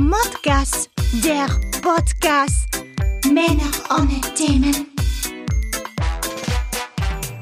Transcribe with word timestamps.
Modcast, 0.00 0.88
der 1.22 1.46
Podcast. 1.82 2.82
Männer 3.26 3.70
ohne 3.90 4.18
Themen. 4.34 4.86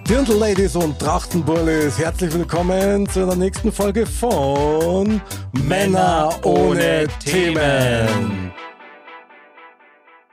Dirndl-Ladies 0.08 0.74
und 0.74 0.98
Trachtenbullis, 0.98 1.96
herzlich 1.98 2.34
willkommen 2.34 3.08
zu 3.10 3.22
einer 3.22 3.36
nächsten 3.36 3.71
Folge 3.71 4.04
von 4.06 5.21
Männer 5.52 6.36
ohne 6.42 7.06
Themen. 7.24 8.53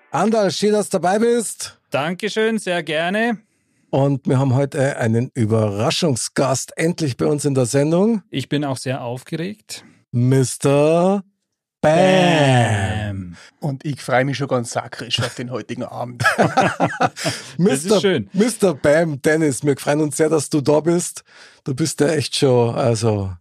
Andal, 0.10 0.50
schön, 0.50 0.72
dass 0.72 0.90
du 0.90 0.98
dabei 0.98 1.20
bist. 1.20 1.80
Dankeschön, 1.92 2.58
sehr 2.58 2.82
gerne. 2.82 3.38
Und 3.92 4.28
wir 4.28 4.40
haben 4.40 4.56
heute 4.56 4.98
einen 4.98 5.30
Überraschungsgast 5.36 6.76
endlich 6.76 7.18
bei 7.18 7.28
uns 7.28 7.46
in 7.46 7.54
der 7.54 7.68
Sendung. 7.68 8.24
Ich 8.32 8.50
bin 8.50 8.66
auch 8.66 8.78
sehr 8.78 9.04
aufgeregt. 9.04 9.86
Mr. 10.12 11.24
Bam. 11.86 13.38
Und 13.60 13.86
ich 13.86 14.02
freue 14.02 14.26
mich 14.26 14.38
schon 14.38 14.48
ganz 14.48 14.72
sakrisch 14.72 15.20
auf 15.20 15.36
den 15.36 15.52
heutigen 15.52 15.84
Abend. 15.84 16.24
Mr. 17.58 17.72
ist 17.72 18.02
schön. 18.02 18.30
Mr. 18.34 18.74
Bam, 18.74 19.22
Dennis, 19.22 19.64
wir 19.64 19.78
freuen 19.78 20.02
uns 20.02 20.18
sehr, 20.18 20.30
dass 20.30 20.50
du 20.50 20.62
da 20.62 20.80
bist. 20.80 21.24
Du 21.64 21.76
bist 21.76 22.00
ja 22.00 22.08
echt 22.08 22.36
schon, 22.36 22.76
also 22.76 23.32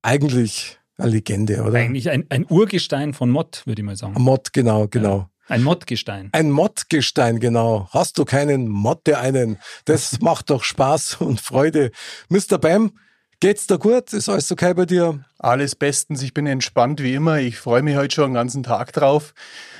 eigentlich 0.00 0.78
eine 0.96 1.10
Legende, 1.10 1.62
oder? 1.62 1.78
Eigentlich 1.78 2.08
ein, 2.10 2.24
ein 2.30 2.46
Urgestein 2.48 3.12
von 3.12 3.28
Mott, 3.28 3.62
würde 3.66 3.82
ich 3.82 3.86
mal 3.86 3.96
sagen. 3.96 4.14
Mod, 4.16 4.52
genau, 4.54 4.88
genau. 4.88 5.28
Ein 5.48 5.62
Mottgestein. 5.62 6.30
Ein 6.32 6.50
Mottgestein, 6.52 7.40
genau. 7.40 7.88
Hast 7.90 8.16
du 8.18 8.24
keinen 8.24 8.68
Motte 8.68 9.18
einen? 9.18 9.58
Das 9.84 10.20
macht 10.20 10.48
doch 10.48 10.62
Spaß 10.62 11.16
und 11.20 11.40
Freude. 11.40 11.90
Mr. 12.28 12.56
Bam, 12.58 12.92
geht's 13.40 13.66
dir 13.66 13.78
gut? 13.78 14.12
Ist 14.12 14.28
alles 14.28 14.52
okay 14.52 14.74
bei 14.74 14.86
dir? 14.86 15.24
Alles 15.38 15.74
bestens, 15.74 16.22
ich 16.22 16.34
bin 16.34 16.46
entspannt 16.46 17.02
wie 17.02 17.14
immer. 17.14 17.38
Ich 17.38 17.58
freue 17.58 17.82
mich 17.82 17.96
heute 17.96 18.14
schon 18.14 18.30
den 18.30 18.34
ganzen 18.34 18.62
Tag 18.62 18.92
drauf, 18.92 19.34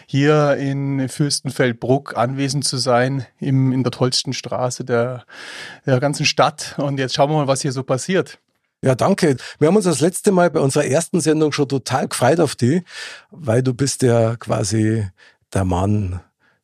hier 0.07 0.57
in 0.57 1.09
Fürstenfeldbruck 1.09 2.17
anwesend 2.17 2.65
zu 2.65 2.79
sein, 2.79 3.27
im, 3.39 3.73
in 3.73 3.83
der 3.83 3.93
tollsten 3.93 4.33
Straße 4.33 4.85
der, 4.85 5.25
der 5.87 6.01
ganzen 6.01 6.25
Stadt. 6.27 6.75
Und 6.79 6.99
jetzt 6.99 7.15
schauen 7.15 7.31
wir 7.31 7.37
mal, 7.37 7.47
was 7.47 7.63
hier 7.63 7.73
so 7.73 7.83
passiert. 7.83 8.39
Ja, 8.83 8.95
danke. 8.95 9.37
Wir 9.59 9.69
haben 9.69 9.77
uns 9.77 9.85
das 9.85 10.01
letzte 10.01 10.33
Mal 10.33 10.51
bei 10.51 10.61
unserer 10.61 10.87
ersten 10.87 11.21
Sendung 11.21 11.53
schon 11.53 11.69
total 11.69 12.09
gefreut 12.09 12.41
auf 12.41 12.57
die, 12.57 12.83
weil 13.31 13.63
du 13.63 13.75
bist 13.75 14.03
ja 14.03 14.37
quasi 14.37 15.07
der 15.53 15.65
Mann 15.65 16.21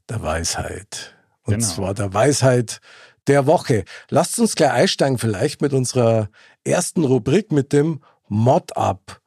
der 0.09 0.23
Weisheit. 0.23 1.15
Und 1.43 1.55
Genau. 1.59 1.67
zwar 1.67 1.95
der 1.95 2.15
Weisheit 2.15 2.81
der 3.27 3.47
Woche. 3.47 3.85
Lasst 4.09 4.39
uns 4.39 4.55
gleich 4.55 4.71
einsteigen 4.71 5.19
vielleicht 5.19 5.61
mit 5.61 5.75
unserer 5.75 6.31
ersten 6.67 7.05
Rubrik 7.05 7.53
mit 7.53 7.73
dem 7.73 8.01
Mod-Up. 8.29 9.21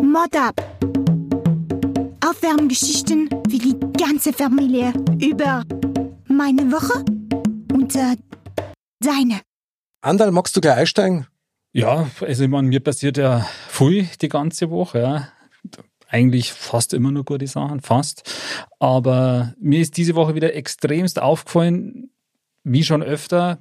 Mod 0.00 0.36
up. 0.36 0.62
Aufwärmgeschichten 2.24 3.28
für 3.28 3.58
die 3.58 3.76
ganze 3.98 4.32
Familie 4.32 4.92
über 5.20 5.64
meine 6.28 6.70
Woche 6.70 7.04
und 7.72 7.94
äh, 7.96 8.16
deine. 9.00 9.40
Andal, 10.00 10.30
magst 10.30 10.56
du 10.56 10.60
gleich 10.60 10.76
einsteigen? 10.76 11.26
Ja, 11.72 12.08
also 12.20 12.44
ich 12.44 12.50
meine, 12.50 12.68
mir 12.68 12.80
passiert 12.80 13.16
ja 13.16 13.46
viel 13.68 14.08
die 14.20 14.28
ganze 14.28 14.70
Woche. 14.70 15.00
Ja. 15.00 15.28
Eigentlich 16.06 16.52
fast 16.52 16.94
immer 16.94 17.10
nur 17.10 17.24
gute 17.24 17.46
Sachen, 17.46 17.80
fast. 17.80 18.22
Aber 18.78 19.54
mir 19.60 19.80
ist 19.80 19.96
diese 19.96 20.14
Woche 20.14 20.34
wieder 20.34 20.54
extremst 20.54 21.20
aufgefallen, 21.20 22.10
wie 22.62 22.84
schon 22.84 23.02
öfter, 23.02 23.58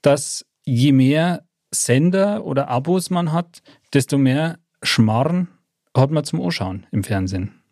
dass 0.00 0.46
je 0.64 0.92
mehr 0.92 1.43
Sender 1.74 2.44
oder 2.44 2.68
Abos 2.68 3.10
man 3.10 3.32
hat, 3.32 3.62
desto 3.92 4.18
mehr 4.18 4.58
Schmarren 4.82 5.48
hat 5.96 6.10
man 6.10 6.24
zum 6.24 6.40
Anschauen 6.40 6.86
im 6.90 7.04
Fernsehen. 7.04 7.62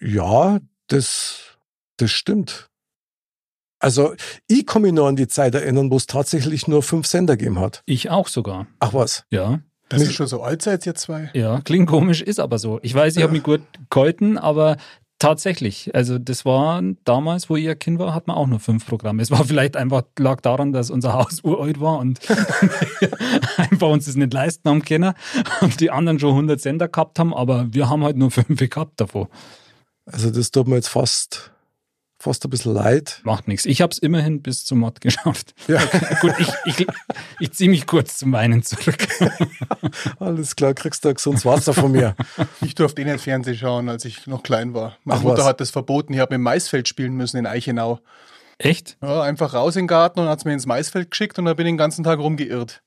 Ja, 0.00 0.60
das, 0.86 1.58
das 1.96 2.10
stimmt. 2.10 2.70
Also, 3.80 4.14
ich 4.48 4.66
kann 4.66 4.82
mich 4.82 4.92
nur 4.92 5.06
an 5.06 5.16
die 5.16 5.28
Zeit 5.28 5.54
erinnern, 5.54 5.90
wo 5.90 5.96
es 5.96 6.06
tatsächlich 6.06 6.66
nur 6.66 6.82
fünf 6.82 7.06
Sender 7.06 7.36
gegeben 7.36 7.60
hat. 7.60 7.82
Ich 7.86 8.10
auch 8.10 8.26
sogar. 8.26 8.66
Ach 8.80 8.92
was? 8.92 9.24
Ja. 9.30 9.60
Das 9.88 10.02
ist 10.02 10.12
schon 10.12 10.26
so 10.26 10.42
alt 10.42 10.60
seid 10.60 10.84
ihr 10.84 10.94
zwei. 10.94 11.30
Ja, 11.32 11.62
klingt 11.62 11.88
komisch, 11.88 12.20
ist 12.20 12.40
aber 12.40 12.58
so. 12.58 12.78
Ich 12.82 12.94
weiß, 12.94 13.16
ich 13.16 13.22
habe 13.22 13.32
mich 13.32 13.42
gut 13.42 13.62
gehalten, 13.88 14.36
aber 14.36 14.76
tatsächlich, 15.18 15.94
also 15.94 16.18
das 16.18 16.44
war 16.44 16.82
damals, 17.04 17.50
wo 17.50 17.56
ein 17.56 17.78
Kind 17.78 17.98
war, 17.98 18.14
hat 18.14 18.26
man 18.26 18.36
auch 18.36 18.46
nur 18.46 18.60
fünf 18.60 18.86
Programme. 18.86 19.22
Es 19.22 19.30
war 19.30 19.44
vielleicht 19.44 19.76
einfach, 19.76 20.02
lag 20.18 20.40
daran, 20.40 20.72
dass 20.72 20.90
unser 20.90 21.14
Haus 21.14 21.40
uralt 21.44 21.80
war 21.80 21.98
und 21.98 22.20
einfach 23.56 23.88
uns 23.88 24.06
das 24.06 24.16
nicht 24.16 24.32
leisten 24.32 24.68
haben 24.68 24.82
können 24.82 25.14
und 25.60 25.80
die 25.80 25.90
anderen 25.90 26.18
schon 26.18 26.30
100 26.30 26.60
Sender 26.60 26.88
gehabt 26.88 27.18
haben, 27.18 27.34
aber 27.34 27.66
wir 27.72 27.88
haben 27.88 28.04
halt 28.04 28.16
nur 28.16 28.30
fünf 28.30 28.58
gehabt 28.58 29.00
davon. 29.00 29.28
Also, 30.06 30.30
das 30.30 30.50
tut 30.50 30.68
mir 30.68 30.76
jetzt 30.76 30.88
fast, 30.88 31.52
fast 32.18 32.44
ein 32.44 32.50
bisschen 32.50 32.74
leid. 32.74 33.20
Macht 33.24 33.48
nichts. 33.48 33.64
Ich 33.64 33.80
habe 33.80 33.92
es 33.92 33.98
immerhin 33.98 34.42
bis 34.42 34.64
zum 34.64 34.80
Mod 34.80 35.00
geschafft. 35.00 35.54
Ja, 35.68 35.80
Gut, 36.20 36.34
ich, 36.38 36.48
ich, 36.64 36.86
ich 37.38 37.52
ziehe 37.52 37.70
mich 37.70 37.86
kurz 37.86 38.18
zum 38.18 38.32
Weinen 38.32 38.62
zurück. 38.62 39.06
alles 40.18 40.56
klar, 40.56 40.74
kriegst 40.74 41.04
du 41.04 41.10
ein 41.10 41.14
gesundes 41.14 41.44
Wasser 41.44 41.74
von 41.74 41.92
mir. 41.92 42.14
Ich 42.60 42.74
durfte 42.74 43.02
eh 43.02 43.04
nicht 43.04 43.22
Fernsehen 43.22 43.56
schauen, 43.56 43.88
als 43.88 44.04
ich 44.04 44.26
noch 44.26 44.42
klein 44.42 44.74
war. 44.74 44.96
Meine 45.04 45.20
Ach, 45.20 45.24
Mutter 45.24 45.38
was? 45.38 45.46
hat 45.46 45.60
das 45.60 45.70
verboten. 45.70 46.12
Ich 46.12 46.20
habe 46.20 46.34
im 46.34 46.42
Maisfeld 46.42 46.88
spielen 46.88 47.14
müssen 47.14 47.36
in 47.36 47.46
Eichenau. 47.46 48.00
Echt? 48.58 48.96
Ja, 49.02 49.22
einfach 49.22 49.54
raus 49.54 49.76
in 49.76 49.82
den 49.82 49.88
Garten 49.88 50.20
und 50.20 50.28
hat 50.28 50.44
mir 50.44 50.52
ins 50.52 50.66
Maisfeld 50.66 51.10
geschickt 51.10 51.38
und 51.38 51.44
da 51.44 51.54
bin 51.54 51.66
ich 51.66 51.70
den 51.72 51.78
ganzen 51.78 52.04
Tag 52.04 52.18
rumgeirrt. 52.18 52.82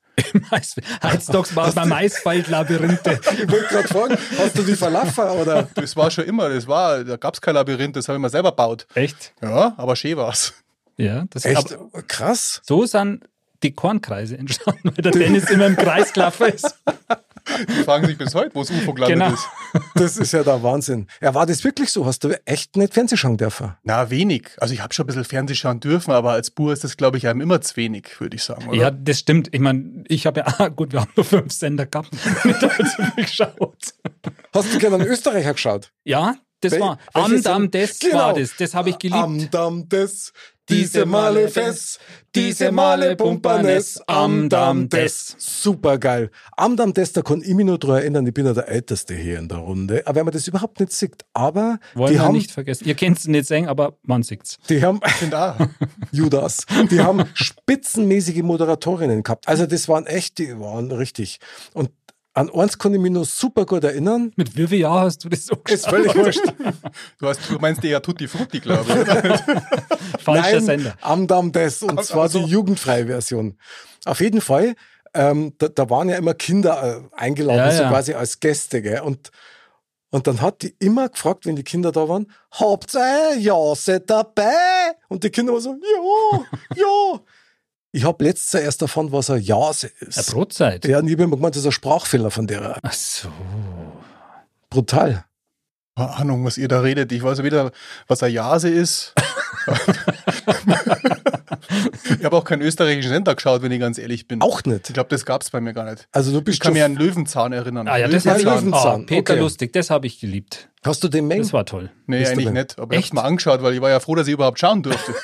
Mais, 0.49 0.75
Heizdogs 1.01 1.55
war 1.55 1.71
bei 1.71 1.85
Maisfeld-Labyrinthe. 1.85 3.19
Ich 3.31 3.51
wollte 3.51 3.67
gerade 3.67 3.87
fragen, 3.87 4.17
hast 4.37 4.57
du 4.57 4.63
die 4.63 4.75
verlaufen 4.75 5.23
oder? 5.23 5.67
Das 5.75 5.95
war 5.95 6.11
schon 6.11 6.25
immer, 6.25 6.49
das 6.49 6.67
war, 6.67 7.03
da 7.03 7.17
gab 7.17 7.33
es 7.33 7.41
kein 7.41 7.55
Labyrinth, 7.55 7.95
das 7.95 8.07
habe 8.07 8.17
ich 8.17 8.21
mir 8.21 8.29
selber 8.29 8.51
gebaut. 8.51 8.87
Echt? 8.93 9.33
Ja, 9.41 9.73
aber 9.77 9.95
schön 9.95 10.17
war's. 10.17 10.53
Ja, 10.97 11.25
das 11.29 11.45
Echt 11.45 11.73
aber 11.73 12.03
krass. 12.03 12.61
so 12.63 12.85
sind 12.85 13.25
die 13.63 13.73
Kornkreise 13.73 14.37
entstanden, 14.37 14.91
weil 14.95 15.01
der 15.03 15.11
Dennis 15.11 15.49
immer 15.49 15.67
im 15.67 15.75
Kreis 15.75 16.13
gelaufen 16.13 16.47
ist. 16.47 16.75
Die 17.67 17.83
fragen 17.83 18.05
sich 18.07 18.17
bis 18.17 18.33
heute, 18.35 18.53
wo 18.55 18.61
das 18.61 18.71
UFO 18.71 18.93
gelandet 18.93 19.17
Genau. 19.19 19.33
ist. 19.33 19.47
Das 19.95 20.17
ist 20.17 20.31
ja 20.33 20.43
der 20.43 20.61
Wahnsinn. 20.63 21.07
Ja, 21.21 21.33
war 21.33 21.45
das 21.45 21.63
wirklich 21.63 21.91
so? 21.91 22.05
Hast 22.05 22.23
du 22.23 22.29
echt 22.45 22.75
nicht 22.75 22.93
Fernsehen 22.93 23.17
schauen 23.17 23.37
dürfen? 23.37 23.75
Na, 23.83 24.09
wenig. 24.09 24.49
Also 24.57 24.73
ich 24.73 24.81
habe 24.81 24.93
schon 24.93 25.03
ein 25.05 25.07
bisschen 25.07 25.25
Fernsehen 25.25 25.55
schauen 25.55 25.79
dürfen, 25.79 26.11
aber 26.11 26.31
als 26.31 26.51
Bur 26.51 26.73
ist 26.73 26.83
das, 26.83 26.97
glaube 26.97 27.17
ich, 27.17 27.27
einem 27.27 27.41
immer 27.41 27.61
zu 27.61 27.75
wenig, 27.77 28.19
würde 28.19 28.35
ich 28.35 28.43
sagen. 28.43 28.67
Oder? 28.69 28.77
Ja, 28.77 28.91
das 28.91 29.19
stimmt. 29.19 29.49
Ich 29.53 29.59
meine, 29.59 30.03
ich 30.07 30.25
habe 30.25 30.41
ja, 30.41 30.47
ah, 30.57 30.67
gut, 30.69 30.93
wir 30.93 31.01
haben 31.01 31.11
nur 31.15 31.25
fünf 31.25 31.51
Sender 31.53 31.85
gehabt. 31.85 32.09
Viel 32.15 33.23
geschaut. 33.25 33.93
Hast 34.53 34.73
du 34.73 34.77
gerne 34.79 34.95
einen 34.97 35.07
Österreicher 35.07 35.53
geschaut? 35.53 35.91
Ja, 36.03 36.35
das 36.61 36.79
war. 36.79 36.97
welches 37.13 37.23
Am 37.23 37.31
Sender? 37.31 37.49
Dam 37.49 37.71
des 37.71 37.99
Genau. 37.99 38.15
war 38.17 38.33
das. 38.33 38.55
Das 38.57 38.73
habe 38.73 38.89
ich 38.91 38.97
geliebt. 38.97 39.19
Am 39.21 39.49
Damm 39.51 39.89
des, 39.89 40.31
diese 40.69 41.05
Male 41.05 41.49
fest, 41.49 41.99
diese 42.33 42.71
Male 42.71 43.15
Pumpernes, 43.17 43.99
am 44.07 44.47
Damm 44.47 44.87
des. 44.87 45.35
Super 45.37 45.97
geil. 45.97 46.31
Am 46.55 46.77
des, 46.93 47.11
da 47.11 47.21
kann 47.21 47.41
ich 47.41 47.53
mich 47.53 47.65
nur 47.65 47.77
daran 47.77 47.97
erinnern, 47.97 48.25
ich 48.25 48.33
bin 48.33 48.45
ja 48.45 48.53
der 48.53 48.69
Älteste 48.69 49.13
hier 49.13 49.39
in 49.39 49.49
der 49.49 49.57
Runde, 49.57 50.03
aber 50.05 50.17
wenn 50.17 50.25
man 50.25 50.33
das 50.33 50.47
überhaupt 50.47 50.79
nicht 50.79 50.93
sieht, 50.93 51.25
aber 51.33 51.79
Wollen 51.93 52.13
die 52.13 52.19
wir 52.19 52.23
haben, 52.25 52.33
nicht 52.33 52.51
vergessen. 52.51 52.87
Ihr 52.87 52.95
kennt 52.95 53.17
es 53.17 53.27
nicht 53.27 53.47
sehen, 53.47 53.67
aber 53.67 53.97
man 54.03 54.23
sieht's. 54.23 54.59
die 54.69 54.81
haben. 54.81 55.01
Judas, 56.11 56.65
die 56.89 57.01
haben 57.01 57.23
spitzenmäßige 57.33 58.41
Moderatorinnen 58.43 59.23
gehabt. 59.23 59.47
Also 59.47 59.65
das 59.65 59.89
waren 59.89 60.05
echt, 60.05 60.37
die 60.37 60.57
waren 60.59 60.91
richtig. 60.91 61.39
Und 61.73 61.89
an 62.33 62.49
eins 62.49 62.77
kann 62.77 62.93
ich 62.93 62.99
mich 62.99 63.11
noch 63.11 63.25
super 63.25 63.65
gut 63.65 63.83
erinnern. 63.83 64.31
Mit 64.37 64.55
wie 64.55 64.67
viel 64.67 64.79
Jahr 64.79 65.01
hast 65.01 65.23
du 65.25 65.29
das 65.29 65.45
so 65.45 65.55
Ist 65.55 65.65
geschaut? 65.65 65.89
völlig 65.89 66.15
wurscht. 66.15 66.53
Du, 67.19 67.27
hast, 67.27 67.41
du 67.49 67.59
meinst 67.59 67.83
eher 67.83 68.01
Tutti 68.01 68.27
Frutti, 68.27 68.59
glaube 68.61 68.85
ich. 68.89 70.21
Falscher 70.23 70.51
Nein, 70.51 70.65
Sender. 70.65 70.97
Am 71.01 71.27
Damm 71.27 71.51
des. 71.51 71.83
Und 71.83 72.03
zwar 72.05 72.29
so. 72.29 72.39
die 72.39 72.45
jugendfreie 72.45 73.05
Version. 73.07 73.57
Auf 74.05 74.21
jeden 74.21 74.39
Fall, 74.39 74.75
ähm, 75.13 75.53
da, 75.57 75.67
da 75.67 75.89
waren 75.89 76.07
ja 76.07 76.15
immer 76.15 76.33
Kinder 76.33 77.01
äh, 77.13 77.19
eingeladen, 77.21 77.57
Ja, 77.59 77.71
so 77.71 77.83
ja. 77.83 77.89
quasi 77.89 78.13
als 78.13 78.39
Gäste. 78.39 78.81
Gell? 78.81 79.01
Und, 79.01 79.29
und 80.11 80.25
dann 80.27 80.41
hat 80.41 80.61
die 80.61 80.73
immer 80.79 81.09
gefragt, 81.09 81.45
wenn 81.45 81.57
die 81.57 81.63
Kinder 81.63 81.91
da 81.91 82.07
waren, 82.07 82.31
habt 82.51 82.95
ihr 82.95 83.37
ja 83.39 83.75
seid 83.75 84.09
dabei? 84.09 84.53
Und 85.09 85.23
die 85.25 85.29
Kinder 85.31 85.51
waren 85.53 85.61
so, 85.61 85.75
ja, 85.75 86.77
ja. 86.77 87.19
Ich 87.93 88.05
habe 88.05 88.23
letztes 88.23 88.53
Jahr 88.53 88.63
erst 88.63 88.81
davon, 88.81 89.11
was 89.11 89.29
ein 89.29 89.41
Jase 89.41 89.91
Eine 89.99 90.09
ist. 90.09 90.31
Brotzeit. 90.31 90.85
Ja, 90.85 90.99
und 90.99 91.07
ich 91.07 91.13
habe 91.13 91.23
immer 91.23 91.35
gemeint, 91.35 91.55
das 91.55 91.61
ist 91.61 91.65
ein 91.67 91.71
Sprachfehler 91.73 92.31
von 92.31 92.47
der. 92.47 92.77
Ach 92.81 92.93
so. 92.93 93.27
Brutal. 94.69 95.25
Keine 95.97 96.09
Ahnung, 96.15 96.45
was 96.45 96.57
ihr 96.57 96.69
da 96.69 96.79
redet. 96.79 97.11
Ich 97.11 97.21
weiß 97.21 97.39
ja 97.39 97.43
weder, 97.43 97.71
was 98.07 98.23
ein 98.23 98.31
Jase 98.31 98.69
ist. 98.69 99.13
ich 102.17 102.23
habe 102.23 102.35
auch 102.37 102.43
keinen 102.45 102.61
österreichischen 102.61 103.09
Sender 103.09 103.35
geschaut, 103.35 103.61
wenn 103.61 103.71
ich 103.73 103.79
ganz 103.79 103.97
ehrlich 103.97 104.27
bin. 104.27 104.41
Auch 104.41 104.63
nicht. 104.63 104.89
Ich 104.89 104.93
glaube, 104.93 105.09
das 105.09 105.25
gab 105.25 105.41
es 105.41 105.49
bei 105.49 105.59
mir 105.59 105.73
gar 105.73 105.89
nicht. 105.89 106.07
Also 106.13 106.31
du 106.31 106.37
Ich 106.39 106.43
bist 106.45 106.59
kann 106.61 106.69
schon, 106.69 106.73
mich 106.75 106.83
an 106.83 106.95
Löwenzahn 106.95 107.51
erinnern. 107.53 107.87
Ah 107.89 107.97
ja, 107.97 108.07
das 108.07 108.25
ich 108.25 108.43
Löwenzahn, 108.43 109.01
Ah, 109.01 109.05
Peter 109.05 109.33
okay. 109.33 109.41
Lustig, 109.41 109.73
das 109.73 109.89
habe 109.89 110.07
ich 110.07 110.19
geliebt. 110.21 110.69
hast 110.85 111.03
du 111.03 111.09
den 111.09 111.27
Mengen? 111.27 111.43
Das 111.43 111.51
war 111.53 111.65
toll. 111.65 111.91
Nee, 112.07 112.19
Bist 112.19 112.31
eigentlich 112.31 112.51
nicht. 112.51 112.79
Aber 112.79 112.93
ich 112.93 112.99
Echt? 112.99 113.09
habe 113.09 113.15
mal 113.21 113.27
angeschaut, 113.27 113.61
weil 113.61 113.73
ich 113.73 113.81
war 113.81 113.89
ja 113.89 113.99
froh, 113.99 114.15
dass 114.15 114.27
ich 114.27 114.33
überhaupt 114.33 114.59
schauen 114.59 114.81
durfte. 114.83 115.13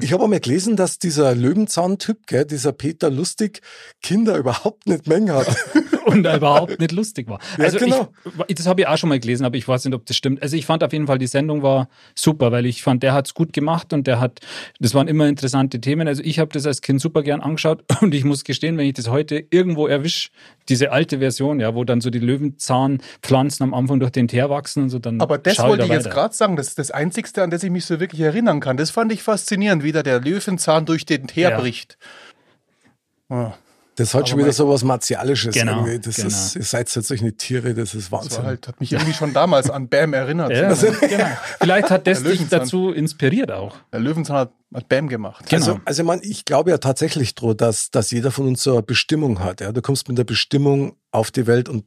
Ich 0.00 0.12
habe 0.12 0.22
einmal 0.22 0.38
gelesen, 0.38 0.76
dass 0.76 1.00
dieser 1.00 1.34
Löwenzahn-Typ, 1.34 2.18
dieser 2.46 2.70
Peter 2.70 3.10
Lustig, 3.10 3.62
Kinder 4.00 4.36
überhaupt 4.36 4.86
nicht 4.86 5.08
mengen 5.08 5.32
hat. 5.32 5.48
Und 6.08 6.22
da 6.22 6.36
überhaupt 6.36 6.78
nicht 6.80 6.92
lustig 6.92 7.28
war. 7.28 7.38
Ja, 7.58 7.64
Also 7.64 7.78
genau. 7.78 8.08
ich, 8.48 8.54
das 8.56 8.66
habe 8.66 8.80
ich 8.80 8.86
auch 8.86 8.96
schon 8.96 9.08
mal 9.08 9.20
gelesen, 9.20 9.44
aber 9.44 9.56
ich 9.56 9.66
weiß 9.68 9.84
nicht, 9.84 9.94
ob 9.94 10.06
das 10.06 10.16
stimmt. 10.16 10.42
Also 10.42 10.56
ich 10.56 10.66
fand 10.66 10.82
auf 10.82 10.92
jeden 10.92 11.06
Fall, 11.06 11.18
die 11.18 11.26
Sendung 11.26 11.62
war 11.62 11.88
super, 12.14 12.50
weil 12.52 12.66
ich 12.66 12.82
fand, 12.82 13.02
der 13.02 13.12
hat's 13.12 13.34
gut 13.34 13.52
gemacht 13.52 13.92
und 13.92 14.06
der 14.06 14.20
hat, 14.20 14.40
das 14.80 14.94
waren 14.94 15.08
immer 15.08 15.26
interessante 15.28 15.80
Themen. 15.80 16.08
Also 16.08 16.22
ich 16.24 16.38
habe 16.38 16.52
das 16.52 16.66
als 16.66 16.82
Kind 16.82 17.00
super 17.00 17.22
gern 17.22 17.40
angeschaut 17.40 17.84
und 18.00 18.14
ich 18.14 18.24
muss 18.24 18.44
gestehen, 18.44 18.76
wenn 18.78 18.86
ich 18.86 18.94
das 18.94 19.08
heute 19.08 19.44
irgendwo 19.50 19.86
erwische, 19.86 20.30
diese 20.68 20.92
alte 20.92 21.18
Version, 21.18 21.60
ja, 21.60 21.74
wo 21.74 21.84
dann 21.84 22.00
so 22.00 22.10
die 22.10 22.18
Löwenzahnpflanzen 22.18 23.64
am 23.64 23.74
Anfang 23.74 24.00
durch 24.00 24.12
den 24.12 24.28
Teer 24.28 24.50
wachsen 24.50 24.84
und 24.84 24.90
so, 24.90 24.98
dann 24.98 25.20
Aber 25.20 25.38
das 25.38 25.58
wollte 25.60 25.78
da 25.78 25.84
ich 25.84 25.90
jetzt 25.90 26.10
gerade 26.10 26.34
sagen. 26.34 26.56
Das 26.56 26.68
ist 26.68 26.78
das 26.78 26.90
Einzigste, 26.90 27.42
an 27.42 27.50
das 27.50 27.62
ich 27.62 27.70
mich 27.70 27.84
so 27.86 28.00
wirklich 28.00 28.20
erinnern 28.20 28.60
kann. 28.60 28.76
Das 28.76 28.90
fand 28.90 29.12
ich 29.12 29.22
faszinierend, 29.22 29.82
wie 29.82 29.92
da 29.92 30.02
der 30.02 30.20
Löwenzahn 30.20 30.84
durch 30.86 31.06
den 31.06 31.26
Teer 31.26 31.50
Ja. 31.50 31.60
bricht. 31.60 31.98
Ja, 33.30 33.54
Das 33.98 34.14
hat 34.14 34.28
schon 34.28 34.34
Aber 34.34 34.46
wieder 34.46 34.46
mein- 34.46 34.52
so 34.54 34.68
was 34.68 34.84
Martialisches. 34.84 35.54
Genau, 35.54 35.84
irgendwie. 35.84 35.98
Das 35.98 36.16
genau. 36.16 36.28
ist, 36.28 36.54
ihr 36.54 36.62
seid 36.62 36.92
tatsächlich 36.92 37.36
Tiere, 37.36 37.74
das 37.74 37.94
ist 37.94 38.04
das 38.04 38.12
Wahnsinn. 38.12 38.44
halt, 38.44 38.68
hat 38.68 38.78
mich 38.80 38.92
irgendwie 38.92 39.12
schon 39.12 39.32
damals 39.32 39.68
an 39.70 39.88
Bam 39.88 40.14
erinnert. 40.14 40.52
Ja, 40.52 40.72
genau. 41.00 41.26
Vielleicht 41.60 41.90
hat 41.90 42.06
das 42.06 42.22
dich 42.22 42.48
dazu 42.48 42.92
inspiriert 42.92 43.50
auch. 43.50 43.74
Der 43.92 43.98
Löwenzahn 43.98 44.36
hat, 44.36 44.52
hat 44.72 44.88
Bam 44.88 45.08
gemacht. 45.08 45.44
Genau. 45.48 45.66
Also, 45.66 45.80
also 45.84 46.04
man, 46.04 46.20
ich 46.22 46.44
glaube 46.44 46.70
ja 46.70 46.78
tatsächlich 46.78 47.34
dran, 47.34 47.56
dass, 47.56 47.90
dass 47.90 48.12
jeder 48.12 48.30
von 48.30 48.46
uns 48.46 48.62
so 48.62 48.74
eine 48.74 48.82
Bestimmung 48.82 49.40
hat. 49.40 49.60
Ja? 49.60 49.72
Du 49.72 49.82
kommst 49.82 50.06
mit 50.08 50.16
der 50.16 50.24
Bestimmung 50.24 50.94
auf 51.10 51.32
die 51.32 51.48
Welt 51.48 51.68
und 51.68 51.84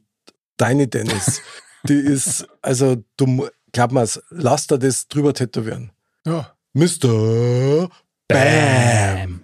deine 0.58 0.88
Dennis, 0.88 1.40
die 1.88 1.94
ist, 1.94 2.46
also 2.60 2.96
du, 3.16 3.48
glaub 3.72 3.90
mir, 3.90 4.06
lass 4.28 4.66
dir 4.66 4.78
das 4.78 5.08
drüber 5.08 5.32
tätowieren. 5.32 5.92
Ja. 6.26 6.52
Mr. 6.74 7.88
Bam. 8.28 9.41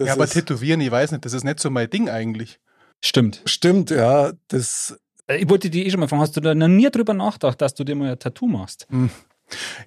Das 0.00 0.08
ja, 0.08 0.14
aber 0.14 0.24
ist, 0.24 0.32
tätowieren, 0.32 0.80
ich 0.80 0.90
weiß 0.90 1.12
nicht, 1.12 1.24
das 1.24 1.32
ist 1.34 1.44
nicht 1.44 1.60
so 1.60 1.70
mein 1.70 1.88
Ding 1.90 2.08
eigentlich. 2.08 2.58
Stimmt. 3.04 3.42
stimmt, 3.44 3.90
ja. 3.90 4.32
Das, 4.48 4.98
Äh, 5.26 5.36
Ich 5.36 5.48
wollte 5.48 5.70
dich 5.70 5.86
eh 5.86 5.90
schon 5.90 6.00
mal 6.00 6.08
fragen, 6.08 6.22
hast 6.22 6.36
du 6.36 6.40
da 6.40 6.54
noch 6.54 6.68
nie 6.68 6.90
drüber 6.90 7.14
nachgedacht, 7.14 7.60
dass 7.60 7.74
du 7.74 7.84
dir 7.84 7.94
mal 7.94 8.12
ein 8.12 8.18
Tattoo 8.18 8.46
machst? 8.46 8.86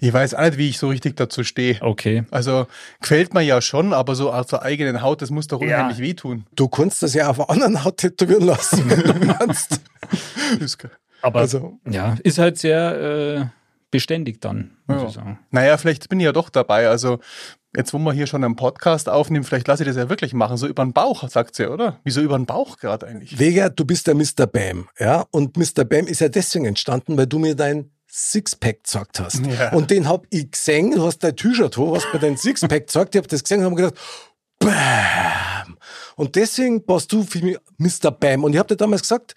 Ich 0.01 0.12
weiß 0.13 0.33
auch 0.36 0.42
nicht, 0.42 0.57
wie 0.57 0.69
ich 0.69 0.77
so 0.77 0.89
richtig 0.89 1.15
dazu 1.15 1.44
stehe. 1.44 1.77
Okay. 1.81 2.25
Also 2.31 2.68
gefällt 3.01 3.33
mir 3.33 3.42
ja 3.42 3.62
schon, 3.62 3.94
aber 3.94 4.13
so 4.15 4.31
auf 4.31 4.48
der 4.48 4.62
eigenen 4.62 5.01
Haut, 5.01 5.21
das 5.21 5.30
muss 5.31 5.48
doch 5.48 5.62
Ja. 5.62 5.77
unheimlich 5.77 6.00
wehtun. 6.00 6.45
du 6.56 6.68
kannst 6.68 7.01
das 7.01 7.13
ja 7.13 7.30
auf 7.30 7.39
einer 7.39 7.50
anderen 7.50 7.83
Haut 7.83 7.98
tätowieren 7.98 8.44
lassen, 8.45 8.89
wenn 8.89 9.01
du 9.01 9.25
meinst. 9.39 9.80
Das- 10.60 10.77
Aber 11.21 11.39
Also, 11.39 11.80
ja, 11.89 12.18
ist 12.24 12.38
halt 12.39 12.57
sehr 12.57 13.01
äh, 13.01 13.45
beständig 13.92 14.42
dann, 14.42 14.71
muss 14.88 15.01
Ja. 15.01 15.07
ich 15.07 15.13
sagen. 15.13 15.39
Naja, 15.51 15.77
vielleicht 15.77 16.10
bin 16.10 16.19
ich 16.19 16.25
ja 16.25 16.33
doch 16.33 16.50
dabei. 16.50 16.88
Also 16.89 17.19
jetzt, 17.75 17.94
wo 17.94 17.98
wir 18.00 18.14
hier 18.14 18.28
schon 18.28 18.44
einen 18.44 18.56
Podcast 18.56 19.10
aufnehmen, 19.10 19.44
vielleicht 19.44 19.68
lasse 19.68 19.84
ich 19.84 19.88
das 19.88 19.98
ja 19.98 20.10
wirklich 20.10 20.34
machen. 20.34 20.58
So 20.58 20.68
über 20.68 20.84
den 20.84 20.94
Bauch, 20.94 21.28
sagt 21.30 21.56
sie, 21.56 21.70
oder? 21.70 22.00
Wieso 22.04 22.22
über 22.22 22.38
den 22.38 22.46
Bauch 22.46 22.78
gerade 22.78 23.08
eigentlich? 23.08 23.40
Vega, 23.40 23.70
du 23.70 23.86
bist 23.86 24.08
der 24.08 24.16
Mr. 24.16 24.48
Bam, 24.48 24.88
ja? 25.00 25.25
Und 25.31 25.58
Mr. 25.58 25.84
Bam 25.84 26.08
ist 26.08 26.22
ja 26.22 26.30
deswegen 26.30 26.66
entstanden, 26.66 27.18
weil 27.18 27.28
du 27.28 27.40
mir 27.40 27.56
dein 27.56 27.92
Sixpack 28.10 28.84
gezeigt 28.84 29.20
hast. 29.20 29.46
Ja. 29.46 29.72
Und 29.72 29.90
den 29.90 30.08
hab 30.08 30.28
ich 30.30 30.52
gesehen, 30.52 30.92
du 30.92 31.04
hast 31.04 31.20
dein 31.20 31.36
T-Shirt 31.36 31.75
hoch, 31.78 31.96
hast 31.96 32.14
mir 32.14 32.20
dein 32.20 32.38
Sixpack 32.38 32.88
gezeigt, 32.88 33.16
ich 33.16 33.20
hab 33.20 33.28
das 33.28 33.44
gesehen 33.44 33.60
und 33.60 33.66
hab 33.66 33.72
mir 33.72 33.90
gedacht, 33.90 33.98
Bam! 34.60 35.78
Und 36.16 36.36
deswegen 36.36 36.86
passt 36.86 37.12
du 37.12 37.24
für 37.24 37.44
mich 37.44 37.58
Mr. 37.78 38.12
Bam. 38.12 38.44
Und 38.44 38.54
ich 38.54 38.60
hab 38.60 38.68
dir 38.68 38.78
damals 38.78 39.02
gesagt, 39.02 39.34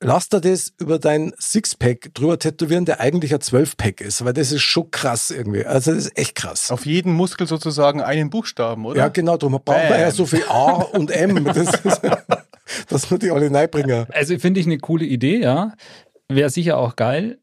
lass 0.00 0.28
dir 0.28 0.40
das 0.40 0.72
über 0.78 0.98
dein 0.98 1.32
Sixpack 1.38 2.14
drüber 2.14 2.38
tätowieren, 2.38 2.84
der 2.84 3.00
eigentlich 3.00 3.34
ein 3.34 3.40
Zwölfpack 3.40 4.00
ist, 4.00 4.24
weil 4.24 4.32
das 4.32 4.52
ist 4.52 4.62
schon 4.62 4.90
krass 4.90 5.30
irgendwie. 5.30 5.64
Also 5.64 5.92
das 5.94 6.06
ist 6.06 6.18
echt 6.18 6.34
krass. 6.34 6.70
Auf 6.70 6.86
jeden 6.86 7.12
Muskel 7.12 7.46
sozusagen 7.46 8.00
einen 8.00 8.30
Buchstaben, 8.30 8.86
oder? 8.86 8.98
Ja, 8.98 9.08
genau, 9.08 9.36
darum 9.36 9.52
braucht 9.52 9.90
man 9.90 10.00
ja 10.00 10.10
so 10.10 10.26
viel 10.26 10.44
A 10.48 10.72
und 10.72 11.10
M. 11.10 11.44
Das 11.50 11.74
ist, 11.84 12.00
dass 12.88 13.10
wir 13.10 13.18
die 13.18 13.30
alle 13.30 13.52
reinbringen. 13.52 14.06
Also 14.10 14.38
finde 14.38 14.60
ich 14.60 14.66
eine 14.66 14.78
coole 14.78 15.04
Idee, 15.04 15.40
ja. 15.40 15.74
Wäre 16.28 16.48
sicher 16.48 16.78
auch 16.78 16.96
geil. 16.96 17.38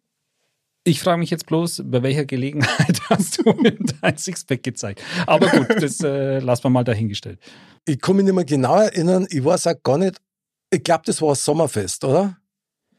Ich 0.83 1.01
frage 1.01 1.19
mich 1.19 1.30
jetzt 1.30 1.48
bloß, 1.48 1.83
bei 1.86 2.01
welcher 2.01 2.25
Gelegenheit 2.25 3.01
hast 3.09 3.39
du 3.39 3.51
mir 3.54 3.77
dein 4.01 4.18
Sixpack 4.18 4.63
gezeigt? 4.63 5.01
Aber 5.25 5.48
gut, 5.50 5.68
das 5.81 6.00
äh, 6.00 6.39
lassen 6.39 6.63
wir 6.63 6.69
mal 6.69 6.86
dahingestellt. 6.86 7.39
Ich 7.86 8.00
kann 8.00 8.15
mich 8.15 8.24
nicht 8.25 8.33
mehr 8.33 8.45
genau 8.45 8.77
erinnern, 8.77 9.27
ich 9.30 9.44
weiß 9.44 9.68
auch 9.68 9.83
gar 9.83 9.98
nicht, 9.98 10.21
ich 10.69 10.83
glaube, 10.83 11.04
das 11.06 11.21
war 11.21 11.30
ein 11.30 11.36
Sommerfest, 11.36 12.06
oder? 12.06 12.38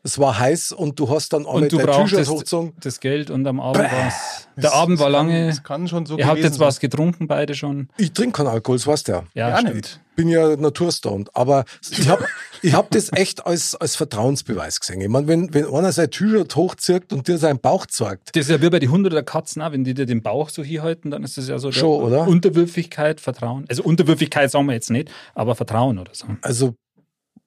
Es 0.09 0.19
war 0.19 0.39
heiß 0.39 0.73
und 0.73 0.99
du 0.99 1.11
hast 1.11 1.35
dann 1.35 1.45
alle 1.45 1.65
Und 1.65 1.73
du 1.73 1.77
brauchtest 1.79 2.31
hochgezogen. 2.31 2.73
das 2.81 2.99
Geld 2.99 3.31
und 3.31 3.47
am 3.47 3.61
Abend 3.61 3.83
war 3.85 4.07
es. 4.09 4.49
Der 4.57 4.73
Abend 4.73 4.99
war 4.99 5.11
lange. 5.11 5.49
Das 5.49 5.63
kann 5.63 5.87
schon 5.87 6.07
so 6.07 6.17
Ihr 6.17 6.27
habt 6.27 6.39
jetzt 6.41 6.59
was 6.59 6.81
getrunken, 6.81 7.27
beide 7.27 7.55
schon. 7.55 7.91
Ich 7.99 8.15
trinke 8.15 8.39
keinen 8.39 8.47
Alkohol, 8.47 8.79
das 8.79 8.87
weißt 8.87 9.09
du 9.09 9.13
ja. 9.13 9.23
Ja, 9.35 9.49
Ja, 9.51 9.59
stimmt. 9.59 9.75
nicht. 9.75 10.01
Bin 10.17 10.29
ja 10.29 10.57
naturstoned. 10.57 11.29
Aber 11.37 11.67
ich 11.91 12.09
habe 12.09 12.25
ich 12.63 12.73
hab 12.73 12.91
das 12.91 13.13
echt 13.13 13.45
als, 13.47 13.75
als 13.77 13.97
Vertrauensbeweis 13.97 14.81
gesehen. 14.81 15.01
Ich 15.03 15.09
meine, 15.09 15.29
wenn, 15.29 15.53
wenn 15.53 15.67
einer 15.67 15.93
sein 15.93 16.11
T-Shirt 16.11 16.57
hochzieht 16.57 17.13
und 17.13 17.29
dir 17.29 17.37
seinen 17.37 17.61
Bauch 17.61 17.85
zeigt, 17.85 18.35
Das 18.35 18.47
ist 18.47 18.51
ja 18.51 18.63
wie 18.63 18.71
bei 18.71 18.79
die 18.79 18.89
Hunde 18.89 19.11
oder 19.11 19.23
Katzen, 19.23 19.61
auch, 19.61 19.73
wenn 19.73 19.85
die 19.85 19.93
dir 19.93 20.07
den 20.07 20.23
Bauch 20.23 20.49
so 20.49 20.65
hier 20.65 20.83
halten, 20.83 21.11
dann 21.11 21.23
ist 21.23 21.37
das 21.37 21.49
ja 21.49 21.59
so 21.59 21.71
Schon, 21.71 22.03
oder? 22.03 22.27
Unterwürfigkeit, 22.27 23.21
Vertrauen. 23.21 23.67
Also 23.69 23.83
Unterwürfigkeit 23.83 24.51
sagen 24.51 24.65
wir 24.67 24.73
jetzt 24.73 24.91
nicht, 24.91 25.11
aber 25.35 25.55
Vertrauen 25.55 25.99
oder 25.99 26.13
so. 26.15 26.27
also 26.41 26.75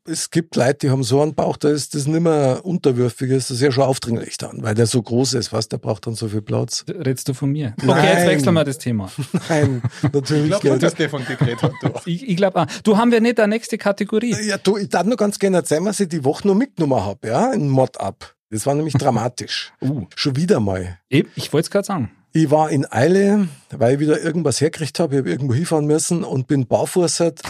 es 0.06 0.32
gibt 0.32 0.56
Leute, 0.56 0.80
die 0.82 0.90
haben 0.90 1.04
so 1.04 1.22
einen 1.22 1.36
Bauch, 1.36 1.58
da 1.58 1.70
ist 1.70 1.94
das 1.94 2.08
nicht 2.08 2.22
mehr 2.22 2.62
unterwürfig, 2.64 3.30
das 3.30 3.52
ist 3.52 3.62
ja 3.62 3.72
schon 3.72 3.84
aufdringlich 3.84 4.38
dann, 4.38 4.64
weil 4.64 4.74
der 4.74 4.88
so 4.88 5.02
groß 5.02 5.36
ist, 5.36 5.54
was 5.54 5.68
der 5.70 5.78
braucht 5.78 6.08
dann 6.08 6.16
so 6.16 6.28
viel 6.28 6.42
Platz. 6.42 6.84
Redst 6.90 7.28
du 7.30 7.34
von 7.34 7.52
mir? 7.52 7.74
Okay, 7.78 7.86
Nein. 7.88 8.18
jetzt 8.18 8.28
wechseln 8.28 8.54
wir 8.56 8.64
das 8.64 8.78
Thema. 8.80 9.12
Nein, 9.50 9.82
Ich 10.04 10.12
natürlich 10.14 10.48
glaube 10.50 10.62
schon, 10.68 10.72
nicht. 10.74 10.84
dass 10.84 10.96
der 10.96 11.10
von 11.10 11.26
dir 11.26 11.36
geredet 11.36 11.62
hat. 11.64 11.74
Du. 11.82 11.90
Ich, 12.06 12.28
ich 12.28 12.36
glaube, 12.36 12.66
du 12.84 12.98
haben 12.98 13.12
wir 13.12 13.22
nicht 13.22 13.40
eine 13.40 13.50
nächste 13.56 13.78
Kategorie. 13.78 14.36
Ja, 14.44 14.58
du, 14.58 14.78
ich 14.78 14.90
darf 14.90 15.06
nur 15.06 15.18
ganz 15.18 15.38
gerne 15.38 15.58
erzählen, 15.58 15.86
was 15.86 16.00
ich 16.00 16.10
die 16.10 16.24
Woche 16.24 16.48
noch 16.48 16.56
mitgenommen 16.56 17.04
habe, 17.04 17.28
ja, 17.28 17.52
in 17.54 17.70
Mod-Up. 17.70 18.36
Das 18.50 18.66
war 18.66 18.74
nämlich 18.76 18.96
dramatisch. 18.96 19.72
Uh. 19.82 20.06
Schon 20.16 20.36
wieder 20.36 20.60
mal. 20.60 21.00
Ich, 21.10 21.26
ich 21.36 21.54
wollte 21.54 21.66
es 21.66 21.72
gerade 21.72 21.86
sagen. 21.86 22.12
Ich 22.34 22.50
war 22.50 22.70
in 22.70 22.92
Eile, 22.92 23.48
weil 23.72 23.96
ich 23.96 24.00
wieder 24.00 24.20
irgendwas 24.22 24.62
hergekriegt 24.62 25.00
habe. 25.00 25.16
Ich 25.16 25.20
habe 25.20 25.30
irgendwo 25.30 25.54
hinfahren 25.54 25.86
müssen 25.86 26.24
und 26.24 26.48
bin 26.48 26.66
barfuß 26.66 27.20
halt 27.20 27.42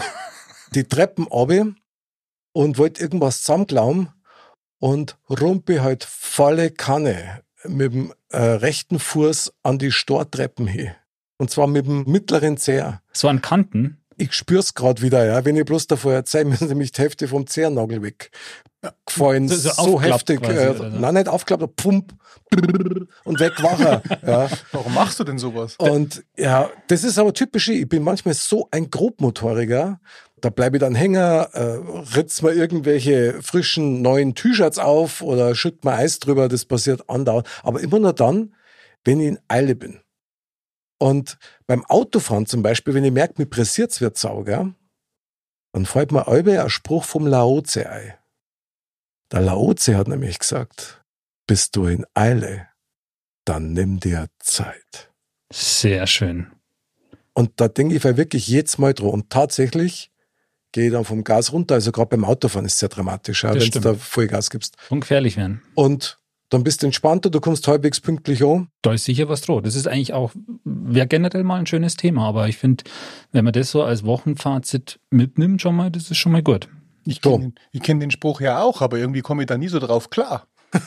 die 0.74 0.84
Treppen 0.84 1.26
runter 1.26 1.72
und 2.52 2.78
wollte 2.78 3.00
irgendwas 3.02 3.42
zusammenklauen 3.42 4.08
und 4.78 5.16
rumpe 5.28 5.82
halt 5.82 6.04
volle 6.04 6.70
Kanne 6.70 7.42
mit 7.64 7.92
dem 7.92 8.12
äh, 8.30 8.38
rechten 8.42 8.98
Fuß 8.98 9.52
an 9.62 9.78
die 9.78 9.92
Stortreppen 9.92 10.66
hin. 10.66 10.90
Und 11.38 11.50
zwar 11.50 11.66
mit 11.66 11.86
dem 11.86 12.04
mittleren 12.04 12.56
Zeher. 12.56 13.02
So 13.12 13.28
an 13.28 13.40
Kanten. 13.42 13.98
Ich 14.18 14.34
spür's 14.34 14.74
grad 14.74 15.00
wieder, 15.02 15.24
ja. 15.24 15.44
Wenn 15.44 15.56
ich 15.56 15.64
bloß 15.64 15.86
davor 15.86 16.12
erzähle, 16.12 16.44
mir 16.46 16.54
ist 16.54 16.60
nämlich 16.62 16.92
die 16.92 17.00
Hälfte 17.02 17.26
vom 17.28 17.46
Zehennagel 17.46 18.02
weg. 18.02 18.30
Gefallen, 19.06 19.48
So- 19.48 19.56
so, 19.70 19.70
so 19.84 20.02
heftig. 20.02 20.40
quasi, 20.42 20.58
äh, 20.58 20.90
nein, 20.98 21.14
nicht 21.14 21.28
aufklappt, 21.28 21.76
pump, 21.76 22.14
und 23.24 23.38
weg 23.40 23.62
war 23.62 23.78
er. 23.80 24.02
Ja. 24.26 24.48
Warum 24.72 24.94
machst 24.94 25.20
du 25.20 25.24
denn 25.24 25.38
sowas? 25.38 25.76
Und 25.78 26.24
ja, 26.36 26.68
das 26.88 27.04
ist 27.04 27.18
aber 27.18 27.32
typisch. 27.32 27.68
Ich 27.68 27.88
bin 27.88 28.02
manchmal 28.02 28.34
so 28.34 28.68
ein 28.72 28.90
Grobmotoriger. 28.90 30.00
Da 30.42 30.50
bleibe 30.50 30.76
ich 30.76 30.80
dann 30.80 30.96
hängen, 30.96 31.14
äh, 31.16 31.78
ritz 32.16 32.42
mir 32.42 32.52
irgendwelche 32.52 33.40
frischen 33.42 34.02
neuen 34.02 34.34
T-Shirts 34.34 34.78
auf 34.78 35.22
oder 35.22 35.54
schütt 35.54 35.84
mir 35.84 35.92
Eis 35.92 36.18
drüber. 36.18 36.48
Das 36.48 36.64
passiert 36.64 37.08
andauernd. 37.08 37.48
Aber 37.62 37.80
immer 37.80 38.00
nur 38.00 38.12
dann, 38.12 38.54
wenn 39.04 39.20
ich 39.20 39.28
in 39.28 39.38
Eile 39.46 39.76
bin. 39.76 40.00
Und 40.98 41.38
beim 41.66 41.84
Autofahren 41.84 42.46
zum 42.46 42.62
Beispiel, 42.62 42.92
wenn 42.94 43.04
ich 43.04 43.12
merke, 43.12 43.34
mir 43.38 43.46
pressiert's 43.46 44.00
wird 44.00 44.18
sauger, 44.18 44.74
dann 45.72 45.86
fällt 45.86 46.12
mir 46.12 46.26
ein 46.26 46.70
Spruch 46.70 47.04
vom 47.04 47.26
Laoze 47.26 47.88
ein. 47.88 48.14
Der 49.30 49.40
Laoze 49.40 49.96
hat 49.96 50.08
nämlich 50.08 50.40
gesagt, 50.40 51.04
bist 51.46 51.76
du 51.76 51.86
in 51.86 52.04
Eile, 52.14 52.68
dann 53.44 53.72
nimm 53.72 54.00
dir 54.00 54.26
Zeit. 54.40 55.12
Sehr 55.52 56.06
schön. 56.06 56.52
Und 57.32 57.60
da 57.60 57.68
denke 57.68 57.94
ich 57.94 58.04
wirklich 58.04 58.46
jedes 58.46 58.78
Mal 58.78 58.92
dran. 58.92 59.08
Und 59.08 59.30
tatsächlich 59.30 60.11
gehe 60.72 60.86
ich 60.86 60.92
dann 60.92 61.04
vom 61.04 61.22
Gas 61.24 61.52
runter. 61.52 61.74
Also 61.74 61.92
gerade 61.92 62.08
beim 62.08 62.24
Autofahren 62.24 62.66
ist 62.66 62.74
es 62.74 62.78
sehr 62.80 62.88
dramatisch, 62.88 63.44
ja, 63.44 63.54
wenn 63.54 63.70
du 63.70 63.80
da 63.80 63.94
Vollgas 63.94 64.50
gibst. 64.50 64.76
Und 64.90 65.00
gefährlich 65.00 65.36
werden. 65.36 65.62
Und 65.74 66.18
dann 66.48 66.64
bist 66.64 66.82
du 66.82 66.86
entspannter, 66.86 67.30
du 67.30 67.40
kommst 67.40 67.66
halbwegs 67.66 68.00
pünktlich 68.00 68.44
an. 68.44 68.68
Da 68.82 68.92
ist 68.92 69.04
sicher 69.04 69.28
was 69.28 69.40
dran. 69.40 69.62
Das 69.62 69.74
ist 69.74 69.86
eigentlich 69.88 70.12
auch, 70.12 70.32
wäre 70.64 71.06
generell 71.06 71.44
mal 71.44 71.58
ein 71.58 71.66
schönes 71.66 71.96
Thema. 71.96 72.26
Aber 72.26 72.48
ich 72.48 72.58
finde, 72.58 72.84
wenn 73.30 73.44
man 73.44 73.52
das 73.54 73.70
so 73.70 73.82
als 73.82 74.04
Wochenfazit 74.04 75.00
mitnimmt, 75.10 75.62
schon 75.62 75.76
mal, 75.76 75.90
das 75.90 76.10
ist 76.10 76.18
schon 76.18 76.32
mal 76.32 76.42
gut. 76.42 76.68
Ich 77.04 77.20
kenne 77.20 77.52
den, 77.72 77.82
kenn 77.82 78.00
den 78.00 78.10
Spruch 78.10 78.40
ja 78.40 78.62
auch, 78.62 78.80
aber 78.82 78.98
irgendwie 78.98 79.22
komme 79.22 79.42
ich 79.42 79.46
da 79.46 79.56
nie 79.58 79.68
so 79.68 79.78
drauf 79.78 80.10
klar. 80.10 80.46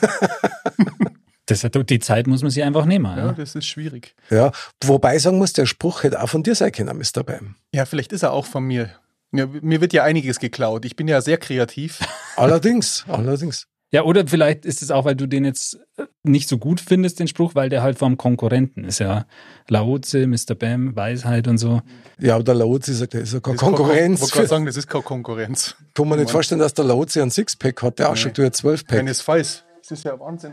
Das, 1.48 1.60
die 1.72 2.00
Zeit 2.00 2.26
muss 2.26 2.42
man 2.42 2.50
sich 2.50 2.64
einfach 2.64 2.86
nehmen. 2.86 3.04
Ja, 3.16 3.26
Ja. 3.26 3.32
das 3.32 3.54
ist 3.54 3.66
schwierig. 3.66 4.16
Ja, 4.30 4.50
wobei 4.82 5.14
ich 5.14 5.22
sagen 5.22 5.38
muss, 5.38 5.52
der 5.52 5.66
Spruch 5.66 6.02
hätte 6.02 6.20
auch 6.20 6.28
von 6.28 6.42
dir 6.42 6.56
sein 6.56 6.72
können, 6.72 6.98
Mr. 6.98 7.22
Bam. 7.22 7.54
Ja, 7.72 7.84
vielleicht 7.84 8.12
ist 8.12 8.24
er 8.24 8.32
auch 8.32 8.46
von 8.46 8.64
mir. 8.64 8.90
Ja, 9.38 9.46
mir 9.62 9.80
wird 9.80 9.92
ja 9.92 10.02
einiges 10.04 10.38
geklaut. 10.38 10.84
Ich 10.84 10.96
bin 10.96 11.08
ja 11.08 11.20
sehr 11.20 11.38
kreativ. 11.38 12.00
Allerdings, 12.36 13.04
allerdings. 13.08 13.66
Ja, 13.92 14.02
oder 14.02 14.26
vielleicht 14.26 14.66
ist 14.66 14.82
es 14.82 14.90
auch, 14.90 15.04
weil 15.06 15.14
du 15.14 15.26
den 15.26 15.44
jetzt 15.46 15.78
nicht 16.22 16.48
so 16.48 16.58
gut 16.58 16.80
findest, 16.80 17.18
den 17.20 17.28
Spruch, 17.28 17.54
weil 17.54 17.68
der 17.70 17.82
halt 17.82 17.96
vom 17.98 18.16
Konkurrenten 18.18 18.84
ist. 18.84 18.98
Ja, 18.98 19.26
Laoze, 19.68 20.26
Mr. 20.26 20.54
Bam, 20.58 20.94
Weisheit 20.96 21.46
und 21.48 21.56
so. 21.56 21.80
Ja, 22.18 22.34
aber 22.34 22.44
der 22.44 22.54
Laozi 22.56 22.92
sagt, 22.92 23.14
er 23.14 23.20
ist 23.22 23.32
ja 23.32 23.40
keine 23.40 23.56
Konkurrenz. 23.56 24.18
Kon- 24.18 24.22
wollte 24.22 24.34
gerade 24.34 24.48
sagen, 24.48 24.66
das 24.66 24.76
ist 24.76 24.88
keine 24.88 25.04
Konkurrenz. 25.04 25.76
Kann 25.94 26.08
man 26.08 26.18
nicht 26.18 26.30
vorstellen, 26.30 26.58
dass 26.58 26.74
der 26.74 26.84
Laozi 26.84 27.22
ein 27.22 27.30
Sixpack 27.30 27.80
hat, 27.82 27.98
der 28.00 28.10
auch 28.10 28.16
schon 28.16 28.32
durch 28.34 28.46
ein 28.48 28.52
Zwölfpack. 28.52 28.98
Keinesfalls. 28.98 29.64
Das 29.80 29.92
ist 29.98 30.04
ja 30.04 30.18
Wahnsinn. 30.18 30.52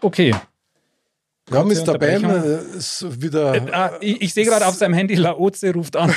Okay. 0.00 0.34
Ja, 1.50 1.64
Mr. 1.64 1.98
Bam 1.98 2.24
ist 2.76 3.20
wieder. 3.20 3.54
Äh, 3.54 3.70
ah, 3.72 3.92
ich, 4.00 4.22
ich 4.22 4.34
sehe 4.34 4.44
gerade 4.44 4.66
auf 4.66 4.74
seinem 4.76 4.94
Handy, 4.94 5.14
Laoze 5.16 5.72
ruft 5.72 5.96
an. 5.96 6.14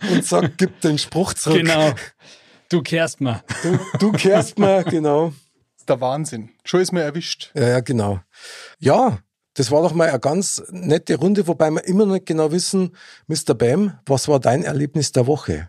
und 0.10 0.24
sagt, 0.24 0.58
gib 0.58 0.80
den 0.80 0.98
Spruch 0.98 1.34
zurück. 1.34 1.58
genau. 1.58 1.92
Du 2.68 2.82
kehrst 2.82 3.20
mal. 3.20 3.42
Du, 3.62 3.78
du 3.98 4.12
kehrst 4.12 4.58
mal, 4.58 4.82
genau. 4.84 5.28
Das 5.28 5.80
ist 5.80 5.88
der 5.88 6.00
Wahnsinn. 6.00 6.50
Schon 6.64 6.80
ist 6.80 6.92
mir 6.92 7.02
erwischt. 7.02 7.50
Ja, 7.54 7.68
ja, 7.68 7.80
genau. 7.80 8.20
Ja, 8.78 9.18
das 9.54 9.70
war 9.70 9.82
doch 9.82 9.92
mal 9.92 10.08
eine 10.08 10.18
ganz 10.18 10.62
nette 10.70 11.16
Runde, 11.16 11.46
wobei 11.46 11.70
wir 11.70 11.84
immer 11.84 12.06
noch 12.06 12.14
nicht 12.14 12.26
genau 12.26 12.50
wissen, 12.50 12.96
Mr. 13.28 13.54
Bam, 13.54 13.98
was 14.06 14.26
war 14.26 14.40
dein 14.40 14.64
Erlebnis 14.64 15.12
der 15.12 15.26
Woche? 15.26 15.68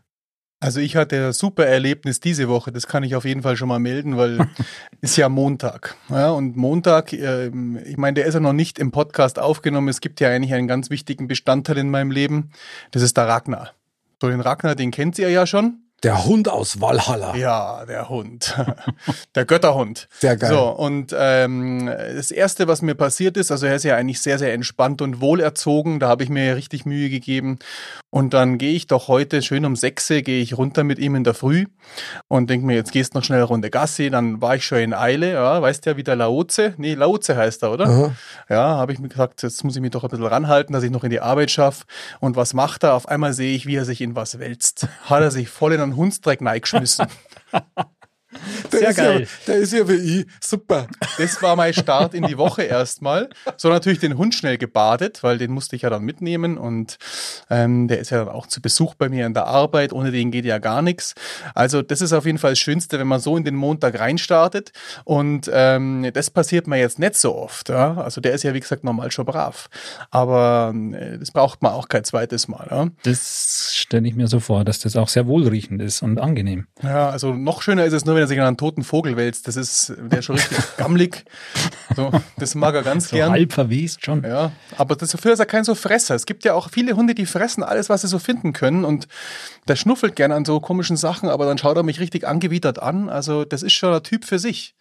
Also 0.66 0.80
ich 0.80 0.96
hatte 0.96 1.28
ein 1.28 1.34
super 1.34 1.68
Erlebnis 1.68 2.20
diese 2.20 2.50
Woche, 2.50 2.72
das 2.72 2.88
kann 2.88 3.04
ich 3.04 3.14
auf 3.14 3.24
jeden 3.24 3.44
Fall 3.44 3.56
schon 3.56 3.68
mal 3.68 3.78
melden, 3.78 4.18
weil 4.18 4.50
ist 5.02 5.16
ja 5.16 5.30
Montag. 5.30 5.96
Ja, 6.10 6.32
und 6.32 6.58
Montag, 6.58 7.14
ähm, 7.14 7.78
ich 7.86 7.98
meine, 7.98 8.16
der 8.16 8.26
ist 8.26 8.34
ja 8.34 8.40
noch 8.40 8.52
nicht 8.52 8.80
im 8.80 8.90
Podcast 8.90 9.38
aufgenommen. 9.38 9.90
Es 9.90 10.02
gibt 10.02 10.20
ja 10.22 10.30
eigentlich 10.30 10.56
einen 10.56 10.68
ganz 10.68 10.90
wichtigen 10.90 11.28
Bestandteil 11.28 11.78
in 11.78 11.92
meinem 11.92 12.10
Leben. 12.10 12.50
Das 12.90 13.04
ist 13.04 13.16
der 13.16 13.28
Ragnar. 13.28 13.74
So, 14.20 14.28
den 14.28 14.42
Ragnar, 14.42 14.74
den 14.74 14.90
kennt 14.90 15.20
ihr 15.20 15.30
ja 15.30 15.46
schon. 15.46 15.85
Der 16.06 16.24
Hund 16.24 16.50
aus 16.50 16.80
Valhalla. 16.80 17.36
Ja, 17.36 17.84
der 17.88 18.10
Hund. 18.10 18.56
der 19.36 19.44
Götterhund. 19.46 20.08
Sehr 20.20 20.38
geil. 20.38 20.52
So, 20.52 20.70
und 20.70 21.16
ähm, 21.18 21.88
das 21.88 22.30
Erste, 22.30 22.68
was 22.68 22.84
mir 22.84 22.94
passiert 22.94 23.38
ist, 23.38 23.50
also 23.50 23.66
er 23.66 23.76
ist 23.76 23.86
ja 23.86 23.96
eigentlich 23.96 24.22
sehr, 24.22 24.38
sehr 24.38 24.54
entspannt 24.54 25.02
und 25.02 25.20
wohlerzogen, 25.20 26.00
da 26.00 26.08
habe 26.08 26.24
ich 26.24 26.30
mir 26.30 26.56
richtig 26.56 26.86
Mühe 26.86 27.10
gegeben. 27.10 27.58
Und 28.12 28.36
dann 28.36 28.60
gehe 28.60 28.74
ich 28.74 28.86
doch 28.86 29.08
heute 29.08 29.42
schön 29.42 29.66
um 29.66 29.76
sechs 29.76 30.08
Uhr, 30.12 30.22
gehe 30.22 30.44
ich 30.44 30.56
runter 30.56 30.84
mit 30.84 31.00
ihm 31.00 31.16
in 31.16 31.24
der 31.24 31.34
Früh 31.34 31.66
und 32.28 32.52
denke 32.52 32.68
mir, 32.68 32.76
jetzt 32.76 32.92
gehst 32.92 33.16
noch 33.16 33.24
schnell 33.24 33.40
eine 33.40 33.48
Runde 33.48 33.72
Gassi, 33.72 34.12
dann 34.12 34.42
war 34.42 34.56
ich 34.56 34.64
schon 34.64 34.78
in 34.78 34.94
Eile, 34.94 35.34
ja, 35.34 35.60
weißt 35.60 35.88
ja, 35.88 35.98
wie 35.98 36.04
der 36.04 36.16
Laoze, 36.16 36.76
nee, 36.78 36.94
Laoze 36.94 37.36
heißt 37.36 37.64
er, 37.64 37.72
oder? 37.72 37.86
Aha. 37.88 38.16
Ja, 38.48 38.78
habe 38.78 38.94
ich 38.94 39.00
mir 39.00 39.10
gesagt, 39.10 39.42
jetzt 39.42 39.64
muss 39.64 39.76
ich 39.76 39.82
mich 39.82 39.90
doch 39.90 40.04
ein 40.04 40.12
bisschen 40.12 40.28
ranhalten, 40.28 40.72
dass 40.72 40.84
ich 40.84 40.92
noch 40.92 41.04
in 41.04 41.10
die 41.10 41.20
Arbeit 41.20 41.50
schaffe. 41.50 41.86
Und 42.20 42.36
was 42.36 42.54
macht 42.54 42.84
er? 42.84 42.94
Auf 42.94 43.08
einmal 43.08 43.34
sehe 43.34 43.56
ich, 43.56 43.66
wie 43.66 43.76
er 43.76 43.86
sich 43.86 44.02
in 44.02 44.16
was 44.16 44.38
wälzt. 44.38 44.88
Hat 45.06 45.24
er 45.24 45.32
sich 45.32 45.50
voll 45.50 45.74
in 45.74 45.82
einen 45.82 45.95
Hundsdreck 45.96 46.42
reingeschmissen. 46.42 47.08
Der 48.72 48.80
Sehr 48.80 48.90
ist 48.90 48.96
geil. 48.98 49.22
Ja, 49.22 49.28
der 49.48 49.56
ist 49.58 49.74
ja 49.74 49.88
wie 49.88 49.94
ich. 49.94 50.26
Super. 50.42 50.88
Das 51.18 51.42
war 51.42 51.56
mein 51.56 51.74
Start 51.74 52.14
in 52.14 52.24
die 52.24 52.38
Woche 52.38 52.64
erstmal. 52.64 53.30
So 53.58 53.70
natürlich 53.70 54.00
den 54.00 54.18
Hund 54.18 54.36
schnell 54.36 54.58
gebadet, 54.58 55.24
weil 55.24 55.38
den 55.38 55.52
musste 55.52 55.76
ich 55.76 55.84
ja 55.84 55.90
dann 55.90 56.04
mitnehmen 56.04 56.58
und 56.58 56.98
ähm, 57.50 57.88
der 57.88 58.00
ist 58.00 58.10
ja 58.10 58.20
dann 58.20 58.30
auch 58.30 58.48
zu 58.48 58.62
Besuch 58.62 58.96
bei 58.96 59.10
mir 59.10 59.26
in 59.26 59.34
der 59.34 59.46
Arbeit. 59.46 59.94
Ohne 59.94 60.12
den 60.12 60.32
geht 60.32 60.46
ja 60.46 60.58
gar 60.58 60.82
nichts. 60.82 61.16
Also 61.54 61.82
das 61.82 62.02
ist 62.02 62.14
auf 62.14 62.26
jeden 62.26 62.38
Fall 62.38 62.52
das 62.52 62.60
Schönste, 62.60 63.00
wenn 63.00 63.08
man 63.08 63.20
so 63.20 63.38
in 63.38 63.44
den 63.44 63.56
Montag 63.56 64.00
reinstartet 64.00 64.72
und 65.04 65.50
ähm, 65.54 66.10
das 66.14 66.30
passiert 66.30 66.68
mir 66.68 66.78
jetzt 66.78 67.00
nicht 67.00 67.16
so 67.16 67.36
oft. 67.36 67.70
Ja? 67.70 67.98
Also 67.98 68.22
der 68.22 68.34
ist 68.34 68.44
ja 68.44 68.54
wie 68.54 68.60
gesagt 68.60 68.84
normal 68.84 69.12
schon 69.12 69.26
brav, 69.26 69.70
aber 70.12 70.74
äh, 70.94 71.18
das 71.18 71.32
braucht 71.32 71.62
man 71.62 71.74
auch 71.74 71.88
kein 71.88 72.04
zweites 72.04 72.48
Mal. 72.48 72.68
Ja? 72.70 72.88
Das 73.04 73.74
stelle 73.76 74.08
ich 74.08 74.16
mir 74.16 74.28
so 74.28 74.40
vor, 74.40 74.64
dass 74.64 74.80
das 74.80 74.96
auch 74.96 75.10
sehr 75.10 75.28
wohlriechend 75.28 75.82
ist 75.82 76.02
und 76.02 76.20
angenehm. 76.20 76.68
Ja, 76.84 77.10
also 77.10 77.34
noch 77.34 77.62
schöner 77.62 77.86
ist 77.86 77.94
es 77.94 78.06
nur, 78.06 78.16
wenn 78.16 78.25
er 78.26 78.28
sich 78.28 78.40
an 78.40 78.48
einen 78.48 78.58
toten 78.58 78.84
Vogel 78.84 79.16
wälzt. 79.18 79.48
Das 79.48 79.56
ist, 79.56 79.94
der 79.98 80.20
ist 80.20 80.26
schon 80.26 80.36
richtig 80.36 80.58
gammelig. 80.78 81.24
So, 81.96 82.12
das 82.38 82.54
mag 82.56 82.76
er 82.76 82.84
ganz 82.84 83.10
So 83.10 83.16
gern. 83.16 83.32
halb 83.32 83.54
verwest 83.54 84.04
schon. 84.06 84.24
Ja, 84.24 84.52
aber 84.78 84.96
das, 84.96 85.10
dafür 85.12 85.34
ist 85.34 85.40
er 85.40 85.46
kein 85.46 85.64
so 85.64 85.76
Fresser. 85.76 86.16
Es 86.16 86.26
gibt 86.26 86.44
ja 86.44 86.54
auch 86.54 86.70
viele 86.70 86.96
Hunde, 86.96 87.16
die 87.16 87.26
fressen 87.26 87.64
alles, 87.64 87.90
was 87.90 88.02
sie 88.02 88.08
so 88.08 88.20
finden 88.20 88.54
können. 88.54 88.86
Und 88.86 89.08
der 89.68 89.76
schnuffelt 89.76 90.16
gern 90.16 90.32
an 90.32 90.46
so 90.46 90.60
komischen 90.60 90.98
Sachen, 90.98 91.30
aber 91.30 91.46
dann 91.46 91.58
schaut 91.58 91.78
er 91.78 91.84
mich 91.84 92.00
richtig 92.00 92.28
angewidert 92.28 92.80
an. 92.80 93.10
Also, 93.10 93.46
das 93.46 93.64
ist 93.64 93.74
schon 93.74 93.94
ein 93.94 94.04
Typ 94.04 94.26
für 94.26 94.40
sich. 94.40 94.76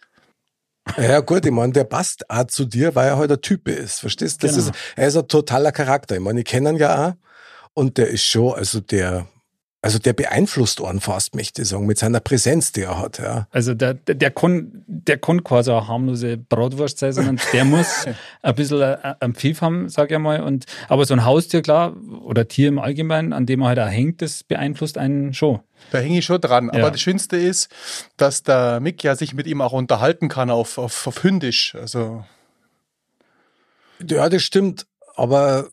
Ja 0.97 1.19
gut, 1.21 1.45
ich 1.45 1.51
meine, 1.51 1.73
der 1.73 1.83
passt 1.83 2.29
auch 2.29 2.45
zu 2.45 2.65
dir, 2.65 2.93
weil 2.93 3.07
er 3.07 3.17
halt 3.17 3.31
ein 3.31 3.41
Typ 3.41 3.67
ist. 3.67 3.99
Verstehst 4.01 4.43
du? 4.43 4.47
Das 4.47 4.55
Genau. 4.55 4.67
ist, 4.69 4.75
er 4.95 5.07
ist 5.07 5.17
ein 5.17 5.27
totaler 5.27 5.71
Charakter. 5.71 6.15
Ich 6.15 6.21
meine, 6.21 6.39
ich 6.41 6.45
kenne 6.45 6.69
ihn 6.69 6.77
ja 6.77 7.07
auch. 7.09 7.13
Und 7.73 7.97
der 7.97 8.07
ist 8.09 8.23
schon, 8.23 8.53
also 8.53 8.79
der, 8.81 9.25
also 9.85 9.99
der 9.99 10.13
beeinflusst 10.13 10.81
einen 10.83 10.99
fast, 10.99 11.35
möchte 11.35 11.61
ich 11.61 11.67
sagen, 11.67 11.85
mit 11.85 11.99
seiner 11.99 12.19
Präsenz, 12.19 12.71
die 12.71 12.81
er 12.81 12.97
hat, 12.97 13.19
ja. 13.19 13.47
Also 13.51 13.75
der, 13.75 13.93
der, 13.93 14.15
der 14.15 14.31
kann, 14.31 14.83
der 14.87 15.19
kann 15.19 15.43
quasi 15.43 15.69
eine 15.69 15.87
harmlose 15.87 16.37
Bratwurst 16.37 16.97
sein, 16.97 17.13
sondern 17.13 17.39
der 17.53 17.65
muss 17.65 18.07
ein 18.41 18.55
bisschen 18.55 18.81
äh, 18.81 19.13
am 19.19 19.35
Pfiff 19.35 19.61
haben, 19.61 19.87
sag 19.89 20.09
ich 20.09 20.17
mal. 20.17 20.41
Und, 20.41 20.65
aber 20.89 21.05
so 21.05 21.13
ein 21.13 21.23
Haustier, 21.23 21.61
klar, 21.61 21.95
oder 22.23 22.47
Tier 22.47 22.69
im 22.69 22.79
Allgemeinen, 22.79 23.31
an 23.31 23.45
dem 23.45 23.59
man 23.59 23.69
halt 23.69 23.77
auch 23.79 23.87
hängt, 23.87 24.23
das 24.23 24.43
beeinflusst 24.43 24.97
einen 24.97 25.35
schon. 25.35 25.59
Da 25.91 25.99
hänge 25.99 26.17
ich 26.17 26.25
schon 26.25 26.41
dran. 26.41 26.71
Aber 26.71 26.79
Ja. 26.79 26.89
das 26.89 27.01
Schönste 27.01 27.37
ist, 27.37 27.69
dass 28.17 28.41
der 28.41 28.79
Mick 28.79 29.03
ja 29.03 29.15
sich 29.15 29.35
mit 29.35 29.45
ihm 29.45 29.61
auch 29.61 29.73
unterhalten 29.73 30.29
kann 30.29 30.49
auf, 30.49 30.79
auf, 30.79 31.05
auf 31.05 31.23
Hündisch. 31.23 31.75
Also, 31.75 32.25
Ja, 34.09 34.29
das 34.29 34.41
stimmt. 34.41 34.87
Aber 35.15 35.69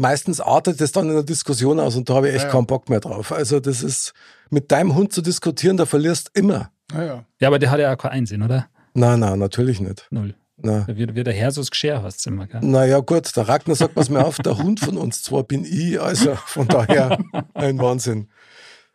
meistens 0.00 0.40
artet 0.40 0.80
es 0.80 0.92
dann 0.92 1.06
in 1.06 1.12
einer 1.12 1.22
Diskussion 1.22 1.78
aus 1.78 1.94
und 1.96 2.08
da 2.08 2.14
habe 2.14 2.28
ich 2.28 2.34
echt 2.34 2.44
Ja. 2.46 2.50
keinen 2.50 2.66
Bock 2.66 2.88
mehr 2.88 3.00
drauf. 3.00 3.30
Also 3.32 3.60
das 3.60 3.82
ist, 3.82 4.12
mit 4.50 4.70
deinem 4.72 4.94
Hund 4.94 5.12
zu 5.12 5.22
diskutieren, 5.22 5.76
da 5.76 5.86
verlierst 5.86 6.30
immer. 6.34 6.70
naja. 6.92 7.24
Ja, 7.40 7.48
aber 7.48 7.58
der 7.58 7.70
hat 7.70 7.78
ja 7.80 7.92
auch 7.92 7.98
kein 7.98 8.12
Einsehen, 8.12 8.42
oder? 8.42 8.66
Nein, 8.94 9.20
nein, 9.20 9.38
natürlich 9.38 9.80
nicht. 9.80 10.06
Null. 10.10 10.34
Na. 10.62 10.84
Da 10.86 10.96
wird, 10.96 11.14
wird 11.14 11.26
der 11.26 11.32
Herr 11.34 11.52
so 11.52 11.60
das 11.62 11.70
Geschirr 11.70 12.02
hast 12.02 12.26
immer, 12.26 12.46
gell? 12.46 12.60
Naja, 12.62 12.98
gut, 13.00 13.34
der 13.34 13.48
Ragnar 13.48 13.76
sagt, 13.76 13.94
pass 13.94 14.10
mir 14.10 14.24
auf, 14.24 14.36
der 14.38 14.58
Hund 14.58 14.80
von 14.80 14.98
uns 14.98 15.22
zwar 15.22 15.42
bin 15.44 15.64
ich, 15.64 15.98
also 16.00 16.34
von 16.34 16.68
daher 16.68 17.18
ein 17.54 17.78
Wahnsinn. 17.78 18.28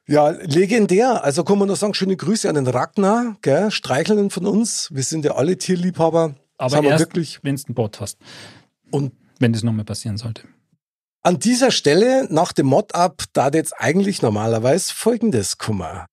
Ja, 0.08 0.30
legendär. 0.30 1.24
Also 1.24 1.44
kann 1.44 1.58
man 1.58 1.66
nur 1.68 1.76
sagen, 1.78 1.96
schöne 1.96 2.16
Grüße 2.16 2.48
an 2.48 2.54
den 2.56 2.68
Ragnar, 2.68 3.38
gell? 3.42 3.72
streicheln 3.72 4.30
von 4.30 4.46
uns. 4.46 4.90
Wir 4.94 5.02
sind 5.02 5.26
ja 5.26 5.32
alle 5.36 5.58
Tierliebhaber. 5.58 6.36
Aber 6.60 6.84
erst, 6.84 7.00
wirklich. 7.00 7.40
wenn 7.42 7.56
du 7.56 7.64
einen 7.68 7.74
Bot 7.76 8.00
hast. 8.00 8.20
Und 8.92 9.14
Wenn 9.40 9.52
das 9.52 9.64
nochmal 9.64 9.86
passieren 9.86 10.18
sollte. 10.18 10.44
An 11.26 11.40
dieser 11.40 11.72
Stelle, 11.72 12.28
nach 12.30 12.54
dem 12.54 12.68
Mod-Up, 12.68 13.24
da 13.34 13.46
hat 13.46 13.56
jetzt 13.56 13.74
eigentlich 13.80 14.22
normalerweise 14.22 14.94
folgendes 14.94 15.58
Kummer. 15.58 16.06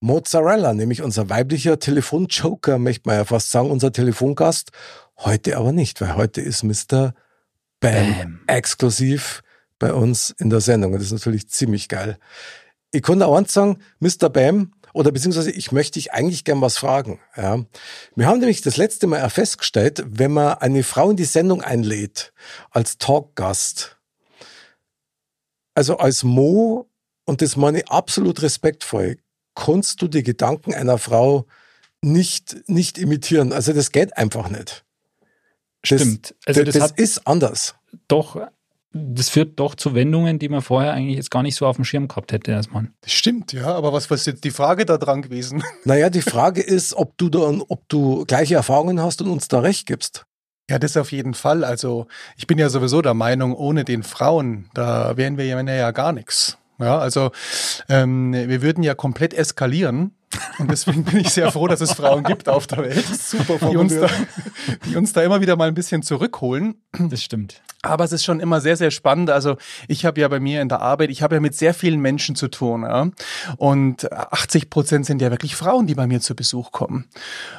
Mozzarella, 0.00 0.74
nämlich 0.74 1.00
unser 1.00 1.30
weiblicher 1.30 1.78
Telefonjoker, 1.78 2.78
möchte 2.78 3.08
man 3.08 3.16
ja 3.16 3.24
fast 3.24 3.50
sagen, 3.50 3.70
unser 3.70 3.90
Telefongast. 3.90 4.70
Heute 5.16 5.56
aber 5.56 5.72
nicht, 5.72 5.98
weil 6.02 6.16
heute 6.16 6.42
ist 6.42 6.62
Mr. 6.62 7.14
Bam, 7.80 8.14
Bam. 8.18 8.40
exklusiv 8.46 9.42
bei 9.78 9.94
uns 9.94 10.28
in 10.36 10.50
der 10.50 10.60
Sendung. 10.60 10.92
Und 10.92 10.98
das 10.98 11.06
ist 11.06 11.12
natürlich 11.12 11.48
ziemlich 11.48 11.88
geil. 11.88 12.18
Ich 12.92 13.02
konnte 13.02 13.26
auch 13.26 13.36
eins 13.36 13.54
sagen, 13.54 13.78
Mr. 13.98 14.28
Bam, 14.28 14.72
oder 14.96 15.12
beziehungsweise 15.12 15.50
ich 15.50 15.72
möchte 15.72 15.98
dich 15.98 16.12
eigentlich 16.12 16.44
gern 16.44 16.62
was 16.62 16.78
fragen. 16.78 17.20
Ja. 17.36 17.62
Wir 18.14 18.26
haben 18.26 18.38
nämlich 18.40 18.62
das 18.62 18.78
letzte 18.78 19.06
Mal 19.06 19.28
festgestellt, 19.28 20.02
wenn 20.06 20.32
man 20.32 20.54
eine 20.54 20.82
Frau 20.82 21.10
in 21.10 21.16
die 21.16 21.24
Sendung 21.26 21.60
einlädt, 21.60 22.32
als 22.70 22.96
Talkgast, 22.96 23.98
also 25.74 25.98
als 25.98 26.24
Mo, 26.24 26.88
und 27.26 27.42
das 27.42 27.56
meine 27.56 27.80
ich 27.80 27.88
absolut 27.88 28.40
respektvoll, 28.40 29.18
kannst 29.54 30.00
du 30.00 30.08
die 30.08 30.22
Gedanken 30.22 30.72
einer 30.74 30.96
Frau 30.96 31.46
nicht, 32.00 32.56
nicht 32.66 32.96
imitieren. 32.96 33.52
Also 33.52 33.74
das 33.74 33.92
geht 33.92 34.16
einfach 34.16 34.48
nicht. 34.48 34.84
Das, 35.82 36.00
Stimmt. 36.00 36.34
Also 36.46 36.64
das, 36.64 36.72
das 36.74 36.80
das 36.82 36.90
hat- 36.92 36.98
ist 36.98 37.26
anders. 37.26 37.74
Doch, 38.08 38.48
das 38.96 39.28
führt 39.28 39.58
doch 39.58 39.74
zu 39.74 39.94
Wendungen, 39.94 40.38
die 40.38 40.48
man 40.48 40.62
vorher 40.62 40.92
eigentlich 40.92 41.16
jetzt 41.16 41.30
gar 41.30 41.42
nicht 41.42 41.56
so 41.56 41.66
auf 41.66 41.76
dem 41.76 41.84
Schirm 41.84 42.08
gehabt 42.08 42.32
hätte 42.32 42.50
erstmal. 42.50 42.88
Das 43.00 43.12
stimmt, 43.12 43.52
ja. 43.52 43.74
Aber 43.74 43.92
was 43.92 44.10
ist 44.10 44.26
jetzt 44.26 44.44
die 44.44 44.50
Frage 44.50 44.84
da 44.84 44.98
dran 44.98 45.22
gewesen? 45.22 45.62
Naja, 45.84 46.10
die 46.10 46.22
Frage 46.22 46.62
ist, 46.62 46.94
ob 46.94 47.16
du 47.16 47.28
da, 47.28 47.38
ob 47.68 47.88
du 47.88 48.24
gleiche 48.24 48.56
Erfahrungen 48.56 49.00
hast 49.00 49.22
und 49.22 49.30
uns 49.30 49.46
da 49.46 49.60
recht 49.60 49.86
gibst. 49.86 50.26
Ja, 50.68 50.80
das 50.80 50.96
auf 50.96 51.12
jeden 51.12 51.34
Fall. 51.34 51.62
Also 51.62 52.06
ich 52.36 52.46
bin 52.48 52.58
ja 52.58 52.68
sowieso 52.68 53.02
der 53.02 53.14
Meinung, 53.14 53.54
ohne 53.54 53.84
den 53.84 54.02
Frauen, 54.02 54.68
da 54.74 55.16
wären 55.16 55.36
wir 55.36 55.44
ja 55.44 55.60
ja 55.62 55.90
gar 55.92 56.12
nichts. 56.12 56.58
Ja, 56.78 56.98
also 56.98 57.30
ähm, 57.88 58.32
wir 58.32 58.62
würden 58.62 58.82
ja 58.82 58.94
komplett 58.94 59.32
eskalieren. 59.32 60.15
Und 60.58 60.70
deswegen 60.70 61.04
bin 61.04 61.18
ich 61.18 61.30
sehr 61.30 61.50
froh, 61.52 61.66
dass 61.66 61.80
es 61.80 61.92
Frauen 61.92 62.24
gibt 62.24 62.48
auf 62.48 62.66
der 62.66 62.78
Welt, 62.78 63.06
Super 63.06 63.70
die 63.70 63.76
uns, 63.76 63.94
da, 63.98 64.08
die 64.84 64.96
uns 64.96 65.12
da 65.12 65.22
immer 65.22 65.40
wieder 65.40 65.56
mal 65.56 65.68
ein 65.68 65.74
bisschen 65.74 66.02
zurückholen. 66.02 66.82
Das 66.98 67.22
stimmt. 67.22 67.62
Aber 67.82 68.04
es 68.04 68.12
ist 68.12 68.24
schon 68.24 68.40
immer 68.40 68.60
sehr, 68.60 68.76
sehr 68.76 68.90
spannend. 68.90 69.30
Also 69.30 69.56
ich 69.86 70.04
habe 70.04 70.20
ja 70.20 70.28
bei 70.28 70.40
mir 70.40 70.62
in 70.62 70.68
der 70.68 70.80
Arbeit, 70.80 71.10
ich 71.10 71.22
habe 71.22 71.36
ja 71.36 71.40
mit 71.40 71.54
sehr 71.54 71.74
vielen 71.74 72.00
Menschen 72.00 72.34
zu 72.34 72.48
tun. 72.48 72.82
Ja? 72.82 73.08
Und 73.58 74.10
80 74.12 74.70
Prozent 74.70 75.06
sind 75.06 75.22
ja 75.22 75.30
wirklich 75.30 75.56
Frauen, 75.56 75.86
die 75.86 75.94
bei 75.94 76.06
mir 76.06 76.20
zu 76.20 76.34
Besuch 76.34 76.72
kommen. 76.72 77.08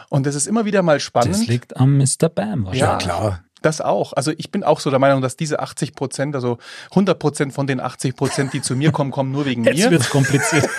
Und 0.10 0.26
das 0.26 0.36
ist 0.36 0.48
immer 0.48 0.66
wieder 0.66 0.82
mal 0.82 1.00
spannend. 1.00 1.36
Das 1.36 1.48
liegt 1.48 1.78
am 1.78 1.98
Mr. 1.98 2.30
Bam 2.30 2.62
Ja, 2.62 2.66
wahrscheinlich. 2.66 3.06
klar. 3.06 3.44
Das 3.62 3.82
auch. 3.82 4.14
Also 4.14 4.32
ich 4.38 4.52
bin 4.52 4.64
auch 4.64 4.80
so 4.80 4.90
der 4.90 5.00
Meinung, 5.00 5.22
dass 5.22 5.36
diese 5.36 5.60
80 5.60 5.96
Prozent, 5.96 6.36
also 6.36 6.58
100 6.92 7.18
Prozent 7.18 7.54
von 7.54 7.66
den 7.68 7.80
80 7.80 8.16
Prozent, 8.16 8.54
die 8.54 8.62
zu 8.62 8.76
mir 8.76 8.92
kommen, 8.92 9.12
kommen 9.12 9.32
nur 9.32 9.46
wegen 9.46 9.64
Jetzt 9.66 9.78
mir. 9.78 9.92
wird's 9.92 10.10
kompliziert. 10.10 10.68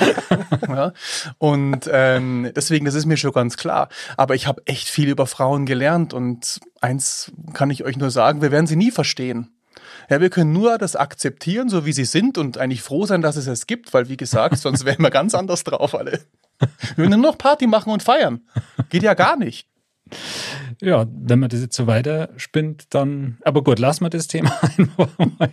Ja. 0.69 0.93
Und 1.39 1.89
ähm, 1.91 2.51
deswegen, 2.55 2.85
das 2.85 2.95
ist 2.95 3.07
mir 3.07 3.17
schon 3.17 3.33
ganz 3.33 3.57
klar. 3.57 3.89
Aber 4.17 4.35
ich 4.35 4.47
habe 4.47 4.63
echt 4.67 4.89
viel 4.89 5.09
über 5.09 5.27
Frauen 5.27 5.67
gelernt 5.67 6.13
und 6.13 6.61
eins 6.81 7.33
kann 7.55 7.71
ich 7.71 7.85
euch 7.85 7.97
nur 7.97 8.11
sagen, 8.11 8.43
wir 8.43 8.51
werden 8.51 8.67
sie 8.67 8.77
nie 8.77 8.91
verstehen. 8.91 9.51
Ja, 10.11 10.21
wir 10.21 10.31
können 10.31 10.53
nur 10.53 10.79
das 10.79 10.97
akzeptieren, 10.97 11.69
so 11.69 11.85
wie 11.87 11.93
sie 11.93 12.05
sind 12.05 12.39
und 12.39 12.59
eigentlich 12.59 12.83
froh 12.83 13.07
sein, 13.07 13.23
dass 13.23 13.37
es 13.37 13.47
es 13.47 13.67
gibt, 13.67 13.93
weil 13.95 14.09
wie 14.09 14.17
gesagt, 14.17 14.59
sonst 14.59 14.85
wären 14.85 15.03
wir 15.03 15.11
ganz 15.11 15.35
anders 15.35 15.65
drauf 15.65 15.95
alle. 15.95 16.21
Wir 16.59 17.05
würden 17.05 17.21
nur 17.21 17.31
noch 17.33 17.39
Party 17.39 17.67
machen 17.67 17.93
und 17.93 18.03
feiern. 18.03 18.41
Geht 18.91 19.03
ja 19.03 19.15
gar 19.15 19.37
nicht. 19.37 19.67
Ja, 20.81 21.07
wenn 21.11 21.39
man 21.39 21.49
das 21.49 21.61
jetzt 21.61 21.77
so 21.77 21.87
weiter 21.87 22.31
spinnt, 22.37 22.95
dann. 22.95 23.39
Aber 23.43 23.63
gut, 23.63 23.79
lassen 23.79 24.05
wir 24.05 24.11
das 24.11 24.27
Thema 24.27 24.53
einfach 24.63 25.19
mal. 25.19 25.51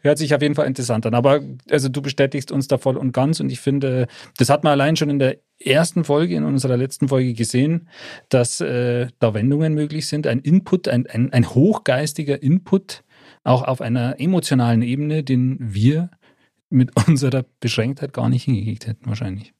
Hört 0.00 0.18
sich 0.18 0.34
auf 0.34 0.42
jeden 0.42 0.54
Fall 0.54 0.66
interessant 0.66 1.06
an. 1.06 1.14
Aber 1.14 1.40
also 1.70 1.88
du 1.88 2.02
bestätigst 2.02 2.50
uns 2.50 2.68
da 2.68 2.78
voll 2.78 2.96
und 2.96 3.12
ganz 3.12 3.40
und 3.40 3.50
ich 3.50 3.60
finde, 3.60 4.06
das 4.36 4.50
hat 4.50 4.64
man 4.64 4.72
allein 4.72 4.96
schon 4.96 5.10
in 5.10 5.18
der 5.18 5.38
ersten 5.60 6.04
Folge, 6.04 6.34
in 6.34 6.44
unserer 6.44 6.76
letzten 6.76 7.08
Folge 7.08 7.34
gesehen, 7.34 7.88
dass 8.28 8.60
äh, 8.60 9.08
da 9.18 9.34
Wendungen 9.34 9.74
möglich 9.74 10.08
sind, 10.08 10.26
ein 10.26 10.40
Input, 10.40 10.88
ein, 10.88 11.06
ein, 11.06 11.32
ein 11.32 11.48
hochgeistiger 11.48 12.42
Input, 12.42 13.04
auch 13.44 13.62
auf 13.62 13.80
einer 13.80 14.20
emotionalen 14.20 14.82
Ebene, 14.82 15.22
den 15.22 15.58
wir 15.60 16.10
mit 16.68 16.90
unserer 17.06 17.44
Beschränktheit 17.60 18.12
gar 18.12 18.28
nicht 18.28 18.44
hingekriegt 18.44 18.86
hätten, 18.86 19.06
wahrscheinlich. 19.06 19.52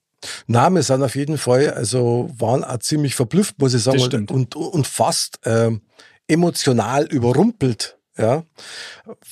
Na, 0.47 0.71
wir 0.71 0.83
sind 0.83 1.03
auf 1.03 1.17
jeden 1.17 1.39
Fall, 1.39 1.71
also 1.71 2.31
waren 2.37 2.65
auch 2.65 2.79
ziemlich 2.79 3.15
verblüfft, 3.15 3.59
muss 3.59 3.75
ich 3.75 3.83
sagen, 3.83 4.27
und, 4.29 4.57
und 4.57 4.87
fast 4.87 5.39
ähm, 5.45 5.83
emotional 6.27 7.07
überrumpelt, 7.07 7.99
ja, 8.17 8.45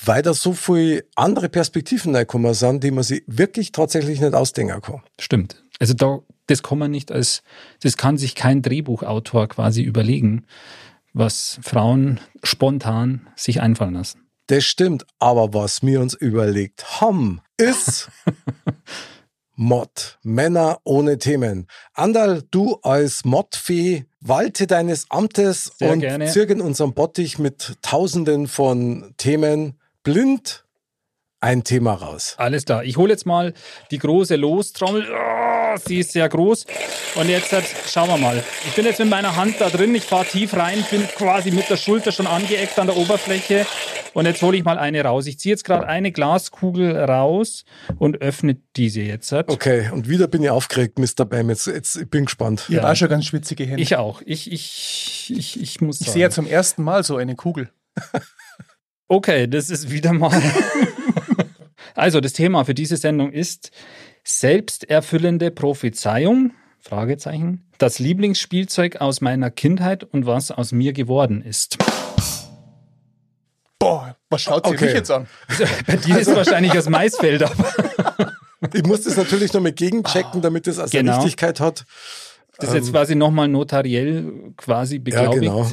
weil 0.04 0.22
da 0.22 0.34
so 0.34 0.52
viele 0.52 1.04
andere 1.14 1.48
Perspektiven 1.48 2.14
reingekommen 2.14 2.54
sind, 2.54 2.82
die 2.82 2.90
man 2.90 3.04
sich 3.04 3.22
wirklich 3.26 3.72
tatsächlich 3.72 4.20
nicht 4.20 4.34
ausdenken 4.34 4.80
kann. 4.80 5.02
Stimmt. 5.18 5.64
Also 5.78 5.94
da, 5.94 6.20
das 6.46 6.62
kann 6.62 6.78
man 6.78 6.90
nicht 6.90 7.12
als, 7.12 7.42
das 7.82 7.96
kann 7.96 8.18
sich 8.18 8.34
kein 8.34 8.62
Drehbuchautor 8.62 9.48
quasi 9.48 9.82
überlegen, 9.82 10.46
was 11.12 11.58
Frauen 11.62 12.20
spontan 12.42 13.28
sich 13.36 13.60
einfallen 13.60 13.94
lassen. 13.94 14.26
Das 14.46 14.64
stimmt, 14.64 15.06
aber 15.20 15.54
was 15.54 15.82
wir 15.82 16.00
uns 16.00 16.14
überlegt 16.14 17.00
haben, 17.00 17.40
ist 17.56 18.10
Mod, 19.62 20.18
Männer 20.22 20.80
ohne 20.84 21.18
Themen. 21.18 21.66
Andal, 21.92 22.42
du 22.50 22.78
als 22.82 23.26
Modfee, 23.26 24.06
walte 24.18 24.66
deines 24.66 25.10
Amtes 25.10 25.72
Sehr 25.76 25.92
und 25.92 26.00
gerne. 26.00 26.28
zirk 26.28 26.48
in 26.48 26.62
unserem 26.62 26.94
Bottich 26.94 27.38
mit 27.38 27.76
tausenden 27.82 28.48
von 28.48 29.12
Themen 29.18 29.78
blind 30.02 30.64
ein 31.40 31.62
Thema 31.62 31.92
raus. 31.92 32.36
Alles 32.38 32.64
klar. 32.64 32.84
Ich 32.84 32.96
hole 32.96 33.12
jetzt 33.12 33.26
mal 33.26 33.52
die 33.90 33.98
große 33.98 34.36
Lostrommel. 34.36 35.06
Oh, 35.10 35.39
sie 35.76 35.98
ist 35.98 36.12
sehr 36.12 36.28
groß. 36.28 36.66
Und 37.14 37.28
jetzt 37.28 37.54
schauen 37.90 38.08
wir 38.08 38.16
mal. 38.16 38.42
Ich 38.66 38.74
bin 38.74 38.84
jetzt 38.84 38.98
mit 38.98 39.08
meiner 39.08 39.36
Hand 39.36 39.56
da 39.60 39.68
drin. 39.68 39.94
Ich 39.94 40.04
fahre 40.04 40.24
tief 40.24 40.54
rein, 40.54 40.84
bin 40.90 41.02
quasi 41.16 41.50
mit 41.50 41.68
der 41.68 41.76
Schulter 41.76 42.12
schon 42.12 42.26
angeeckt 42.26 42.78
an 42.78 42.86
der 42.86 42.96
Oberfläche. 42.96 43.66
Und 44.12 44.26
jetzt 44.26 44.42
hole 44.42 44.56
ich 44.56 44.64
mal 44.64 44.78
eine 44.78 45.02
raus. 45.02 45.26
Ich 45.26 45.38
ziehe 45.38 45.52
jetzt 45.52 45.64
gerade 45.64 45.86
eine 45.86 46.10
Glaskugel 46.12 46.96
raus 46.96 47.64
und 47.98 48.20
öffne 48.20 48.56
diese 48.76 49.00
jetzt. 49.02 49.32
Okay, 49.32 49.90
und 49.92 50.08
wieder 50.08 50.26
bin 50.26 50.42
ich 50.42 50.50
aufgeregt, 50.50 50.98
Mr. 50.98 51.24
Bam. 51.24 51.48
Jetzt, 51.50 51.66
jetzt 51.66 51.96
ich 51.96 52.10
bin 52.10 52.24
gespannt. 52.24 52.66
Ich 52.68 52.76
habe 52.76 52.90
auch 52.90 52.96
schon 52.96 53.08
ganz 53.08 53.26
schwitzige 53.26 53.64
Hände. 53.64 53.82
Ich 53.82 53.96
auch. 53.96 54.22
Ich, 54.24 54.50
ich, 54.50 55.32
ich, 55.36 55.60
ich 55.60 55.80
muss 55.80 56.00
Ich 56.00 56.06
sagen. 56.06 56.14
sehe 56.14 56.22
ja 56.22 56.30
zum 56.30 56.46
ersten 56.46 56.82
Mal 56.82 57.04
so 57.04 57.16
eine 57.16 57.36
Kugel. 57.36 57.70
Okay, 59.08 59.46
das 59.48 59.70
ist 59.70 59.90
wieder 59.90 60.12
mal. 60.12 60.40
also, 61.94 62.20
das 62.20 62.32
Thema 62.32 62.64
für 62.64 62.74
diese 62.74 62.96
Sendung 62.96 63.32
ist 63.32 63.70
selbsterfüllende 64.24 65.50
Prophezeiung. 65.50 66.52
Fragezeichen. 66.78 67.66
Das 67.78 67.98
Lieblingsspielzeug 67.98 68.96
aus 69.00 69.20
meiner 69.20 69.50
Kindheit 69.50 70.04
und 70.04 70.26
was 70.26 70.50
aus 70.50 70.72
mir 70.72 70.92
geworden 70.92 71.42
ist. 71.42 71.76
Boah, 73.78 74.16
was 74.28 74.42
schaut 74.42 74.66
sie 74.66 74.74
Okay. 74.74 74.84
mich 74.86 74.94
jetzt 74.94 75.10
an? 75.10 75.26
Bei 75.86 75.96
dir 75.96 76.18
ist 76.18 76.34
wahrscheinlich 76.34 76.76
aus 76.76 76.88
Maisfeld, 76.88 77.42
aber 77.42 77.54
Ich 78.74 78.84
muss 78.84 79.02
das 79.04 79.16
natürlich 79.16 79.54
noch 79.54 79.62
mal 79.62 79.72
gegenchecken, 79.72 80.42
damit 80.42 80.66
das 80.66 80.78
also 80.78 80.96
Genau. 80.96 81.16
Richtigkeit 81.16 81.60
hat. 81.60 81.86
das 82.58 82.68
ist 82.70 82.74
jetzt 82.74 82.90
quasi 82.90 83.14
nochmal 83.14 83.48
notariell 83.48 84.52
quasi 84.58 84.96
Ja, 84.96 85.02
beglaubigt. 85.02 85.42
genau. 85.42 85.66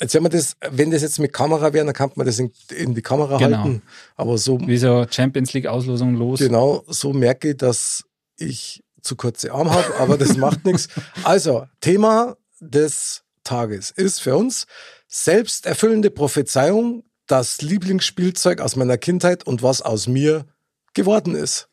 Jetzt, 0.00 0.14
wenn 0.14 0.22
man 0.22 0.32
das, 0.32 0.56
wenn 0.70 0.90
das 0.90 1.02
jetzt 1.02 1.18
mit 1.18 1.32
Kamera 1.32 1.72
wäre, 1.72 1.84
dann 1.84 1.94
kann 1.94 2.10
man 2.16 2.26
das 2.26 2.38
in, 2.38 2.52
in 2.74 2.94
die 2.94 3.02
Kamera 3.02 3.38
Genau. 3.38 3.58
halten. 3.64 3.82
Aber 4.16 4.38
so, 4.38 4.58
Wie 4.60 4.78
so 4.78 5.06
Champions 5.10 5.52
League 5.52 5.66
Auslosung 5.66 6.14
los. 6.14 6.38
genau, 6.40 6.84
so 6.88 7.12
merke 7.12 7.50
ich, 7.50 7.56
dass 7.56 8.04
ich 8.36 8.82
zu 9.02 9.16
kurze 9.16 9.52
Arme 9.52 9.70
habe, 9.72 9.96
aber 9.98 10.16
das 10.18 10.36
macht 10.36 10.60
nichts. 10.64 10.88
Also, 11.24 11.66
Thema 11.80 12.36
des 12.60 13.22
Tages 13.44 13.90
ist 13.90 14.20
für 14.20 14.36
uns 14.36 14.66
selbsterfüllende 15.08 16.10
Prophezeiung, 16.10 17.04
das 17.26 17.60
Lieblingsspielzeug 17.62 18.60
aus 18.60 18.76
meiner 18.76 18.98
Kindheit 18.98 19.46
und 19.46 19.62
was 19.62 19.82
aus 19.82 20.06
mir 20.06 20.46
geworden 20.94 21.34
ist. 21.34 21.68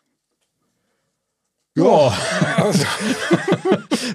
Ja, 1.75 2.11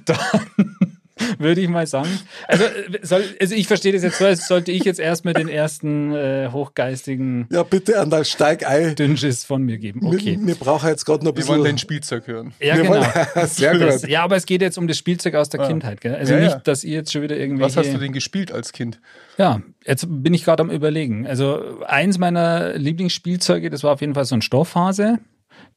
Dann 0.04 0.73
würde 1.38 1.60
ich 1.60 1.68
mal 1.68 1.86
sagen. 1.86 2.08
Also, 2.48 2.64
äh, 2.64 2.98
soll, 3.02 3.22
also 3.40 3.54
ich 3.54 3.66
verstehe 3.68 3.92
das 3.92 4.02
jetzt 4.02 4.18
so, 4.18 4.24
als 4.26 4.48
sollte 4.48 4.72
ich 4.72 4.84
jetzt 4.84 4.98
erstmal 4.98 5.32
den 5.34 5.48
ersten 5.48 6.12
äh, 6.12 6.48
hochgeistigen 6.50 7.46
ja 7.50 7.62
bitte, 7.62 8.00
Andal, 8.00 8.24
steig 8.24 8.66
ein. 8.68 8.94
Dünnschiss 8.96 9.44
von 9.44 9.62
mir 9.62 9.78
geben. 9.78 10.06
Okay. 10.06 10.38
Wir, 10.40 10.46
wir 10.48 10.54
brauchen 10.56 10.88
jetzt 10.88 11.04
gerade 11.04 11.24
noch 11.24 11.32
ein 11.32 11.36
Wir 11.36 11.46
wollen 11.46 11.58
dein 11.64 11.74
bisschen... 11.74 11.78
Spielzeug 11.78 12.26
hören. 12.26 12.52
Ja, 12.60 12.76
Wir 12.76 12.82
genau. 12.82 12.94
wollen- 12.96 13.46
Sehr 13.48 13.78
Das, 13.78 14.02
gut. 14.02 14.10
ja, 14.10 14.22
aber 14.24 14.36
es 14.36 14.46
geht 14.46 14.60
jetzt 14.62 14.76
um 14.78 14.88
das 14.88 14.98
Spielzeug 14.98 15.34
aus 15.36 15.48
der 15.48 15.60
Ah. 15.60 15.68
Kindheit. 15.68 16.00
Gell? 16.00 16.14
Also 16.16 16.34
Ja, 16.34 16.40
nicht, 16.40 16.50
ja. 16.52 16.58
dass 16.58 16.82
ihr 16.84 16.94
jetzt 16.94 17.12
schon 17.12 17.22
wieder 17.22 17.36
irgendwie. 17.36 17.62
Was 17.62 17.76
hast 17.76 17.92
du 17.92 17.98
denn 17.98 18.12
gespielt 18.12 18.50
als 18.52 18.72
Kind? 18.72 19.00
Ja, 19.38 19.60
jetzt 19.86 20.06
bin 20.08 20.34
ich 20.34 20.44
gerade 20.44 20.62
am 20.62 20.70
Überlegen. 20.70 21.26
Also 21.26 21.80
eins 21.86 22.18
meiner 22.18 22.76
Lieblingsspielzeuge, 22.76 23.70
das 23.70 23.82
war 23.84 23.92
auf 23.92 24.00
jeden 24.00 24.14
Fall 24.14 24.24
so 24.24 24.34
ein 24.34 24.42
Stoffhase, 24.42 25.18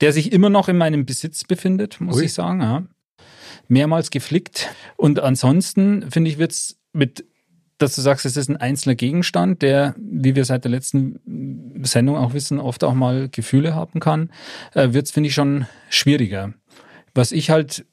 der 0.01 0.13
sich 0.13 0.31
immer 0.31 0.49
noch 0.49 0.67
in 0.69 0.77
meinem 0.77 1.05
Besitz 1.05 1.43
befindet, 1.43 2.01
muss 2.01 2.17
Ui. 2.17 2.25
ich 2.25 2.33
sagen. 2.33 2.61
Ja. 2.61 2.83
Mehrmals 3.67 4.11
geflickt. 4.11 4.69
Und 4.95 5.19
ansonsten, 5.19 6.09
finde 6.11 6.29
ich, 6.29 6.37
wird's 6.37 6.77
mit, 6.93 7.25
dass 7.77 7.95
du 7.95 8.01
sagst, 8.01 8.25
es 8.25 8.37
ist 8.37 8.49
ein 8.49 8.57
einzelner 8.57 8.95
Gegenstand, 8.95 9.61
der, 9.61 9.95
wie 9.97 10.35
wir 10.35 10.45
seit 10.45 10.63
der 10.63 10.71
letzten 10.71 11.19
Sendung 11.83 12.17
auch 12.17 12.33
wissen, 12.33 12.59
oft 12.59 12.83
auch 12.83 12.93
mal 12.93 13.29
Gefühle 13.29 13.75
haben 13.75 13.99
kann, 13.99 14.31
äh, 14.73 14.93
wird's 14.93 15.11
finde 15.11 15.29
ich, 15.29 15.35
schon 15.35 15.65
schwieriger. 15.89 16.53
Was 17.13 17.31
ich 17.31 17.49
halt 17.49 17.85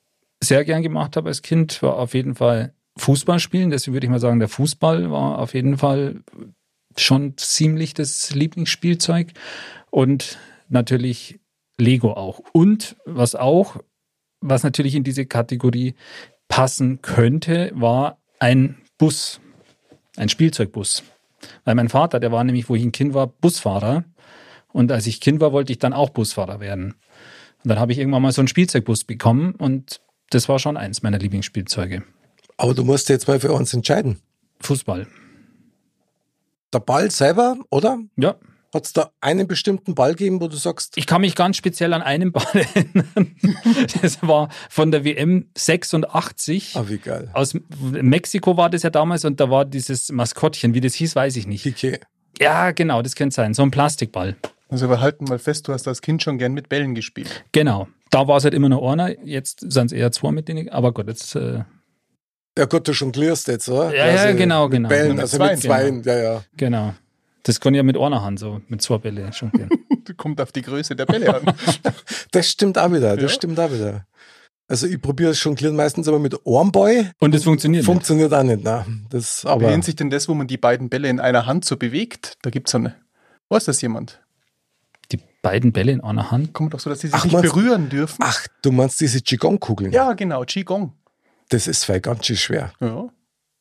sehr 0.43 0.65
gern 0.65 0.83
gemacht 0.83 1.17
habe 1.17 1.29
als 1.29 1.43
Kind, 1.43 1.83
war 1.83 1.97
auf 1.97 2.15
jeden 2.15 2.35
Fall 2.35 2.75
Fußball 2.97 3.39
spielen. 3.39 3.71
Deswegen 3.71 3.95
würde 3.95 4.07
ich 4.07 4.11
mal 4.11 4.21
sagen, 4.21 4.39
der 4.39 4.49
Fußball 4.49 5.11
war 5.11 5.39
auf 5.39 5.55
jeden 5.55 5.79
Fall 5.79 6.23
schon 6.97 7.37
ziemlich 7.37 7.95
das 7.95 8.35
Lieblingsspielzeug. 8.35 9.33
Und 9.91 10.39
natürlich 10.69 11.41
Lego 11.79 12.13
auch. 12.13 12.41
Und 12.53 12.97
was 13.05 13.35
auch, 13.35 13.79
was 14.45 14.63
natürlich 14.63 14.95
in 14.95 15.05
diese 15.05 15.25
Kategorie 15.25 15.95
passen 16.49 17.01
könnte, 17.01 17.73
war 17.75 18.19
ein 18.39 18.77
Bus, 18.99 19.41
ein 20.17 20.29
Spielzeugbus. 20.29 21.03
Weil 21.65 21.75
mein 21.75 21.89
Vater, 21.89 22.21
der 22.21 22.31
war 22.31 22.45
nämlich, 22.45 22.69
wo 22.69 22.75
ich 22.75 22.85
ein 22.85 22.93
Kind 22.93 23.15
war, 23.15 23.27
Busfahrer. 23.27 24.05
Und 24.73 24.93
als 24.93 25.07
ich 25.07 25.21
Kind 25.21 25.41
war, 25.41 25.53
wollte 25.53 25.73
ich 25.73 25.79
dann 25.79 25.93
auch 25.95 26.11
Busfahrer 26.11 26.61
werden. 26.61 26.95
Und 27.63 27.69
dann 27.71 27.79
habe 27.79 27.93
ich 27.93 27.99
irgendwann 27.99 28.23
mal 28.23 28.33
so 28.33 28.43
einen 28.43 28.49
Spielzeugbus 28.49 29.05
bekommen 29.05 29.55
und 29.55 30.01
das 30.31 30.49
war 30.49 30.59
schon 30.59 30.77
eins 30.77 31.03
meiner 31.03 31.19
Lieblingsspielzeuge. 31.19 32.03
Aber 32.59 32.75
du 32.75 32.85
musst 32.85 33.09
jetzt 33.09 33.27
mal 33.27 33.41
für 33.41 33.53
uns 33.53 33.73
entscheiden. 33.73 34.21
Fußball. 34.61 35.07
Der 36.73 36.81
Ball 36.81 37.11
selber, 37.11 37.57
oder? 37.71 37.99
Ja. 38.17 38.37
Hat 38.75 38.87
es 38.87 38.93
da 38.93 39.11
einen 39.21 39.47
bestimmten 39.47 39.95
Ball 39.95 40.17
gegeben, 40.17 40.41
wo 40.41 40.49
du 40.49 40.57
sagst, 40.57 40.95
Ich 40.97 41.07
kann 41.07 41.21
mich 41.21 41.37
ganz 41.37 41.57
speziell 41.57 41.93
an 41.95 42.03
einen 42.03 42.33
Ball 42.33 42.45
erinnern. 42.75 43.37
Das 44.03 44.21
war 44.23 44.49
von 44.69 44.91
der 44.91 45.05
WM 45.05 45.49
86. 45.57 46.73
ah, 46.75 46.85
wie 46.89 46.99
geil. 46.99 47.31
Aus 47.33 47.57
Mexiko 47.81 48.57
war 48.57 48.69
das 48.71 48.83
ja 48.83 48.91
damals 48.91 49.25
und 49.25 49.39
da 49.39 49.49
war 49.49 49.65
dieses 49.65 50.11
Maskottchen, 50.11 50.75
wie 50.75 50.81
das 50.81 50.95
hieß, 50.95 51.15
weiß 51.15 51.37
ich 51.37 51.47
nicht. 51.47 51.63
Piquet. 51.63 52.01
Ja, 52.41 52.73
genau, 52.73 53.01
das 53.01 53.15
könnte 53.15 53.35
sein. 53.35 53.55
So 53.55 53.63
ein 53.63 53.71
Plastikball. 53.71 54.37
Also 54.69 54.89
wir 54.89 55.01
halten 55.01 55.27
mal 55.27 55.39
fest, 55.39 55.69
du 55.69 55.73
hast 55.73 55.87
als 55.87 56.03
Kind 56.03 56.23
schon 56.23 56.37
gern 56.39 56.53
mit 56.53 56.69
Bällen 56.69 56.97
gespielt. 56.97 57.45
Genau. 57.53 57.87
Da 58.11 58.27
war 58.27 58.39
es 58.39 58.45
halt 58.45 58.55
immer 58.55 58.69
nur 58.69 58.91
einer, 58.91 59.25
jetzt 59.25 59.61
sind 59.61 59.87
es 59.87 59.93
eher 59.93 60.11
zwei 60.11 60.33
mit 60.33 60.49
denen, 60.49 60.69
aber 60.69 60.93
gut, 60.93 61.07
jetzt 61.07 61.37
äh, 61.37 61.63
Ja 62.59 62.65
gut, 62.65 62.89
du 62.89 62.93
jonglierst 62.93 63.47
jetzt, 63.49 63.69
oder? 63.69 63.95
Ja, 63.95 64.07
ja, 64.07 64.33
genau, 64.33 64.69
genau. 64.69 64.89
Bällen, 64.89 65.21
also 65.21 65.39
mit 65.39 65.61
Zweien, 65.61 66.03
ja, 66.03 66.17
ja. 66.17 66.45
genau. 66.57 66.95
Das 67.45 67.61
kann 67.61 67.73
ich 67.75 67.77
ja 67.79 67.83
mit 67.83 67.97
einer 67.97 68.23
Hand 68.23 68.39
so, 68.41 68.61
mit 68.69 68.83
zwei 68.83 68.99
Bälle 68.99 69.33
schon 69.33 69.51
gehen. 69.53 69.71
Kommt 70.17 70.41
auf 70.41 70.51
die 70.53 70.63
Größe 70.63 70.97
der 70.97 71.07
Bälle 71.07 71.35
an. 71.35 71.55
Das 72.33 72.51
stimmt 72.51 72.77
auch 72.79 72.91
wieder, 72.93 73.15
das 73.17 73.23
Ja. 73.23 73.29
stimmt 73.29 73.61
auch 73.61 73.71
wieder. 73.71 74.07
Also 74.67 74.87
ich 74.87 75.01
probiere 75.01 75.31
es 75.31 75.39
schon 75.39 75.57
meistens 75.77 76.09
aber 76.09 76.19
mit 76.19 76.35
Armball. 76.47 77.13
Und 77.21 77.35
es 77.35 77.45
funktioniert 77.45 77.85
Funktioniert 77.85 78.33
auch 78.35 78.43
nicht, 78.43 78.65
ne? 78.65 78.85
Das, 79.11 79.45
Wie 79.45 79.49
aber 79.49 79.71
nennt 79.71 79.85
sich 79.85 79.95
denn 79.95 80.11
das, 80.11 80.29
wo 80.29 80.35
man 80.35 80.47
die 80.47 80.57
beiden 80.57 80.89
Bälle 80.89 81.09
in 81.09 81.21
einer 81.21 81.47
Hand 81.47 81.65
so 81.65 81.77
bewegt? 81.77 82.35
Da 82.43 82.51
gibt 82.51 82.69
es 82.69 82.75
eine. 82.75 82.95
Weiß 83.51 83.65
das 83.65 83.81
jemand? 83.83 84.21
nicht. 85.13 85.21
Die 85.21 85.21
beiden 85.43 85.73
Bälle 85.73 85.93
in 85.93 86.01
einer 86.01 86.31
Hand. 86.31 86.55
Kommt 86.55 86.73
doch 86.73 86.81
so, 86.81 86.89
dass 86.91 87.01
sie 87.01 87.09
sich 87.09 87.15
Ach, 87.15 87.25
nicht 87.25 87.35
meinst- 87.35 87.53
berühren 87.55 87.89
dürfen. 87.91 88.17
ach, 88.21 88.47
du 88.63 88.73
meinst 88.73 89.01
diese 89.01 89.21
Qigong-Kugeln? 89.21 89.93
Ja, 89.93 90.15
genau, 90.15 90.43
Qigong. 90.45 90.95
Das 91.51 91.67
ist 91.67 91.87
weil 91.91 92.01
ganz 92.01 92.25
schön 92.27 92.37
schwer. 92.37 92.73
Ja. 92.81 93.09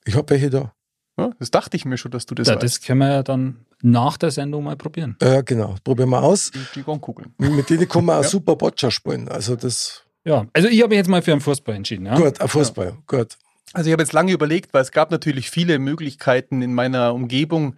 Ich 0.06 0.16
habe 0.16 0.30
welche 0.30 0.50
da. 0.50 0.74
Ja, 1.20 1.30
das 1.40 1.52
dachte 1.52 1.78
ich 1.78 1.86
mir 1.86 1.98
schon, 1.98 2.12
dass 2.12 2.26
du 2.26 2.36
das 2.36 2.48
Ja, 2.48 2.54
weißt. 2.56 2.64
das 2.64 2.82
können 2.82 3.00
wir 3.00 3.10
ja 3.10 3.24
dann 3.24 3.66
nach 3.82 4.18
der 4.18 4.32
Sendung 4.32 4.64
mal 4.64 4.76
probieren. 4.76 5.16
Ja, 5.22 5.42
genau. 5.42 5.76
Probieren 5.84 6.10
wir 6.10 6.24
aus. 6.24 6.52
Die 6.52 6.60
Qigong-Kugeln. 6.80 7.34
Mit 7.38 7.70
denen 7.70 7.88
kann 7.88 8.06
man 8.06 8.20
auch 8.20 8.24
Ja. 8.24 8.30
super 8.30 8.56
Boccia 8.56 8.90
spielen. 8.90 9.28
Also 9.28 9.56
das, 9.56 10.04
Ja, 10.26 10.46
also 10.54 10.68
ich 10.70 10.80
habe 10.82 10.90
mich 10.90 10.98
jetzt 10.98 11.10
mal 11.10 11.22
für 11.22 11.32
den 11.32 11.42
Fußball 11.42 11.76
entschieden. 11.76 12.06
Ja? 12.06 12.16
gut, 12.16 12.40
ein 12.42 12.48
Fußball, 12.48 12.98
gut. 13.08 13.38
Also 13.74 13.90
ich 13.90 13.92
habe 13.94 14.04
jetzt 14.04 14.14
lange 14.14 14.32
überlegt, 14.32 14.74
weil 14.74 14.84
es 14.84 14.92
gab 14.92 15.10
natürlich 15.10 15.50
viele 15.50 15.80
Möglichkeiten 15.80 16.62
in 16.62 16.76
meiner 16.76 17.14
Umgebung. 17.14 17.76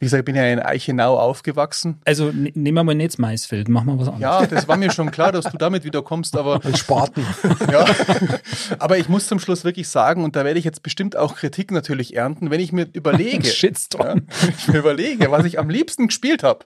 Wie 0.00 0.06
gesagt, 0.06 0.20
ich 0.20 0.24
bin 0.24 0.34
ja 0.34 0.44
in 0.46 0.58
Eichenau 0.58 1.16
aufgewachsen. 1.18 2.00
Also 2.04 2.32
ne- 2.32 2.50
nehmen 2.54 2.74
wir 2.74 2.82
mal 2.84 2.94
nicht 2.96 3.10
das 3.12 3.18
Maisfeld, 3.18 3.68
machen 3.68 3.86
wir 3.86 3.98
was 4.00 4.08
anderes. 4.08 4.20
Ja, 4.20 4.46
das 4.46 4.66
war 4.66 4.76
mir 4.76 4.90
schon 4.90 5.12
klar, 5.12 5.30
dass 5.30 5.44
du 5.44 5.56
damit 5.56 5.84
wieder 5.84 6.02
kommst, 6.02 6.36
aber 6.36 6.60
Ein 6.64 6.74
Spaten. 6.76 7.24
ja. 7.72 7.84
Aber 8.80 8.98
ich 8.98 9.08
muss 9.08 9.28
zum 9.28 9.38
Schluss 9.38 9.64
wirklich 9.64 9.88
sagen, 9.88 10.24
und 10.24 10.34
da 10.34 10.44
werde 10.44 10.58
ich 10.58 10.64
jetzt 10.64 10.82
bestimmt 10.82 11.16
auch 11.16 11.36
Kritik 11.36 11.70
natürlich 11.70 12.16
ernten, 12.16 12.50
wenn 12.50 12.60
ich 12.60 12.72
mir 12.72 12.88
überlege, 12.92 13.46
Shitstorm. 13.48 14.04
ja, 14.06 14.14
wenn 14.42 14.54
ich 14.58 14.68
mir 14.68 14.78
überlege, 14.78 15.30
was 15.30 15.44
ich 15.44 15.60
am 15.60 15.70
liebsten 15.70 16.08
gespielt 16.08 16.42
habe, 16.42 16.64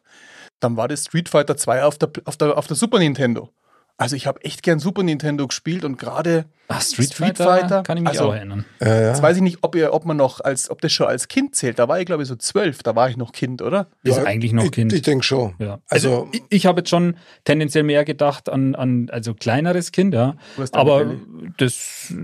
dann 0.59 0.77
war 0.77 0.88
das 0.88 1.05
Street 1.05 1.29
Fighter 1.29 1.57
2 1.57 1.85
auf 1.85 1.99
der, 1.99 2.11
auf 2.25 2.37
der, 2.37 2.57
auf 2.57 2.66
der 2.66 2.77
Super 2.77 2.99
Nintendo. 2.99 3.51
Also 4.00 4.16
ich 4.16 4.26
habe 4.26 4.42
echt 4.44 4.62
gern 4.62 4.78
Super 4.78 5.02
Nintendo 5.02 5.46
gespielt 5.46 5.84
und 5.84 5.98
gerade 5.98 6.46
Ach, 6.68 6.80
Street, 6.80 7.12
Street 7.12 7.36
Fighter, 7.36 7.44
Fighter, 7.44 7.82
kann 7.82 7.98
ich 7.98 8.02
mich 8.04 8.10
also- 8.12 8.28
auch 8.30 8.34
erinnern. 8.34 8.64
Ja, 8.80 8.88
ja. 9.00 9.08
Jetzt 9.08 9.20
weiß 9.22 9.36
ich 9.36 9.42
nicht, 9.42 9.58
ob, 9.62 9.74
ihr, 9.74 9.92
ob 9.92 10.06
man 10.06 10.16
noch 10.16 10.40
als, 10.40 10.70
ob 10.70 10.80
das 10.80 10.92
schon 10.92 11.06
als 11.06 11.28
Kind 11.28 11.54
zählt. 11.54 11.78
Da 11.78 11.86
war 11.88 12.00
ich, 12.00 12.06
glaube 12.06 12.22
ich, 12.22 12.28
so 12.28 12.36
zwölf, 12.36 12.82
da 12.82 12.96
war 12.96 13.10
ich 13.10 13.16
noch 13.18 13.32
Kind, 13.32 13.60
oder? 13.60 13.88
Ist 14.02 14.16
Ja, 14.16 14.24
eigentlich 14.24 14.52
noch 14.52 14.64
ich, 14.64 14.72
Kind. 14.72 14.92
Ich 14.92 15.02
denke 15.02 15.24
schon. 15.24 15.54
ja. 15.58 15.80
Also, 15.88 16.08
Also, 16.10 16.28
ich, 16.32 16.42
ich 16.48 16.66
habe 16.66 16.80
jetzt 16.80 16.88
schon 16.90 17.16
tendenziell 17.44 17.84
mehr 17.84 18.04
gedacht 18.06 18.48
an, 18.48 18.74
an 18.74 19.08
also 19.10 19.34
kleineres 19.34 19.92
Kind, 19.92 20.14
ja. 20.14 20.34
Aber 20.72 21.14
das 21.58 22.14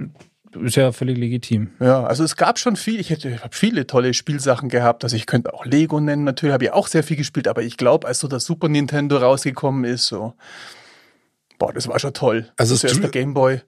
ist 0.62 0.76
ja 0.76 0.92
völlig 0.92 1.18
legitim. 1.18 1.72
Ja, 1.80 2.04
also 2.04 2.24
es 2.24 2.36
gab 2.36 2.58
schon 2.58 2.76
viel, 2.76 2.98
ich 3.00 3.10
hätte 3.10 3.28
ich 3.28 3.42
habe 3.42 3.54
viele 3.54 3.86
tolle 3.86 4.14
Spielsachen 4.14 4.70
gehabt. 4.70 5.04
Also 5.04 5.14
ich 5.16 5.26
könnte 5.26 5.52
auch 5.52 5.66
Lego 5.66 6.00
nennen, 6.00 6.24
natürlich 6.24 6.54
habe 6.54 6.64
ich 6.64 6.72
auch 6.72 6.86
sehr 6.86 7.02
viel 7.02 7.18
gespielt, 7.18 7.48
aber 7.48 7.62
ich 7.62 7.76
glaube, 7.76 8.06
als 8.06 8.20
so 8.20 8.28
das 8.28 8.46
Super 8.46 8.68
Nintendo 8.70 9.18
rausgekommen 9.18 9.84
ist, 9.84 10.06
so, 10.06 10.32
boah, 11.58 11.72
das 11.72 11.88
war 11.88 11.98
schon 11.98 12.12
toll. 12.14 12.50
Also 12.56 12.76
zuerst 12.76 13.02
der 13.02 13.10
Gameboy, 13.10 13.60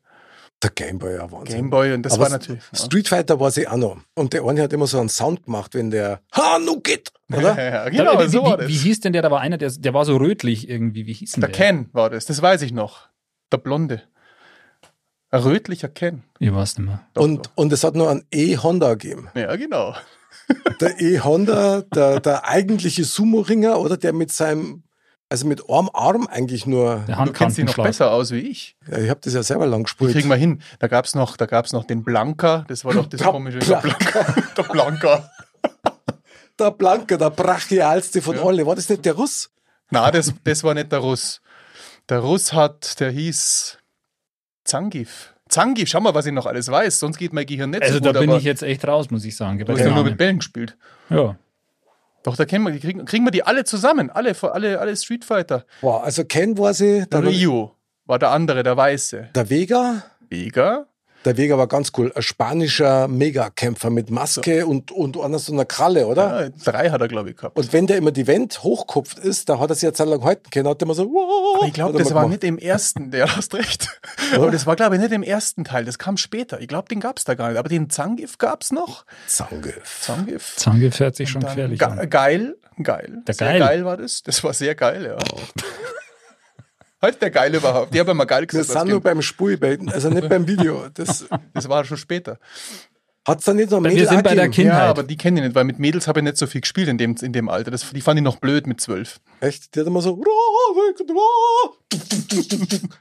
der 0.63 0.71
Gameboy, 0.71 1.15
ja, 1.15 1.31
Wahnsinn. 1.31 1.57
Gameboy 1.57 1.93
und 1.93 2.03
das 2.03 2.15
Aber 2.15 2.25
war 2.25 2.31
natürlich. 2.31 2.63
Ja. 2.73 2.85
Street 2.85 3.09
Fighter 3.09 3.39
war 3.39 3.51
sie 3.53 3.69
auch 3.69 3.77
noch. 3.77 3.99
Und 4.15 4.33
der 4.33 4.45
eine 4.45 4.63
hat 4.63 4.73
immer 4.73 4.89
so 4.89 4.99
einen 4.99 5.09
Sound 5.09 5.45
gemacht, 5.45 5.75
wenn 5.75 5.91
der 5.91 6.21
Hanukkit, 6.33 7.13
oder? 7.33 7.57
Ja, 7.59 7.89
genau, 7.89 8.19
wie, 8.21 8.29
so 8.29 8.43
war 8.43 8.59
wie, 8.59 8.63
das. 8.63 8.69
wie 8.69 8.77
hieß 8.77 9.01
denn 9.01 9.13
der? 9.13 9.23
Da 9.23 9.31
war 9.31 9.41
einer, 9.41 9.57
der, 9.57 9.71
der 9.71 9.95
war 9.95 10.05
so 10.05 10.17
rötlich 10.17 10.69
irgendwie. 10.69 11.07
Wie 11.07 11.13
hieß 11.13 11.33
denn 11.33 11.43
der 11.43 11.51
der? 11.51 11.67
Ken 11.67 11.89
war 11.93 12.11
das, 12.11 12.27
das 12.27 12.43
weiß 12.43 12.63
ich 12.63 12.73
noch. 12.73 13.09
Der 13.53 13.59
Blonde. 13.59 14.03
Ein 15.31 15.43
rötlicher 15.43 15.89
Ken. 15.89 16.25
Ich 16.39 16.53
weiß 16.53 16.79
nicht 16.79 16.87
mehr. 16.87 17.07
Doch, 17.15 17.23
und, 17.23 17.47
doch. 17.47 17.53
und 17.55 17.73
es 17.73 17.85
hat 17.85 17.95
noch 17.95 18.09
einen 18.09 18.25
E-Honda 18.33 18.95
gegeben. 18.95 19.29
Ja, 19.35 19.55
genau. 19.57 19.95
Der 20.81 21.01
E-Honda, 21.01 21.83
der, 21.83 22.21
der 22.21 22.49
eigentliche 22.49 23.05
Sumo-Ringer, 23.05 23.79
oder 23.79 23.97
der 23.97 24.15
mit 24.15 24.33
seinem, 24.33 24.85
also 25.31 25.47
mit 25.47 25.69
einem 25.69 25.91
Arm 25.93 26.27
eigentlich 26.27 26.67
nur, 26.67 27.05
Der 27.07 27.25
Du 27.25 27.33
kennst 27.33 27.59
dich 27.59 27.65
noch 27.67 27.77
besser 27.77 28.11
aus 28.13 28.31
wie 28.31 28.39
ich. 28.41 28.77
ja, 28.91 28.99
ich 28.99 29.11
habe 29.11 29.21
das 29.23 29.35
ja 29.35 29.43
selber 29.43 29.67
lang 29.67 29.81
Die 29.81 29.85
gespielt. 29.85 30.13
kriegen 30.13 30.29
wir 30.29 30.37
hin. 30.37 30.63
Da 30.79 30.87
gab's 30.89 31.15
noch, 31.15 31.37
da 31.37 31.47
gab's 31.47 31.73
noch 31.73 31.85
den 31.85 32.03
Blanka, 32.05 32.65
das 32.69 32.85
war 32.85 32.95
doch 32.95 33.07
das 33.07 33.21
Der 33.21 33.31
komische. 33.31 33.59
Blanka. 33.59 34.35
Der 34.57 34.63
Blanka. 34.63 35.31
Der 36.59 36.73
Blanke, 36.73 37.17
der 37.19 37.31
brachialste 37.31 38.21
von 38.21 38.35
Ja. 38.37 38.43
alle. 38.45 38.67
War 38.67 38.75
das 38.75 38.89
nicht 38.89 39.05
der 39.05 39.13
Russ? 39.15 39.49
Na, 39.91 40.11
das, 40.11 40.35
das 40.43 40.65
war 40.65 40.75
nicht 40.75 40.91
der 40.91 40.99
Russ. 40.99 41.41
Der 42.09 42.19
Russ 42.19 42.53
hat, 42.53 42.99
der 42.99 43.11
hieß 43.13 43.79
Zangief. 44.65 45.35
Zangief, 45.49 45.89
schau 45.89 46.01
mal, 46.01 46.15
was 46.15 46.27
ich 46.27 46.33
noch 46.33 46.47
alles 46.47 46.69
weiß, 46.69 46.99
sonst 46.99 47.17
geht 47.17 47.33
mein 47.33 47.47
Gehirn 47.47 47.71
nicht 47.71 47.83
Also 47.83 47.95
so 47.95 48.01
da 48.01 48.11
gut, 48.11 48.21
bin 48.21 48.31
aber 48.31 48.39
ich 48.39 48.45
jetzt 48.45 48.63
echt 48.63 48.85
raus, 48.89 49.09
muss 49.11 49.25
ich 49.25 49.37
sagen. 49.37 49.59
du 49.65 49.73
hast 49.73 49.79
ja 49.81 49.91
nur 49.95 50.03
mit 50.05 50.19
Bällen 50.19 50.39
gespielt. 50.41 50.77
Ja. 51.11 51.37
Doch, 52.23 52.37
da 52.37 52.45
kennen 52.45 52.65
wir, 52.65 52.73
die 52.73 52.81
kriegen, 52.81 53.05
kriegen 53.05 53.25
wir 53.25 53.31
die 53.31 53.45
alle 53.45 53.65
zusammen, 53.65 54.11
alle, 54.11 54.35
alle, 54.43 54.81
alle 54.81 54.97
Street 54.97 55.25
Fighter. 55.25 55.65
Boah, 55.81 56.03
also 56.05 56.25
Ken 56.25 56.59
war 56.59 56.75
sie, 56.75 57.07
Der 57.11 57.21
der, 57.23 57.31
Ryu 57.31 57.71
war 58.07 58.19
der 58.19 58.31
andere, 58.31 58.63
der 58.63 58.77
Weiße. 58.77 59.31
der 59.35 59.51
Vega. 59.51 60.03
Vega? 60.29 60.87
Der 61.25 61.37
Vega 61.37 61.59
war 61.59 61.67
ganz 61.67 61.91
cool. 61.99 62.13
Ein 62.15 62.23
spanischer 62.23 63.09
Megakämpfer 63.09 63.91
mit 63.91 64.09
Maske 64.11 64.65
und, 64.67 64.93
und 64.93 65.19
einer 65.21 65.39
so 65.41 65.53
einer 65.53 65.65
Kralle, 65.65 66.07
oder? 66.07 66.45
Ja, 66.45 66.49
drei 66.65 66.91
hat 66.91 67.01
er, 67.01 67.09
glaube 67.09 67.31
ich, 67.31 67.37
gehabt. 67.37 67.59
Und 67.59 67.73
wenn 67.73 67.87
der 67.89 67.97
immer 67.99 68.13
die 68.13 68.29
Wand 68.29 68.63
hochkupft 68.63 69.19
ist, 69.19 69.49
da 69.49 69.59
hat 69.59 69.69
er 69.71 69.75
sich 69.75 69.83
ja 69.83 69.93
Zeit 69.93 70.07
lang 70.09 70.23
halten 70.23 70.49
können, 70.51 70.69
hat 70.69 70.81
er 70.81 70.85
immer 70.85 70.95
so, 70.95 71.03
Aber 71.57 71.67
ich 71.67 71.73
glaube, 71.73 71.99
das 71.99 72.15
war 72.15 72.23
gemacht. 72.23 72.43
nicht 72.43 72.45
im 72.45 72.57
ersten, 72.57 73.11
der 73.11 73.37
hast 73.37 73.55
recht. 73.55 74.01
Aber 74.35 74.51
das 74.51 74.65
war, 74.67 74.77
glaube 74.77 74.95
ich, 74.95 75.03
nicht 75.03 75.13
im 75.13 75.23
ersten 75.25 75.65
Teil, 75.65 75.85
das 75.85 75.99
kam 75.99 76.17
später. 76.17 76.61
Ich 76.61 76.69
glaube, 76.69 76.89
den 76.89 77.01
gab's 77.01 77.25
da 77.25 77.35
gar 77.35 77.49
nicht. 77.49 77.59
Aber 77.59 77.69
den 77.69 77.91
Zangief 77.91 78.39
gab's 78.39 78.71
noch. 78.71 79.05
Zangief. 79.27 79.99
Zangief. 80.01 80.55
Zange 80.57 80.91
fährt 80.93 81.17
sich 81.17 81.29
schon 81.31 81.43
gefährlich 81.43 81.79
ge 81.81 81.89
an. 81.89 82.09
geil, 82.11 82.57
geil. 82.83 83.23
Der 83.27 83.35
sehr 83.35 83.49
Geil. 83.49 83.59
geil 83.59 83.85
war 83.85 83.97
das. 83.97 84.23
Das 84.23 84.43
war 84.45 84.55
sehr 84.55 84.75
geil, 84.77 85.05
ja. 85.05 85.19
Halt 87.01 87.23
der 87.23 87.31
Geil 87.31 87.55
überhaupt. 87.55 87.95
Die 87.95 88.01
haben 88.01 88.09
immer 88.11 88.27
geil 88.27 88.43
Wir 88.43 88.47
gesagt. 88.49 88.69
sind 88.69 88.77
als 88.79 88.89
nur 88.91 89.01
beim 89.01 89.23
Spielbeiten, 89.23 89.89
also 89.89 90.09
nicht 90.11 90.29
beim 90.29 90.47
Video. 90.49 90.89
Das 90.93 91.27
Das 91.55 91.69
war 91.69 91.85
schon 91.85 91.97
später. 91.97 92.39
hat's 93.27 93.45
da 93.45 93.55
nicht 93.55 93.71
noch 93.71 93.83
Wir 93.83 93.91
Mädel 93.91 94.09
sind 94.09 94.23
bei 94.25 94.35
der? 94.35 94.49
Kindheit. 94.49 94.79
Ja, 94.79 94.91
aber 94.91 95.03
die 95.05 95.17
kenne 95.17 95.39
ich 95.41 95.47
nicht, 95.47 95.55
weil 95.55 95.65
mit 95.65 95.79
Mädels 95.79 96.09
habe 96.09 96.21
ich 96.21 96.25
nicht 96.25 96.37
so 96.39 96.47
viel 96.47 96.61
gespielt 96.63 96.89
in 96.89 96.99
dem, 96.99 97.15
in 97.21 97.33
dem 97.33 97.49
Alter. 97.49 97.71
Das, 97.71 97.89
die 97.91 98.01
fand 98.01 98.19
ich 98.19 98.25
noch 98.25 98.37
blöd 98.39 98.67
mit 98.67 98.81
zwölf. 98.81 99.21
Echt? 99.41 99.75
Die 99.75 99.81
hat 99.81 99.87
immer 99.87 100.01
so, 100.03 100.21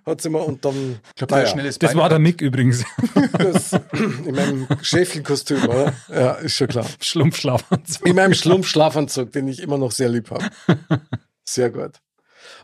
hat 0.05 0.21
sie 0.21 0.29
immer 0.29 0.45
und 0.45 0.63
dann, 0.63 0.99
Ich 1.09 1.15
glaube, 1.15 1.33
naja, 1.33 1.47
schnelles 1.47 1.79
Das 1.79 1.95
war 1.95 2.09
der. 2.09 2.19
Mick 2.19 2.41
übrigens. 2.41 2.83
das, 3.37 3.73
in 4.25 4.35
meinem 4.35 4.67
Schäfchenkostüm, 4.81 5.63
oder? 5.67 5.93
Ja, 6.13 6.31
ist 6.33 6.55
schon 6.55 6.67
klar. 6.67 6.85
Schlumpfschlafanzug. 7.01 8.05
In 8.07 8.15
meinem 8.15 8.33
Schlumpfschlafanzug, 8.33 9.31
den 9.31 9.47
ich 9.47 9.61
immer 9.61 9.77
noch 9.77 9.91
sehr 9.91 10.09
lieb 10.09 10.29
habe. 10.31 10.45
Sehr 11.43 11.69
gut. 11.69 11.93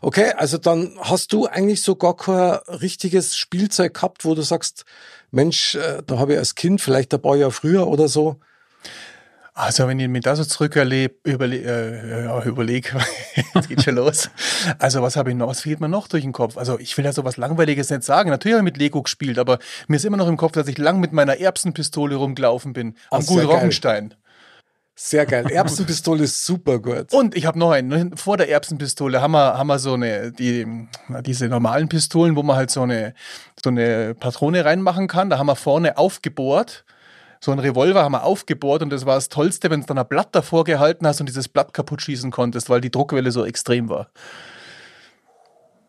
Okay, 0.04 0.32
also 0.36 0.58
dann 0.58 0.92
hast 1.00 1.32
du 1.32 1.46
eigentlich 1.46 1.82
so 1.82 1.96
gar 1.96 2.14
kein 2.14 2.58
richtiges 2.68 3.38
Spielzeug 3.38 3.94
gehabt, 3.94 4.26
wo 4.26 4.34
du 4.34 4.42
sagst, 4.42 4.84
Mensch, 5.30 5.76
äh, 5.76 6.02
da 6.06 6.18
habe 6.18 6.34
ich 6.34 6.38
als 6.38 6.54
Kind 6.54 6.82
vielleicht 6.82 7.14
ein 7.14 7.22
paar 7.22 7.36
Jahre 7.36 7.52
früher 7.52 7.86
oder 7.86 8.06
so. 8.06 8.38
Also, 9.54 9.88
wenn 9.88 9.98
ich 9.98 10.08
mir 10.08 10.20
da 10.20 10.36
so 10.36 10.44
zurückerlebe, 10.44 11.14
überle 11.22 11.56
äh, 11.56 12.24
ja, 12.24 12.44
überleg, 12.44 12.94
jetzt 13.54 13.68
geht 13.70 13.82
schon 13.82 13.94
los. 13.94 14.28
Also, 14.78 15.00
was 15.00 15.16
habe 15.16 15.30
ich 15.30 15.36
noch? 15.36 15.48
Was 15.48 15.62
fehlt 15.62 15.80
mir 15.80 15.88
noch 15.88 16.06
durch 16.06 16.24
den 16.24 16.32
Kopf? 16.32 16.58
Also, 16.58 16.78
ich 16.78 16.94
will 16.98 17.06
ja 17.06 17.12
so 17.12 17.24
was 17.24 17.38
Langweiliges 17.38 17.88
nicht 17.88 18.04
sagen. 18.04 18.28
Natürlich 18.28 18.58
habe 18.58 18.68
ich 18.68 18.74
mit 18.74 18.76
Lego 18.76 19.00
gespielt, 19.00 19.38
aber 19.38 19.58
mir 19.88 19.96
ist 19.96 20.04
immer 20.04 20.18
noch 20.18 20.28
im 20.28 20.36
Kopf, 20.36 20.52
dass 20.52 20.68
ich 20.68 20.76
lang 20.76 21.00
mit 21.00 21.14
meiner 21.14 21.38
Erbsenpistole 21.38 22.16
rumgelaufen 22.16 22.74
bin. 22.74 22.94
Am 23.10 23.24
Gut 23.24 23.48
geil. 23.48 24.10
Sehr 24.96 25.26
geil. 25.26 25.50
Erbsenpistole 25.50 26.22
ist 26.24 26.44
super 26.46 26.78
gut. 26.78 27.12
Und 27.12 27.34
ich 27.36 27.46
habe 27.46 27.58
noch 27.58 27.72
einen. 27.72 28.16
Vor 28.16 28.36
der 28.36 28.48
Erbsenpistole 28.48 29.20
haben 29.20 29.32
wir, 29.32 29.58
haben 29.58 29.66
wir 29.66 29.78
so 29.80 29.94
eine, 29.94 30.30
die, 30.30 30.66
diese 31.26 31.48
normalen 31.48 31.88
Pistolen, 31.88 32.36
wo 32.36 32.44
man 32.44 32.56
halt 32.56 32.70
so 32.70 32.82
eine, 32.82 33.12
so 33.62 33.70
eine 33.70 34.14
Patrone 34.14 34.64
reinmachen 34.64 35.08
kann. 35.08 35.30
Da 35.30 35.38
haben 35.38 35.46
wir 35.46 35.56
vorne 35.56 35.98
aufgebohrt. 35.98 36.84
So 37.40 37.50
ein 37.52 37.58
Revolver 37.58 38.02
haben 38.04 38.12
wir 38.12 38.22
aufgebohrt 38.22 38.82
und 38.82 38.90
das 38.90 39.04
war 39.04 39.16
das 39.16 39.28
Tollste, 39.28 39.68
wenn 39.68 39.80
du 39.80 39.86
dann 39.86 39.98
ein 39.98 40.06
Blatt 40.08 40.28
davor 40.34 40.64
gehalten 40.64 41.06
hast 41.06 41.20
und 41.20 41.26
dieses 41.28 41.48
Blatt 41.48 41.74
kaputt 41.74 42.00
schießen 42.00 42.30
konntest, 42.30 42.70
weil 42.70 42.80
die 42.80 42.90
Druckwelle 42.90 43.32
so 43.32 43.44
extrem 43.44 43.88
war. 43.90 44.08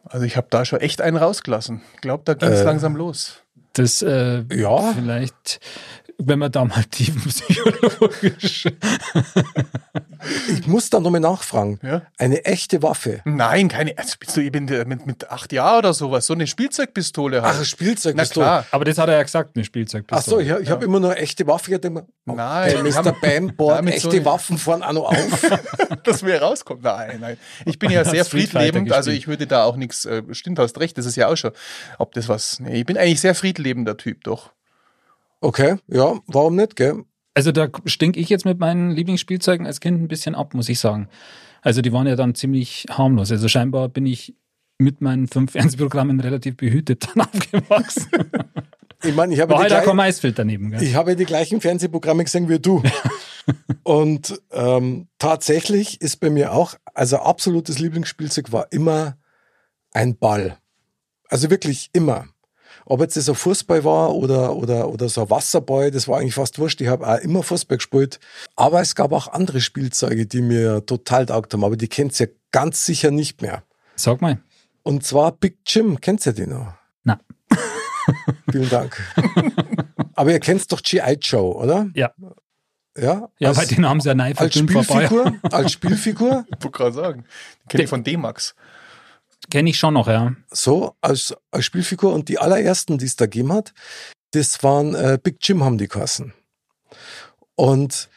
Also 0.04 0.26
ich 0.26 0.36
habe 0.36 0.48
da 0.50 0.66
schon 0.66 0.82
echt 0.82 1.00
einen 1.02 1.18
rausgelassen. 1.18 1.82
Ich 1.96 2.02
glaube, 2.02 2.24
da 2.26 2.34
ging 2.34 2.50
es 2.50 2.62
Äh. 2.62 2.64
langsam 2.66 2.96
los. 2.96 3.42
Das, 3.74 4.02
äh, 4.02 4.44
Ja. 4.54 4.94
vielleicht, 4.94 5.60
wenn 6.18 6.40
man 6.40 6.52
da 6.52 6.66
mal 6.66 6.84
tiefenpsychologisch. 6.86 8.68
Ich 10.50 10.66
muss 10.66 10.90
da 10.90 11.00
nochmal 11.00 11.22
nachfragen. 11.22 11.80
Ja? 11.84 12.02
Eine 12.18 12.46
echte 12.46 12.82
Waffe. 12.82 13.22
Nein, 13.26 13.68
keine. 13.68 13.96
Also 13.98 14.16
bist 14.20 14.36
du, 14.36 14.42
ich 14.42 14.52
bin 14.52 14.68
äh, 14.70 14.84
mit, 14.86 15.06
mit 15.06 15.30
acht 15.30 15.54
Jahren 15.54 15.80
oder 15.80 15.94
sowas. 15.94 16.26
So 16.26 16.34
eine 16.34 16.48
Spielzeugpistole 16.48 17.44
halt. 17.44 17.54
Ach, 17.54 17.60
Na 17.60 17.66
Spielzeugpistole. 17.66 18.46
klar. 18.46 18.66
Aber 18.72 18.86
das 18.86 18.98
hat 18.98 19.08
er 19.08 19.18
ja 19.18 19.24
gesagt, 19.24 19.56
eine 19.56 19.64
Spielzeugpistole. 19.64 20.20
Ach 20.20 20.26
so, 20.26 20.40
ich, 20.40 20.64
ich 20.64 20.72
habe 20.72 20.84
immer 20.86 21.00
nur 21.00 21.12
eine 21.12 21.20
echte 21.20 21.46
Waffe. 21.46 21.76
Ich 21.76 21.80
denke 21.82 22.02
mir, 22.26 22.36
Nein, 22.36 22.84
wir 22.86 22.92
Mr. 23.04 23.12
Bam 23.22 23.56
bohrt 23.56 23.86
echte 23.86 24.02
so 24.02 24.10
eine- 24.10 24.26
Waffen 24.26 24.58
fahren 24.58 24.82
auch 24.82 24.94
noch 24.94 25.10
auf. 25.10 25.50
dass 26.04 26.24
mir 26.24 26.42
rauskommt. 26.42 26.82
Nein, 26.84 27.20
nein. 27.20 27.38
Ich 27.66 27.78
bin 27.78 27.92
ja 27.92 28.04
sehr 28.04 28.26
friedlebend, 28.26 28.92
also 28.92 29.12
ich 29.12 29.28
würde 29.28 29.46
da 29.46 29.64
auch 29.64 29.76
nichts, 29.76 30.06
äh, 30.06 30.24
stimmt, 30.32 30.58
hast 30.58 30.80
recht, 30.80 30.98
das 30.98 31.06
ist 31.06 31.18
ja 31.18 31.28
auch 31.28 31.36
schon, 31.36 31.52
ob 32.00 32.14
das 32.14 32.28
was, 32.30 32.60
nee, 32.60 32.80
ich 32.80 32.86
bin 32.86 32.98
eigentlich 32.98 33.22
sehr 33.22 33.36
friedlebender 33.36 33.98
Typ, 33.98 34.24
doch. 34.24 34.52
Okay, 35.46 35.76
ja, 35.88 36.20
warum 36.28 36.56
nicht, 36.56 36.76
gell? 36.76 37.04
Also 37.36 37.52
da 37.52 37.68
stink 37.86 38.18
ich 38.18 38.30
jetzt 38.30 38.46
mit 38.46 38.60
meinen 38.60 38.92
Lieblingsspielzeugen 38.92 39.68
als 39.68 39.80
Kind 39.80 40.02
ein 40.02 40.08
bisschen 40.08 40.34
ab, 40.34 40.54
muss 40.56 40.70
ich 40.70 40.80
sagen. 40.80 41.08
Also 41.62 41.82
die 41.82 41.94
waren 41.94 42.08
ja 42.08 42.16
dann 42.16 42.34
ziemlich 42.34 42.86
harmlos. 42.90 43.32
Also 43.32 43.48
scheinbar 43.48 43.90
bin 43.90 44.06
ich 44.08 44.36
mit 44.80 45.02
meinen 45.02 45.28
fünf 45.28 45.52
Fernsehprogrammen 45.54 46.20
relativ 46.20 46.58
behütet 46.58 47.08
dann 47.14 47.22
aufgewachsen. 47.32 48.10
Ich 49.04 49.14
meine, 49.16 49.34
ich 49.36 49.40
habe 49.40 49.54
halt 49.56 49.66
auch 49.66 49.76
gleich- 49.76 49.86
kein 49.86 49.96
Maisfeld 49.98 50.40
daneben. 50.40 50.74
Ich 50.82 50.96
habe 50.96 51.16
die 51.16 51.26
gleichen 51.26 51.62
Fernsehprogramme 51.62 52.24
gesehen 52.24 52.50
wie 52.50 52.58
du. 52.60 52.82
Und 53.84 54.42
ähm, 54.52 55.08
tatsächlich 55.20 56.02
ist 56.02 56.18
bei 56.20 56.32
mir 56.32 56.54
auch, 56.54 56.74
also 56.96 57.18
absolutes 57.18 57.78
Lieblingsspielzeug 57.78 58.52
war 58.52 58.72
immer 58.72 59.18
ein 59.92 60.18
Ball. 60.18 60.58
Also 61.30 61.52
wirklich 61.52 61.90
immer. 61.94 62.26
Ob 62.88 63.02
jetzt 63.02 63.18
das 63.18 63.28
ein 63.28 63.36
Fußball 63.36 63.84
war 63.84 64.14
oder, 64.16 64.56
oder, 64.56 64.88
oder 64.90 65.10
so 65.10 65.24
ein 65.24 65.30
Wasserball, 65.32 65.90
das 65.90 66.08
war 66.08 66.20
eigentlich 66.20 66.36
fast 66.36 66.60
wurscht. 66.60 66.80
Ich 66.82 66.88
habe 66.88 67.08
auch 67.08 67.18
immer 67.18 67.42
Fußball 67.42 67.78
gespielt. 67.78 68.20
Aber 68.56 68.80
es 68.80 68.94
gab 68.94 69.12
auch 69.12 69.28
andere 69.28 69.60
Spielzeuge, 69.60 70.28
die 70.28 70.42
mir 70.42 70.86
total 70.86 71.26
taugt 71.26 71.54
haben. 71.54 71.64
Aber 71.64 71.78
die 71.78 71.88
kennt 71.88 72.20
ihr 72.20 72.30
ganz 72.52 72.86
sicher 72.86 73.10
nicht 73.10 73.42
mehr. 73.42 73.64
Sag 73.96 74.22
mal. 74.22 74.40
Und 74.84 75.04
zwar 75.04 75.32
Big 75.32 75.58
Jim. 75.66 76.00
Kennt 76.00 76.26
ihr 76.28 76.34
die 76.34 76.46
noch? 76.46 76.74
Na. 77.04 77.20
Vielen 78.52 78.70
Dank. 78.70 79.02
Aber 80.14 80.32
ihr 80.32 80.40
kennt 80.40 80.72
doch 80.72 80.82
G.I. 80.84 81.18
Joe, 81.22 81.56
oder? 81.56 81.90
Ja. 81.96 82.12
Ja, 82.98 83.30
Ja, 83.40 83.50
als, 83.50 83.58
bei 83.58 83.66
den 83.66 83.86
haben 83.86 84.00
sie 84.00 84.08
ja 84.10 84.16
nein 84.16 84.38
als 84.38 84.56
vorbei. 84.58 84.84
Spielfigur, 84.86 85.34
als 85.52 85.72
Spielfigur, 85.72 86.46
Ich 86.48 86.64
wollte 86.64 86.78
gerade 86.78 86.94
sagen. 86.94 87.26
Die 87.64 87.68
kenne 87.70 87.84
ich 87.84 87.90
von 87.90 88.04
D-Max. 88.04 88.56
Kenne 89.50 89.70
ich 89.70 89.78
schon 89.78 89.94
noch, 89.94 90.08
ja. 90.08 90.36
so, 90.52 90.96
als, 91.02 91.36
als 91.52 91.66
Spielfigur. 91.66 92.14
Und 92.14 92.30
die 92.30 92.40
allerersten, 92.40 92.98
die 92.98 93.06
es 93.06 93.16
da 93.16 93.26
gegeben 93.26 93.54
hat, 93.54 93.74
das 94.32 94.64
waren 94.64 94.96
äh, 94.96 95.18
Big 95.22 95.38
Jim 95.42 95.64
haben 95.64 95.78
die 95.78 95.88
Kassen. 95.88 96.34
Und 97.56 98.10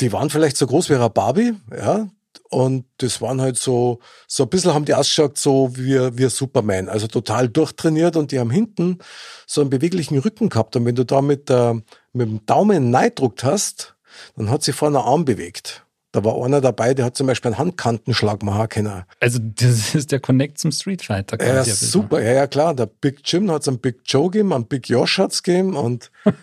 die 0.00 0.12
waren 0.12 0.30
vielleicht 0.30 0.56
so 0.56 0.66
groß 0.66 0.90
wie 0.90 0.94
eine 0.94 1.10
Barbie, 1.10 1.54
ja. 1.74 2.08
Und 2.50 2.84
das 2.98 3.20
waren 3.20 3.40
halt 3.40 3.58
so, 3.58 3.98
so 4.28 4.44
ein 4.44 4.48
bisschen 4.50 4.74
haben 4.74 4.84
die 4.84 4.94
ausgeschaut, 4.94 5.38
so 5.38 5.76
wie, 5.76 6.16
wie 6.16 6.28
Superman, 6.28 6.88
also 6.88 7.08
total 7.08 7.48
durchtrainiert 7.48 8.16
und 8.16 8.30
die 8.30 8.38
haben 8.38 8.50
hinten 8.50 8.98
so 9.46 9.62
einen 9.62 9.70
beweglichen 9.70 10.18
Rücken 10.18 10.48
gehabt. 10.48 10.76
Und 10.76 10.84
wenn 10.84 10.94
du 10.94 11.04
da 11.04 11.22
mit, 11.22 11.50
äh, 11.50 11.74
mit 12.12 12.28
dem 12.28 12.46
Daumen 12.46 12.90
neidruckt 12.90 13.42
hast, 13.42 13.96
dann 14.36 14.50
hat 14.50 14.62
sich 14.62 14.76
vorne 14.76 15.00
Arm 15.00 15.24
bewegt. 15.24 15.85
Da 16.16 16.24
war 16.24 16.42
einer 16.42 16.62
dabei, 16.62 16.94
der 16.94 17.04
hat 17.04 17.14
zum 17.14 17.26
Beispiel 17.26 17.50
einen 17.50 17.58
Handkantenschlag 17.58 18.42
machen 18.42 18.70
können. 18.70 19.04
Also 19.20 19.38
das 19.38 19.94
ist 19.94 20.12
der 20.12 20.18
Connect 20.18 20.56
zum 20.56 20.72
Street 20.72 21.02
Fighter. 21.02 21.36
Ja, 21.46 21.62
super, 21.62 22.22
ja, 22.22 22.32
ja, 22.32 22.46
klar. 22.46 22.72
Der 22.72 22.86
Big 22.86 23.20
Jim 23.22 23.50
hat 23.50 23.60
es 23.60 23.68
einen 23.68 23.80
Big 23.80 24.00
Joe 24.06 24.30
gegeben, 24.30 24.54
einen 24.54 24.64
Big 24.64 24.88
Josh 24.88 25.18
hat's 25.18 25.42
gegeben 25.42 25.76
und 25.76 26.10
Das 26.24 26.34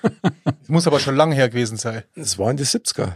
muss 0.67 0.85
aber 0.85 0.99
schon 0.99 1.15
lange 1.15 1.33
her 1.33 1.49
gewesen 1.49 1.77
sein. 1.77 2.03
es 2.13 2.37
war 2.37 2.51
in 2.51 2.57
die 2.57 2.65
70er. 2.65 3.13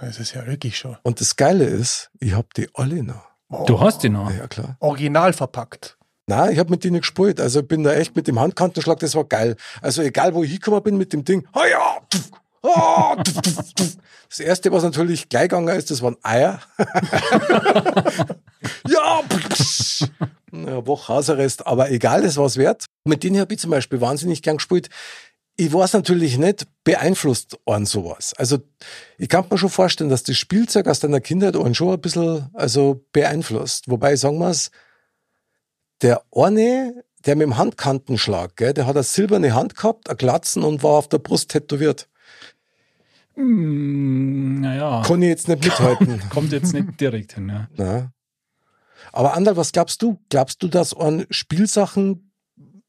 Das 0.00 0.18
ist 0.18 0.34
ja 0.34 0.44
wirklich 0.48 0.76
schon. 0.76 0.96
Und 1.04 1.20
das 1.20 1.36
Geile 1.36 1.64
ist, 1.66 2.10
ich 2.18 2.32
hab 2.34 2.52
die 2.54 2.68
alle 2.74 3.04
noch. 3.04 3.22
Du 3.66 3.78
hast 3.78 4.02
ihn 4.02 4.14
noch. 4.14 4.30
Ja, 4.30 4.38
ja, 4.38 4.46
klar. 4.48 4.76
Original 4.80 5.32
verpackt. 5.32 5.96
Nein, 6.26 6.52
ich 6.54 6.58
hab 6.58 6.70
mit 6.70 6.82
denen 6.82 7.02
gespielt. 7.02 7.40
Also 7.40 7.60
ich 7.60 7.68
bin 7.68 7.84
da 7.84 7.92
echt 7.92 8.16
mit 8.16 8.26
dem 8.26 8.40
Handkantenschlag, 8.40 8.98
das 8.98 9.14
war 9.14 9.26
geil. 9.26 9.54
Also 9.80 10.02
egal, 10.02 10.34
wo 10.34 10.42
ich 10.42 10.50
hingekommen 10.50 10.82
bin 10.82 10.96
mit 10.96 11.12
dem 11.12 11.24
Ding, 11.24 11.46
ah 11.52 11.66
ja, 11.70 11.98
tuff, 12.10 12.30
ah, 12.62 13.16
tuff, 13.22 13.40
tuff, 13.42 13.72
tuff. 13.74 13.96
Das 14.28 14.40
erste, 14.40 14.72
was 14.72 14.82
natürlich 14.82 15.28
gleich 15.28 15.42
gegangen 15.42 15.76
ist, 15.76 15.90
das 15.90 16.00
waren 16.00 16.16
Eier. 16.22 16.60
ja, 18.88 19.22
eine 20.52 20.86
Woche 20.86 21.12
Hausarrest, 21.12 21.66
aber 21.66 21.90
egal, 21.90 22.22
das 22.22 22.36
war's 22.36 22.56
wert. 22.56 22.86
Mit 23.04 23.24
denen 23.24 23.40
habe 23.40 23.52
ich 23.52 23.60
zum 23.60 23.70
Beispiel 23.70 24.00
wahnsinnig 24.00 24.42
gern 24.42 24.56
gespielt. 24.56 24.88
Ich 25.56 25.72
weiß 25.72 25.92
natürlich 25.92 26.38
nicht, 26.38 26.66
beeinflusst 26.82 27.58
an 27.66 27.84
sowas. 27.84 28.32
Also 28.38 28.58
ich 29.18 29.28
kann 29.28 29.44
mir 29.50 29.58
schon 29.58 29.68
vorstellen, 29.68 30.08
dass 30.08 30.22
das 30.22 30.36
Spielzeug 30.36 30.86
aus 30.86 31.00
deiner 31.00 31.20
Kindheit 31.20 31.56
einen 31.56 31.74
schon 31.74 31.92
ein 31.92 32.00
bisschen 32.00 32.48
also 32.54 33.04
beeinflusst. 33.12 33.90
Wobei, 33.90 34.16
sagen 34.16 34.38
wir's, 34.38 34.70
der 36.00 36.22
eine, 36.34 37.04
der 37.26 37.36
mit 37.36 37.44
dem 37.44 37.58
Handkantenschlag, 37.58 38.56
gell, 38.56 38.72
der 38.72 38.86
hat 38.86 38.96
eine 38.96 39.02
silberne 39.02 39.54
Hand 39.54 39.76
gehabt, 39.76 40.08
ein 40.08 40.16
Glatzen 40.16 40.62
und 40.62 40.82
war 40.82 40.92
auf 40.92 41.08
der 41.08 41.18
Brust 41.18 41.50
tätowiert. 41.50 42.08
Hm, 43.34 44.60
naja, 44.60 45.02
Kann 45.06 45.22
ich 45.22 45.28
jetzt 45.28 45.48
nicht 45.48 45.64
mithalten. 45.64 46.20
kommt 46.30 46.52
jetzt 46.52 46.72
nicht 46.72 47.00
direkt 47.00 47.34
hin. 47.34 47.48
Ja. 47.48 47.68
Na. 47.76 48.12
Aber 49.12 49.34
Andal, 49.34 49.56
was 49.56 49.72
glaubst 49.72 50.02
du? 50.02 50.18
Glaubst 50.30 50.62
du, 50.62 50.68
dass 50.68 50.94
an 50.94 51.26
Spielsachen, 51.30 52.32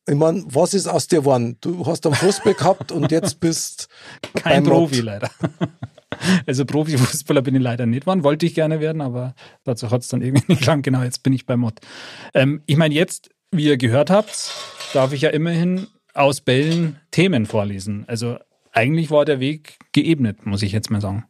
ich 0.08 0.16
meine, 0.16 0.44
was 0.48 0.74
ist 0.74 0.88
aus 0.88 1.08
dir 1.08 1.20
geworden? 1.20 1.58
Du 1.62 1.86
hast 1.86 2.06
einen 2.06 2.16
Fußball 2.16 2.54
gehabt 2.54 2.92
und 2.92 3.12
jetzt 3.12 3.40
bist 3.40 3.88
Kein 4.36 4.64
beim 4.64 4.74
Mod. 4.74 4.90
Profi 4.90 5.02
leider. 5.02 5.30
Also 6.46 6.64
Profifußballer 6.64 7.42
bin 7.42 7.56
ich 7.56 7.62
leider 7.62 7.88
nicht 7.88 8.02
geworden, 8.02 8.24
wollte 8.24 8.46
ich 8.46 8.54
gerne 8.54 8.80
werden, 8.80 9.02
aber 9.02 9.34
dazu 9.64 9.90
hat 9.90 10.04
es 10.04 10.10
dann 10.10 10.22
irgendwie 10.22 10.46
nicht 10.54 10.64
lang. 10.64 10.84
Genau, 10.84 11.02
jetzt 11.02 11.24
bin 11.24 11.34
ich 11.34 11.48
bei 11.48 11.58
Mod. 11.58 11.80
Ähm, 12.36 12.62
ich 12.68 12.78
meine, 12.78 12.94
jetzt, 12.94 13.32
wie 13.50 13.66
ihr 13.66 13.78
gehört 13.78 14.12
habt, 14.12 14.52
darf 14.94 15.12
ich 15.12 15.22
ja 15.22 15.32
immerhin 15.32 15.88
aus 16.14 16.40
Bällen 16.40 16.98
Themen 17.10 17.48
vorlesen. 17.48 18.06
Also 18.08 18.38
eigentlich 18.74 19.12
war 19.12 19.24
der 19.24 19.40
Weg 19.40 19.78
geebnet, 19.94 20.46
muss 20.46 20.64
ich 20.64 20.72
jetzt 20.72 20.92
mal 20.92 21.02
sagen. 21.02 21.26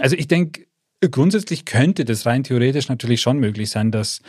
Also 0.00 0.16
ich 0.16 0.26
denke, 0.26 0.66
grundsätzlich 1.00 1.64
könnte 1.64 2.04
das 2.04 2.26
rein 2.26 2.42
theoretisch 2.42 2.88
natürlich 2.88 3.20
schon 3.20 3.38
möglich 3.38 3.70
sein, 3.70 3.92
dass 3.92 4.20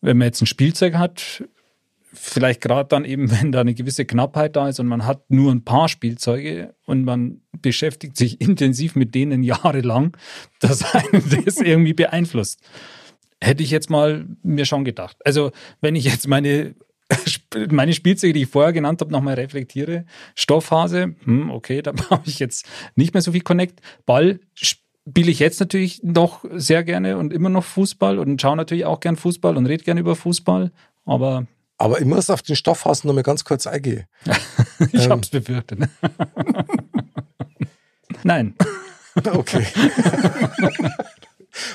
wenn 0.00 0.18
man 0.18 0.26
jetzt 0.26 0.42
ein 0.42 0.46
Spielzeug 0.46 0.94
hat, 0.94 1.44
vielleicht 2.12 2.60
gerade 2.60 2.88
dann 2.88 3.04
eben, 3.04 3.30
wenn 3.40 3.52
da 3.52 3.60
eine 3.60 3.74
gewisse 3.74 4.04
Knappheit 4.04 4.56
da 4.56 4.68
ist 4.68 4.80
und 4.80 4.86
man 4.86 5.06
hat 5.06 5.30
nur 5.30 5.52
ein 5.52 5.64
paar 5.64 5.88
Spielzeuge 5.88 6.74
und 6.86 7.04
man 7.04 7.40
beschäftigt 7.60 8.16
sich 8.16 8.40
intensiv 8.42 8.96
mit 8.96 9.14
denen 9.14 9.42
jahrelang, 9.42 10.16
dass 10.60 10.94
einen 10.94 11.44
das 11.44 11.56
irgendwie 11.58 11.94
beeinflusst. 11.94 12.60
Hätte 13.40 13.62
ich 13.62 13.70
jetzt 13.70 13.90
mal 13.90 14.26
mir 14.42 14.64
schon 14.64 14.84
gedacht. 14.84 15.18
Also, 15.24 15.50
wenn 15.80 15.96
ich 15.96 16.04
jetzt 16.04 16.28
meine, 16.28 16.74
meine 17.70 17.92
Spielzeuge, 17.92 18.32
die 18.32 18.42
ich 18.42 18.48
vorher 18.48 18.72
genannt 18.72 19.00
habe, 19.00 19.12
nochmal 19.12 19.34
reflektiere, 19.34 20.04
Stoffhase, 20.34 21.14
hm, 21.24 21.50
okay, 21.50 21.82
da 21.82 21.92
habe 22.10 22.22
ich 22.26 22.38
jetzt 22.38 22.66
nicht 22.96 23.14
mehr 23.14 23.22
so 23.22 23.32
viel 23.32 23.42
Connect. 23.42 23.80
Ball 24.06 24.40
spiele 24.54 25.30
ich 25.30 25.38
jetzt 25.38 25.60
natürlich 25.60 26.02
noch 26.02 26.44
sehr 26.52 26.82
gerne 26.82 27.18
und 27.18 27.32
immer 27.32 27.50
noch 27.50 27.64
Fußball 27.64 28.18
und 28.18 28.40
schaue 28.40 28.56
natürlich 28.56 28.84
auch 28.86 29.00
gern 29.00 29.16
Fußball 29.16 29.56
und 29.56 29.66
rede 29.66 29.84
gern 29.84 29.98
über 29.98 30.16
Fußball, 30.16 30.72
aber 31.04 31.46
Aber 31.76 32.00
ich 32.00 32.06
muss 32.06 32.30
auf 32.30 32.40
den 32.42 32.56
Stoffhasen 32.56 33.08
noch 33.08 33.14
mal 33.14 33.22
ganz 33.22 33.44
kurz 33.44 33.66
eingehen. 33.66 34.04
Ich 34.92 35.04
Ähm. 35.04 35.10
hab's 35.12 35.28
befürchtet. 35.28 35.78
Nein. 38.24 38.54
Okay. 39.14 39.64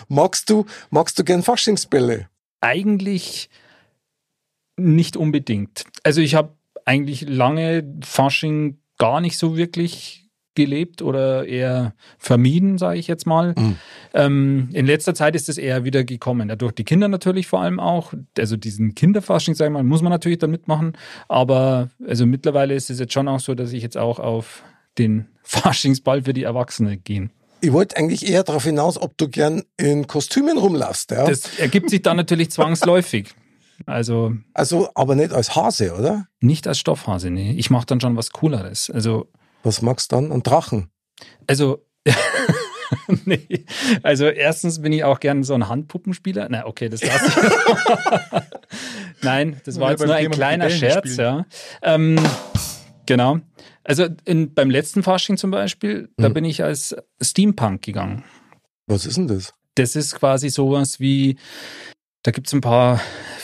magst 0.10 0.50
du, 0.50 0.66
magst 0.90 1.18
du 1.18 1.24
gern 1.24 1.44
Faschingsbälle? 1.44 2.28
Eigentlich 2.62 3.50
nicht 4.80 5.18
unbedingt. 5.18 5.86
Also 6.04 6.22
ich 6.22 6.36
habe 6.36 6.56
eigentlich 6.86 7.28
lange 7.28 7.84
Fasching 8.04 8.80
gar 8.98 9.22
nicht 9.22 9.38
so 9.38 9.58
wirklich 9.58 10.30
gelebt 10.56 11.02
oder 11.02 11.46
eher 11.46 11.94
vermieden, 12.18 12.78
sage 12.78 13.00
ich 13.00 13.08
jetzt 13.08 13.26
mal. 13.26 13.54
Mhm. 13.58 13.76
Ähm, 14.14 14.70
in 14.74 14.86
letzter 14.86 15.14
Zeit 15.14 15.36
ist 15.36 15.48
es 15.48 15.58
eher 15.58 15.86
wieder 15.86 16.04
gekommen. 16.04 16.50
Ja, 16.50 16.56
durch 16.56 16.74
die 16.74 16.84
Kinder 16.84 17.08
natürlich 17.08 17.48
vor 17.48 17.62
allem 17.62 17.80
auch. 17.80 18.14
Also 18.38 18.58
diesen 18.58 18.94
Kinderfasching, 18.94 19.56
sage 19.56 19.70
ich 19.70 19.74
mal, 19.74 19.84
muss 19.84 20.02
man 20.02 20.12
natürlich 20.12 20.40
dann 20.40 20.52
mitmachen. 20.52 20.98
Aber 21.28 21.90
also 22.06 22.26
mittlerweile 22.26 22.74
ist 22.74 22.90
es 22.90 23.00
jetzt 23.00 23.14
schon 23.14 23.28
auch 23.28 23.40
so, 23.40 23.56
dass 23.56 23.72
ich 23.72 23.84
jetzt 23.84 23.98
auch 23.98 24.20
auf 24.20 24.64
den 24.98 25.28
Faschingsball 25.44 26.24
für 26.24 26.34
die 26.34 26.44
Erwachsenen 26.44 27.04
gehen. 27.04 27.32
Ich 27.62 27.72
wollte 27.72 27.98
eigentlich 27.98 28.30
eher 28.30 28.44
darauf 28.44 28.64
hinaus, 28.64 29.02
ob 29.02 29.18
du 29.18 29.30
gern 29.30 29.64
in 29.78 30.08
Kostümen 30.08 30.58
rumlaufst, 30.58 31.12
ja? 31.12 31.26
Das 31.26 31.60
ergibt 31.60 31.90
sich 31.90 32.02
dann 32.02 32.16
natürlich 32.16 32.52
zwangsläufig. 32.52 33.34
Also 33.86 34.34
also, 34.54 34.90
aber 34.96 35.16
nicht 35.16 35.34
als 35.34 35.56
Hase, 35.56 35.94
oder? 35.96 36.28
nicht 36.40 36.68
als 36.68 36.80
Stoffhase, 36.80 37.30
nee. 37.30 37.52
Ich 37.54 37.70
mache 37.70 37.86
dann 37.86 38.00
schon 38.02 38.16
was 38.16 38.32
Cooleres. 38.32 38.90
Also, 38.90 39.30
Was 39.64 39.82
magst 39.82 40.12
du 40.12 40.16
dann? 40.18 40.32
Ein 40.32 40.44
Drachen. 40.44 40.90
also, 41.48 41.86
nee. 43.26 43.66
Also 44.04 44.26
erstens 44.28 44.82
bin 44.82 44.94
ich 44.94 45.04
auch 45.04 45.20
gern 45.20 45.44
so 45.44 45.54
ein 45.54 45.68
Handpuppenspieler. 45.68 46.48
Na, 46.50 46.66
okay, 46.66 46.90
das 46.90 47.04
lasse 47.04 47.26
ich. 47.28 48.44
Nein, 49.24 49.60
das 49.66 49.80
war 49.80 49.88
Ja, 49.88 49.92
jetzt 49.92 50.06
nur 50.06 50.16
ein 50.16 50.32
kleiner 50.32 50.70
Scherz, 50.70 51.18
ja. 51.18 51.46
Ähm, 51.82 52.18
genau. 53.06 53.40
Also 53.84 54.08
in, 54.26 54.54
beim 54.54 54.70
letzten 54.70 55.04
Fasching 55.04 55.38
zum 55.38 55.52
Beispiel, 55.52 56.10
da 56.18 56.30
Mhm. 56.30 56.34
bin 56.34 56.46
ich 56.46 56.64
als 56.64 56.96
Steampunk 57.22 57.82
gegangen. 57.82 58.24
Was 58.88 59.06
ist 59.06 59.18
denn 59.18 59.28
das? 59.28 59.54
das 59.76 59.96
ist 59.96 60.16
quasi 60.16 60.50
sowas 60.50 61.00
wie, 61.00 61.38
da 62.24 62.32
gibt 62.32 62.48
es 62.48 62.54
ein 62.54 62.60
paar 62.60 63.00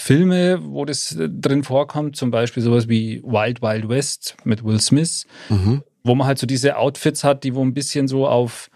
Filme, 0.06 0.60
wo 0.64 0.86
das 0.86 1.16
äh, 1.16 1.28
drin 1.30 1.64
vorkommt, 1.64 2.16
zum 2.16 2.30
Beispiel 2.30 2.62
sowas 2.62 2.88
wie 2.88 3.24
Wild 3.24 3.64
Wild 3.64 3.90
West 3.90 4.38
mit 4.44 4.64
Will 4.64 4.80
Smith, 4.80 5.26
Mhm. 5.50 5.82
wo 6.04 6.14
man 6.14 6.28
halt 6.28 6.38
so 6.38 6.46
diese 6.46 6.78
Outfits 6.78 7.24
hat, 7.24 7.44
die 7.44 7.56
wo 7.56 7.64
ein 7.66 7.74
bisschen 7.74 8.08
so 8.08 8.28
auf, 8.28 8.70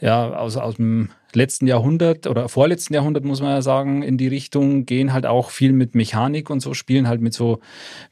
ja, 0.00 0.34
aus, 0.36 0.56
aus 0.56 0.74
dem 0.74 1.10
letzten 1.34 1.68
Jahrhundert 1.68 2.26
oder 2.26 2.48
vorletzten 2.48 2.94
Jahrhundert, 2.94 3.24
muss 3.24 3.40
man 3.40 3.50
ja 3.50 3.62
sagen, 3.62 4.02
in 4.02 4.18
die 4.18 4.26
Richtung 4.26 4.86
gehen 4.86 5.12
halt 5.12 5.24
auch 5.24 5.50
viel 5.50 5.72
mit 5.72 5.94
Mechanik 5.94 6.50
und 6.50 6.58
so, 6.58 6.74
spielen 6.74 7.06
halt 7.06 7.20
mit 7.20 7.32
so, 7.32 7.60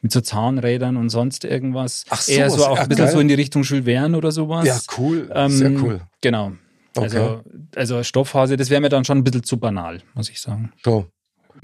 mit 0.00 0.12
so 0.12 0.20
Zahnrädern 0.20 0.96
und 0.96 1.08
sonst 1.08 1.44
irgendwas. 1.44 2.04
Ach, 2.10 2.28
Eher 2.28 2.50
so 2.50 2.64
auch 2.66 2.76
Ja, 2.76 2.82
ein 2.82 2.88
bisschen 2.88 3.06
geil. 3.06 3.14
so 3.14 3.20
in 3.20 3.26
die 3.28 3.34
Richtung 3.34 3.64
Jules 3.64 3.84
Verne 3.86 4.16
oder 4.16 4.30
sowas. 4.30 4.66
Ja, 4.66 4.78
cool. 4.96 5.28
Ähm, 5.34 5.50
Sehr 5.50 5.70
cool. 5.82 6.00
Genau. 6.20 6.52
Also, 6.96 7.40
also 7.74 8.02
Stoffhase, 8.04 8.56
das 8.56 8.70
wäre 8.70 8.80
mir 8.80 8.90
dann 8.90 9.04
schon 9.04 9.18
ein 9.18 9.24
bisschen 9.24 9.42
zu 9.42 9.56
banal, 9.58 10.02
muss 10.14 10.30
ich 10.30 10.40
sagen. 10.40 10.72
So. 10.84 11.06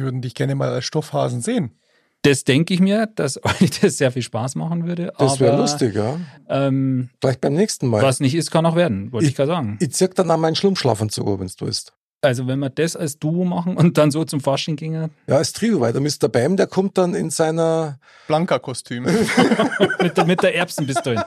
Die 0.01 0.05
würden 0.05 0.23
dich 0.23 0.35
gerne 0.35 0.55
mal 0.55 0.71
als 0.71 0.87
Stoffhasen 0.87 1.43
sehen. 1.43 1.79
Das 2.23 2.45
denke 2.45 2.73
ich 2.73 2.81
mir, 2.81 3.07
dass 3.17 3.39
euch 3.61 3.81
das 3.83 3.99
sehr 3.99 4.11
viel 4.11 4.23
Spaß 4.23 4.55
machen 4.55 4.87
würde. 4.87 5.13
Das 5.19 5.41
wäre 5.41 5.59
lustig, 5.59 5.95
ja. 5.95 6.17
Ähm, 6.49 7.11
Vielleicht 7.21 7.43
beim 7.43 7.53
nächsten 7.53 7.87
Mal. 7.87 8.01
was 8.03 8.19
nicht 8.19 8.35
ist, 8.35 8.51
kann 8.51 8.65
auch 8.65 8.77
werden, 8.77 9.13
wollte 9.13 9.27
ich, 9.27 9.33
Ich- 9.33 9.37
gerade 9.37 9.49
sagen. 9.51 9.77
Ich 9.79 9.93
zieh 9.93 10.09
dann 10.09 10.31
an 10.31 10.41
meinen 10.41 10.57
Schlummschlafanzug, 10.57 11.39
wenn 11.39 11.49
du 11.49 11.67
willst. 11.67 11.93
Also 12.23 12.47
wenn 12.47 12.59
wir 12.61 12.71
das 12.71 12.97
als 12.97 13.19
Duo 13.19 13.45
machen 13.45 13.77
und 13.77 13.99
dann 13.99 14.11
so 14.11 14.25
zum 14.25 14.41
Fasching 14.41 14.77
ginge, 14.77 15.11
Ja, 15.27 15.37
als 15.37 15.53
Trio, 15.53 15.81
weil 15.81 15.93
der 15.93 16.01
Mr. 16.01 16.29
Bam, 16.31 16.57
der 16.57 16.67
kommt 16.67 16.97
dann 16.97 17.15
in 17.15 17.29
seiner. 17.29 17.99
Blanka-Kostüm. 18.27 19.05
mit 20.03 20.17
der, 20.17 20.25
mit 20.25 20.43
der 20.43 20.55
Erbsenpistole. 20.55 21.25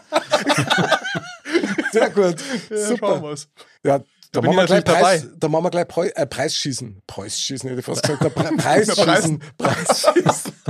Sehr 1.91 2.09
gut. 2.09 2.35
Ja, 2.69 2.77
schauen 2.77 2.87
Super. 2.87 3.21
wir's. 3.23 3.47
Ja, 3.83 3.99
da 4.33 4.41
machen, 4.41 4.57
wir 4.57 4.63
ich 4.63 4.67
gleich 4.67 4.83
Preis, 4.83 5.27
da 5.37 5.47
machen 5.47 5.63
wir 5.63 5.69
gleich 5.69 5.87
Preu 5.87 6.07
äh, 6.13 6.25
Preisschießen. 6.25 7.01
Preisschießen, 7.07 7.69
hätte 7.69 7.79
ich 7.79 7.85
fast 7.85 8.03
gesagt. 8.03 8.21
Pre 8.35 8.43
Preisschießen. 8.57 9.39
Preis- 9.57 10.03
Preisschießen. 10.13 10.53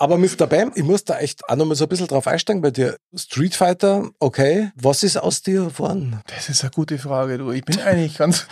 Aber 0.00 0.16
Mr. 0.16 0.46
Bam, 0.46 0.70
ich 0.76 0.84
muss 0.84 1.04
da 1.04 1.18
echt 1.18 1.46
auch 1.48 1.56
noch 1.56 1.66
mal 1.66 1.74
so 1.74 1.84
ein 1.84 1.88
bisschen 1.88 2.06
drauf 2.06 2.28
einsteigen 2.28 2.62
bei 2.62 2.70
dir. 2.70 2.96
Street 3.16 3.56
Fighter, 3.56 4.08
okay. 4.20 4.70
Was 4.76 5.02
ist 5.02 5.16
aus 5.16 5.42
dir 5.42 5.64
geworden? 5.64 6.20
Das 6.28 6.48
ist 6.48 6.62
eine 6.62 6.70
gute 6.70 6.98
Frage, 6.98 7.36
du. 7.36 7.50
Ich 7.50 7.64
bin 7.64 7.80
eigentlich 7.80 8.16
ganz, 8.16 8.46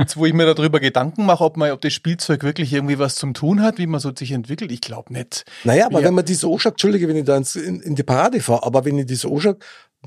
jetzt, 0.00 0.16
wo 0.16 0.26
ich 0.26 0.34
mir 0.34 0.52
darüber 0.52 0.80
Gedanken 0.80 1.26
mache, 1.26 1.44
ob 1.44 1.56
man, 1.56 1.70
ob 1.70 1.80
das 1.80 1.92
Spielzeug 1.92 2.42
wirklich 2.42 2.72
irgendwie 2.72 2.98
was 2.98 3.14
zum 3.14 3.34
tun 3.34 3.62
hat, 3.62 3.78
wie 3.78 3.86
man 3.86 4.00
so 4.00 4.12
sich 4.12 4.32
entwickelt. 4.32 4.72
Ich 4.72 4.80
glaube 4.80 5.12
nicht. 5.12 5.44
Naja, 5.62 5.86
aber 5.86 6.00
Ja. 6.00 6.06
wenn 6.08 6.14
man 6.14 6.24
die 6.24 6.34
so 6.34 6.52
anschaut, 6.52 6.72
Entschuldige, 6.72 7.06
wenn 7.06 7.16
ich 7.16 7.24
da 7.24 7.36
ins, 7.36 7.54
in, 7.54 7.80
in 7.80 7.94
die 7.94 8.02
Parade 8.02 8.40
fahre, 8.40 8.64
aber 8.64 8.84
wenn 8.84 8.98
ich 8.98 9.06
die 9.06 9.14
so 9.14 9.32
anschaue, 9.32 9.58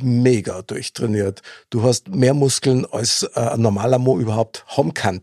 mega 0.02 0.62
durchtrainiert. 0.62 1.42
Du 1.70 1.84
hast 1.84 2.10
mehr 2.10 2.34
Muskeln 2.34 2.86
als 2.86 3.24
äh, 3.36 3.40
ein 3.40 3.62
normaler 3.62 4.00
Mo 4.00 4.20
überhaupt 4.20 4.66
haben 4.68 4.94
kann. 4.94 5.22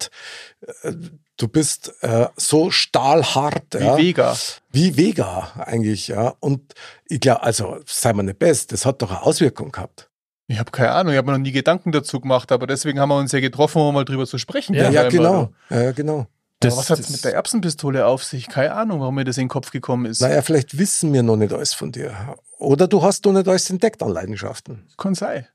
Äh, 0.83 0.93
Du 1.37 1.49
bist 1.49 1.93
äh, 2.03 2.29
so 2.37 2.71
stahlhart, 2.71 3.75
Wie 3.75 3.79
ja. 3.85 3.97
Vega. 3.97 4.37
wie 4.71 4.97
Vega 4.97 5.51
eigentlich, 5.57 6.07
ja. 6.07 6.33
Und 6.39 6.75
ich 7.09 7.19
glaube, 7.19 7.43
also 7.43 7.79
sei 7.87 8.13
mal 8.13 8.23
nicht 8.23 8.39
best, 8.39 8.71
das 8.71 8.87
hat 8.87 9.03
doch 9.03 9.11
eine 9.11 9.23
Auswirkung 9.23 9.73
gehabt. 9.73 10.09
Ich 10.47 10.61
habe 10.61 10.71
keine 10.71 10.93
Ahnung, 10.93 11.13
ich 11.13 11.19
habe 11.19 11.27
mir 11.27 11.33
noch 11.37 11.43
nie 11.43 11.51
Gedanken 11.51 11.91
dazu 11.91 12.21
gemacht, 12.21 12.53
aber 12.53 12.69
deswegen 12.69 13.01
haben 13.01 13.09
wir 13.09 13.17
uns 13.19 13.33
ja 13.33 13.41
getroffen, 13.41 13.83
um 13.83 13.93
mal 13.95 14.05
drüber 14.05 14.29
zu 14.29 14.39
sprechen. 14.39 14.75
Ja, 14.75 14.91
Ja, 14.91 15.09
genau. 15.09 15.51
Ja, 15.71 15.91
genau. 15.91 16.29
Das, 16.61 16.77
was 16.77 16.91
hat 16.91 17.01
das- 17.01 17.11
mit 17.11 17.25
der 17.25 17.35
Erbsenpistole 17.35 18.07
auf 18.07 18.23
sich? 18.23 18.47
Keine 18.49 18.73
Ahnung, 18.73 19.01
warum 19.01 19.17
mir 19.17 19.25
das 19.25 19.37
in 19.37 19.45
den 19.47 19.49
Kopf 19.49 19.73
gekommen 19.73 20.07
ist. 20.07 20.21
Naja, 20.21 20.41
vielleicht 20.41 20.79
wissen 20.79 21.13
wir 21.13 21.25
noch 21.25 21.37
nicht 21.37 21.53
alles 21.53 21.75
von 21.75 21.91
dir. 21.91 22.37
Oder 22.65 22.89
du 22.89 23.03
hast 23.03 23.25
noch 23.25 23.33
nicht 23.33 23.49
alles 23.49 23.71
entdeckt 23.71 24.03
an 24.03 24.11
Leidenschaften. 24.11 24.87
Kann 24.97 25.15
sein. 25.15 25.47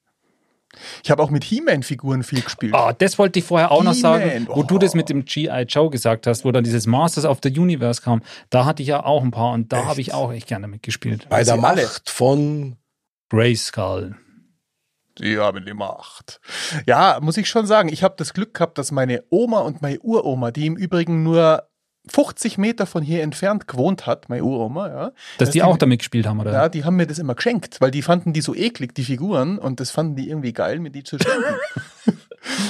Ich 1.04 1.10
habe 1.10 1.24
auch 1.24 1.32
mit 1.32 1.44
He-Man-Figuren 1.44 2.24
viel 2.24 2.42
gespielt. 2.42 2.76
Ah, 2.76 2.94
das 2.94 3.18
wollte 3.18 3.40
ich 3.40 3.46
vorher 3.46 3.72
auch 3.72 3.84
noch 3.84 3.96
sagen, 3.96 4.48
wo 4.50 4.62
du 4.62 4.78
das 4.78 4.94
mit 4.94 5.10
dem 5.10 5.26
G.I. 5.26 5.64
Joe 5.64 5.90
gesagt 5.90 6.28
hast, 6.28 6.46
wo 6.46 6.52
dann 6.52 6.64
dieses 6.64 6.86
Masters 6.86 7.26
of 7.26 7.40
the 7.44 7.50
Universe 7.50 8.02
kam. 8.02 8.22
Da 8.52 8.66
hatte 8.66 8.84
ich 8.84 8.90
ja 8.90 9.04
auch 9.04 9.24
ein 9.24 9.32
paar 9.32 9.54
und 9.54 9.74
da 9.74 9.86
habe 9.86 10.00
ich 10.00 10.14
auch 10.14 10.32
echt 10.32 10.48
gerne 10.48 10.68
mitgespielt. 10.68 11.28
Bei 11.30 11.44
der 11.44 11.56
alle. 11.56 11.84
Macht 11.84 12.10
von 12.10 12.76
Grayskull. 13.30 14.16
Die 15.18 15.38
haben 15.38 15.66
die 15.66 15.74
Macht. 15.74 16.40
Ja, 16.86 17.20
muss 17.22 17.38
ich 17.38 17.50
schon 17.50 17.66
sagen, 17.66 17.90
ich 17.90 18.04
habe 18.04 18.16
das 18.18 18.34
Glück 18.34 18.54
gehabt, 18.54 18.78
dass 18.78 18.92
meine 18.92 19.24
Oma 19.30 19.60
und 19.62 19.82
meine 19.82 20.00
Uroma, 20.00 20.52
die 20.52 20.68
im 20.68 20.78
Übrigen 20.78 21.24
nur 21.24 21.69
50 22.12 22.58
Meter 22.58 22.86
von 22.86 23.04
hier 23.04 23.24
entfernt 23.24 23.68
gewohnt 23.68 24.06
hat, 24.06 24.30
meine 24.30 24.44
Uroma, 24.44 24.88
ja. 24.88 25.12
Dass 25.38 25.52
die 25.52 25.64
auch 25.64 25.78
damit 25.78 26.00
gespielt 26.00 26.26
haben, 26.28 26.40
oder? 26.40 26.52
Ja, 26.52 26.70
die 26.70 26.84
haben 26.84 26.96
mir 26.96 27.08
das 27.08 27.20
immer 27.20 27.36
geschenkt, 27.36 27.80
weil 27.82 27.92
die 27.92 28.02
fanden 28.02 28.34
die 28.34 28.42
so 28.42 28.56
eklig, 28.56 28.96
die 28.96 29.04
Figuren, 29.04 29.58
und 29.58 29.80
das 29.80 29.92
fanden 29.92 30.16
die 30.16 30.30
irgendwie 30.30 30.54
geil, 30.54 30.80
mir 30.80 30.90
die 30.90 31.04
zu 31.04 31.18
schenken. 31.20 32.18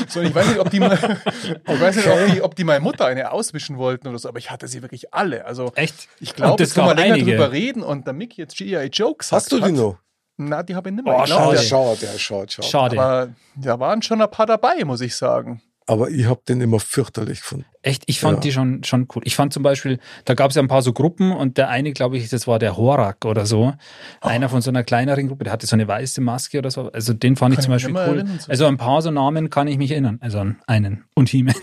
so, 0.08 0.21
ich 0.21 0.34
weiß 0.34 0.47
nicht, 0.47 0.60
ob 0.60 0.69
die, 0.69 0.80
mal, 0.80 0.93
ich 1.67 1.82
weiß 1.82 1.95
nicht, 1.95 2.08
ob 2.08 2.19
die, 2.32 2.41
ob 2.41 2.56
die 2.56 2.63
meine 2.63 2.82
Mutter 2.82 3.06
eine 3.06 3.32
auswischen 3.32 3.78
wollten 3.78 4.08
oder 4.08 4.19
so, 4.19 4.28
aber 4.30 4.39
ich 4.39 4.52
hatte 4.52 4.67
sie 4.67 4.82
wirklich 4.82 5.13
alle. 5.13 5.45
Also, 5.45 5.71
Echt? 5.75 6.08
ich 6.19 6.36
glaube, 6.36 6.62
jetzt 6.62 6.75
können 6.75 6.88
wir 6.88 6.95
länger 6.95 7.15
einige. 7.15 7.32
drüber 7.32 7.52
reden 7.52 7.84
und 7.84 8.06
der 8.06 8.13
Mick 8.13 8.38
jetzt 8.38 8.58
G.I. 8.58 8.89
Joe 8.91 9.15
gesagt 9.15 9.32
Hast 9.34 9.52
du 9.52 9.60
die 9.60 9.71
noch? 9.71 9.97
Na, 10.41 10.63
die 10.63 10.73
habe 10.75 10.89
ich 10.89 10.95
nicht 10.95 11.04
mehr. 11.04 11.17
Oh, 11.17 11.23
ich 11.23 11.25
glaub, 11.25 11.39
schade. 11.39 11.52
Der 11.52 11.62
der- 11.62 11.67
schaut, 11.67 12.02
der 12.02 12.17
schaut, 12.17 12.52
schaut. 12.54 12.65
Schade. 12.65 12.99
aber 12.99 13.30
da 13.56 13.80
waren 13.80 14.02
schon 14.02 14.21
ein 14.21 14.32
paar 14.32 14.45
dabei, 14.45 14.86
muss 14.86 15.02
ich 15.02 15.15
sagen. 15.15 15.62
Aber 15.89 16.10
ich 16.12 16.25
habe 16.28 16.41
den 16.47 16.62
immer 16.62 16.80
fürchterlich 16.80 17.39
gefunden. 17.41 17.65
Echt, 17.82 18.04
ich 18.06 18.19
fand 18.19 18.36
Ja. 18.38 18.39
die 18.41 18.52
schon, 18.52 18.84
schon 18.84 19.08
cool. 19.15 19.23
Ich 19.25 19.36
fand 19.36 19.54
zum 19.54 19.63
Beispiel, 19.63 19.97
da 20.25 20.36
gab 20.36 20.52
es 20.52 20.56
ja 20.56 20.62
ein 20.62 20.67
paar 20.67 20.84
so 20.84 20.93
Gruppen 20.93 21.32
und 21.32 21.58
der 21.58 21.69
eine, 21.69 21.93
glaube 21.93 22.15
ich, 22.17 22.30
das 22.30 22.45
war 22.45 22.60
der 22.60 22.78
Horak 22.78 23.25
oder 23.25 23.47
so. 23.47 23.73
Einer 24.21 24.49
von 24.49 24.62
so 24.62 24.69
einer 24.69 24.84
kleineren 24.84 25.28
Gruppe, 25.30 25.45
der 25.45 25.54
hatte 25.54 25.65
so 25.65 25.75
eine 25.75 25.88
weiße 25.88 26.21
Maske 26.21 26.60
oder 26.60 26.69
so. 26.69 26.91
Also 26.91 27.13
den 27.13 27.36
fand 27.36 27.54
ich 27.54 27.58
Kann 27.58 27.63
zum 27.65 27.71
ich 27.73 27.75
Beispiel 27.78 27.93
nicht 27.93 28.02
mehr 28.02 28.10
cool. 28.12 28.17
erinnern, 28.19 28.39
so. 28.39 28.52
Also 28.52 28.65
ein 28.67 28.78
paar 28.78 29.02
so 29.02 29.10
Namen 29.10 29.49
kann 29.49 29.67
ich 29.67 29.78
mich 29.80 29.89
erinnern. 29.91 30.19
Also 30.21 30.38
an 30.39 30.60
einen. 30.67 31.06
Und 31.15 31.30
He-Man. 31.30 31.56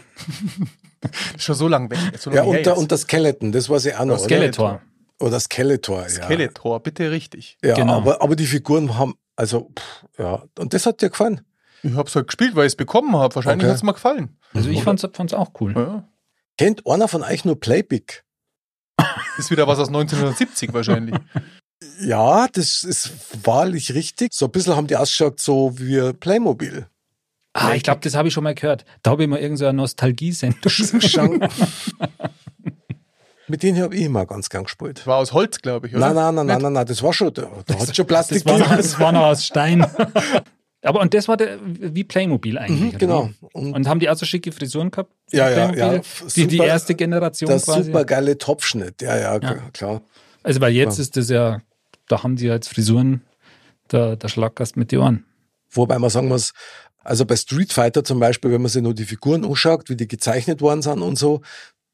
Schon 1.38 1.54
so 1.54 1.68
lang 1.68 1.90
weg. 1.90 1.98
So 2.18 2.30
Ja, 2.30 2.38
lange 2.38 2.48
her 2.50 2.58
und 2.58 2.66
der, 2.66 2.72
jetzt. 2.72 2.80
und 2.82 2.90
der 2.90 2.98
Skeleton, 2.98 3.52
das 3.52 3.70
weiß 3.70 3.86
ich 3.86 3.94
auch 3.94 4.04
noch. 4.06 4.14
Das 4.14 4.24
oder? 4.24 4.34
Skeletor. 4.36 4.80
Oder 5.20 5.40
Skeletor, 5.40 6.02
ja. 6.02 6.08
Skeletor, 6.08 6.80
bitte 6.82 7.10
richtig. 7.10 7.58
Ja, 7.64 7.74
Genau. 7.74 7.94
aber, 7.98 8.20
aber 8.22 8.36
die 8.36 8.46
Figuren 8.46 8.98
haben, 8.98 9.14
also, 9.36 9.70
pff, 9.78 10.04
ja, 10.18 10.42
und 10.58 10.74
das 10.74 10.84
hat 10.86 11.00
dir 11.00 11.10
gefallen. 11.10 11.42
Ich 11.82 11.94
habe 11.94 12.08
es 12.08 12.14
halt 12.16 12.26
gespielt, 12.28 12.56
weil 12.56 12.66
ich 12.66 12.72
es 12.72 12.76
bekommen 12.76 13.16
habe. 13.16 13.34
Wahrscheinlich 13.34 13.64
Okay. 13.64 13.70
hat 13.70 13.76
es 13.76 13.82
mir 13.82 13.92
gefallen. 13.92 14.38
Also 14.54 14.70
ich 14.70 14.82
fand's, 14.82 15.06
fand's 15.12 15.34
auch 15.34 15.50
cool. 15.60 15.74
Ja. 15.76 16.08
Kennt 16.58 16.86
einer 16.86 17.08
von 17.08 17.22
euch 17.22 17.44
nur 17.44 17.60
Playbic? 17.60 18.24
Ist 19.38 19.50
wieder 19.50 19.66
was 19.66 19.78
aus 19.78 19.88
1970 19.88 20.72
wahrscheinlich. 20.72 21.14
Ja, 22.00 22.48
das 22.48 22.84
ist 22.84 23.12
wahrlich 23.46 23.92
richtig. 23.92 24.32
So 24.32 24.46
ein 24.46 24.50
bisschen 24.50 24.74
haben 24.76 24.86
die 24.86 24.96
ausgeschaut 24.96 25.40
so 25.40 25.78
wie 25.78 26.14
Playmobil. 26.14 26.86
Ah, 27.52 27.74
ich 27.74 27.82
glaube, 27.82 28.00
das 28.00 28.14
habe 28.14 28.28
ich 28.28 28.34
schon 28.34 28.44
mal 28.44 28.54
gehört. 28.54 28.86
Da 29.02 29.10
habe 29.10 29.22
ich 29.24 29.28
mal 29.28 29.38
irgendeine 29.38 29.72
so 29.72 29.76
Nostalgie-Sendung. 29.76 31.40
Mit 33.48 33.62
denen 33.62 33.80
habe 33.82 33.94
ich 33.94 34.02
immer 34.02 34.24
ganz 34.24 34.48
gern 34.48 34.64
gespielt. 34.64 35.06
War 35.06 35.18
aus 35.18 35.32
Holz, 35.34 35.60
glaube 35.60 35.88
ich, 35.88 35.94
oder? 35.94 36.12
Nein, 36.12 36.14
nein, 36.14 36.34
nein, 36.34 36.46
nein, 36.46 36.62
nein, 36.62 36.72
nein, 36.72 36.86
das 36.86 37.02
war 37.02 37.12
schon, 37.12 37.32
da, 37.32 37.46
da 37.66 37.78
hat 37.78 37.94
schon 37.94 38.06
Plastik 38.06 38.42
Das 38.42 38.58
war, 38.68 38.76
das 38.76 38.98
war 38.98 39.12
noch 39.12 39.26
aus 39.26 39.44
Stein. 39.44 39.86
Aber 40.86 41.00
und 41.00 41.12
das 41.14 41.28
war 41.28 41.36
der, 41.36 41.58
wie 41.64 42.04
Playmobil 42.04 42.56
eigentlich. 42.58 42.92
Mhm, 42.94 42.98
genau. 42.98 43.30
Und 43.52 43.72
Und 43.74 43.88
haben 43.88 44.00
die 44.00 44.08
auch 44.08 44.16
so 44.16 44.24
schicke 44.26 44.52
Frisuren 44.52 44.90
gehabt? 44.90 45.12
Ja, 45.32 45.50
ja, 45.50 45.72
ja. 45.74 45.98
Die, 46.34 46.46
die 46.46 46.56
Super- 46.56 46.66
erste 46.68 46.94
Generation 46.94 47.48
der 47.48 47.60
quasi. 47.60 47.84
super 47.84 48.04
geile 48.04 48.38
Topfschnitt. 48.38 49.02
Ja, 49.02 49.16
ja, 49.16 49.34
Ja. 49.40 49.54
klar. 49.72 50.02
Also 50.42 50.60
weil 50.60 50.72
jetzt 50.72 50.98
ist 50.98 51.16
das 51.16 51.28
ja, 51.28 51.60
da 52.08 52.22
haben 52.22 52.36
die 52.36 52.46
jetzt 52.46 52.68
Frisuren, 52.68 53.22
der, 53.90 54.16
der 54.16 54.28
Schlaggast 54.28 54.76
mit 54.76 54.90
die 54.92 54.96
Ohren. 54.98 55.24
Wobei 55.70 55.98
man 55.98 56.08
sagen 56.10 56.28
muss, 56.28 56.52
also 57.02 57.24
bei 57.26 57.36
Street 57.36 57.72
Fighter 57.72 58.04
zum 58.04 58.18
Beispiel, 58.20 58.50
wenn 58.52 58.62
man 58.62 58.70
sich 58.70 58.82
nur 58.82 58.94
die 58.94 59.04
Figuren 59.04 59.44
anschaut, 59.44 59.88
wie 59.90 59.96
die 59.96 60.08
gezeichnet 60.08 60.60
worden 60.60 60.82
sind 60.82 61.02
und 61.02 61.18
so, 61.18 61.40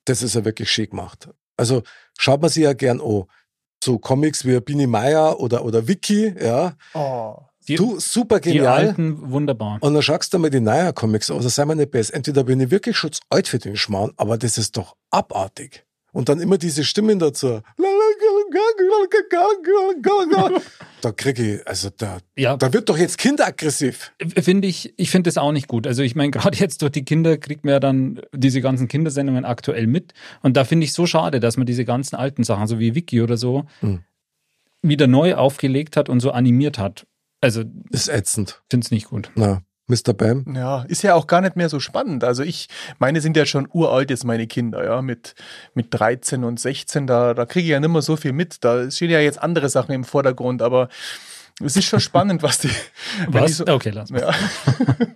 das 0.05 0.23
ist 0.23 0.35
ja 0.35 0.45
wirklich 0.45 0.71
schick 0.71 0.91
gemacht. 0.91 1.29
Also 1.57 1.83
schaut 2.19 2.41
man 2.43 2.51
sich 2.51 2.63
ja 2.65 2.73
gern 2.75 3.01
an. 3.01 3.25
So 3.83 3.99
Comics 3.99 4.45
wie 4.47 4.61
Bini 4.61 4.87
Meier 4.87 5.41
oder, 5.41 5.65
oder 5.65 5.89
Vicky, 5.89 6.35
ja. 6.41 6.77
Oh. 6.95 7.37
Die, 7.69 7.77
du, 7.77 8.01
super 8.01 8.41
die 8.41 8.53
genial. 8.55 8.89
alten, 8.89 9.31
wunderbar. 9.31 9.79
Und 9.81 9.95
dann 9.95 10.03
schaust 10.03 10.35
du 10.35 10.39
mal 10.39 10.51
die 10.51 10.61
neuen 10.61 10.95
Comics 10.95 11.31
an, 11.31 11.37
also 11.37 11.49
sei 11.49 11.65
mal 11.65 11.75
nicht 11.77 11.91
besser. 11.91 12.15
Entweder 12.15 12.45
bin 12.45 12.61
ich 12.61 12.71
wirklich 12.71 12.97
schon 12.97 13.13
zu 13.13 13.21
alt 13.31 13.47
für 13.49 13.59
den 13.59 13.77
Schmarrn, 13.77 14.13
aber 14.17 14.37
das 14.39 14.59
ist 14.59 14.77
doch 14.77 14.97
abartig. 15.11 15.85
Und 16.13 16.29
dann 16.29 16.41
immer 16.41 16.59
diese 16.59 16.85
Stimmen 16.85 17.19
dazu. 17.19 17.61
Da 21.01 21.11
kriege 21.13 21.55
ich, 21.57 21.67
also 21.67 21.89
da, 21.97 22.19
Ja, 22.37 22.57
da 22.57 22.73
wird 22.73 22.89
doch 22.89 22.97
jetzt 22.99 23.19
kinderaggressiv. 23.19 24.13
finde 24.39 24.69
ich, 24.69 24.93
ich 24.97 25.11
finde 25.11 25.29
das 25.29 25.39
auch 25.39 25.53
nicht 25.53 25.69
gut. 25.69 25.87
Also 25.87 26.03
ich 26.03 26.15
meine, 26.15 26.31
gerade 26.33 26.57
jetzt 26.59 26.83
durch 26.83 26.93
die 26.93 27.05
Kinder 27.05 27.37
kriegt 27.39 27.65
man 27.65 27.73
ja 27.73 27.81
dann 27.81 28.21
diese 28.33 28.61
ganzen 28.61 28.89
Kindersendungen 28.89 29.45
aktuell 29.45 29.87
mit. 29.87 30.13
Und 30.43 30.57
da 30.57 30.65
finde 30.65 30.85
ich 30.85 30.93
so 30.93 31.07
schade, 31.07 31.41
dass 31.41 31.57
man 31.57 31.67
diese 31.67 31.85
ganzen 31.85 32.17
alten 32.17 32.45
Sachen, 32.45 32.67
so 32.67 32.79
wie 32.79 32.95
Wiki 32.95 33.21
oder 33.23 33.37
so, 33.37 33.65
Hm. 33.81 34.01
wieder 34.83 35.07
neu 35.07 35.35
aufgelegt 35.35 35.97
hat 35.97 36.09
und 36.09 36.21
so 36.21 36.31
animiert 36.31 36.79
hat. 36.79 37.07
Also 37.43 37.65
Ist 37.91 38.09
ätzend. 38.09 38.63
finde 38.71 38.85
es 38.87 38.91
nicht 38.91 39.09
gut. 39.11 39.31
Na, 39.35 39.61
Mr. 39.89 40.15
Bam. 40.15 40.45
Ja, 40.55 40.85
ist 40.85 41.03
ja 41.03 41.15
auch 41.15 41.27
gar 41.27 41.41
nicht 41.43 41.57
mehr 41.57 41.69
so 41.69 41.81
spannend. 41.81 42.25
Also 42.25 42.43
ich, 42.45 42.69
meine 42.99 43.21
sind 43.21 43.37
ja 43.37 43.45
schon 43.45 43.69
uralt 43.73 44.09
jetzt, 44.11 44.25
meine 44.25 44.47
Kinder, 44.47 44.83
ja, 44.85 45.03
mit, 45.03 45.35
mit 45.75 45.89
13 45.91 46.45
und 46.45 46.59
16, 46.61 47.07
da, 47.07 47.35
da 47.35 47.45
kriege 47.45 47.65
ich 47.65 47.71
ja 47.71 47.81
nicht 47.81 47.91
mehr 47.91 48.01
so 48.01 48.17
viel 48.17 48.33
mit. 48.33 48.65
Da 48.65 48.91
stehen 48.91 49.11
ja 49.11 49.21
jetzt 49.21 49.43
andere 49.43 49.69
Sachen 49.69 49.93
im 49.93 50.05
Vordergrund, 50.05 50.63
aber 50.63 50.89
es 51.63 51.77
ist 51.77 51.85
schon 51.85 52.01
spannend, 52.09 52.43
was 52.43 52.61
die. 52.61 52.71
Was? 53.27 53.57
so- 53.59 53.67
okay, 53.67 53.91
lass 53.91 54.11
mal. 54.11 54.21
Ja. 54.21 54.33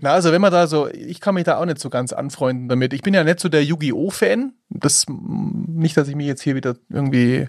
Na, 0.00 0.10
also 0.14 0.32
wenn 0.32 0.40
man 0.40 0.50
da 0.50 0.66
so, 0.66 0.88
ich 0.88 1.20
kann 1.20 1.36
mich 1.36 1.44
da 1.44 1.56
auch 1.58 1.64
nicht 1.64 1.78
so 1.78 1.90
ganz 1.90 2.12
anfreunden 2.12 2.68
damit. 2.68 2.92
Ich 2.92 3.02
bin 3.02 3.14
ja 3.14 3.22
nicht 3.22 3.38
so 3.38 3.48
der 3.48 3.62
Yu-Gi-Oh! 3.64 4.10
Fan. 4.10 4.54
Das, 4.68 5.06
nicht, 5.08 5.96
dass 5.96 6.08
ich 6.08 6.16
mich 6.16 6.26
jetzt 6.26 6.42
hier 6.42 6.56
wieder 6.56 6.74
irgendwie 6.88 7.46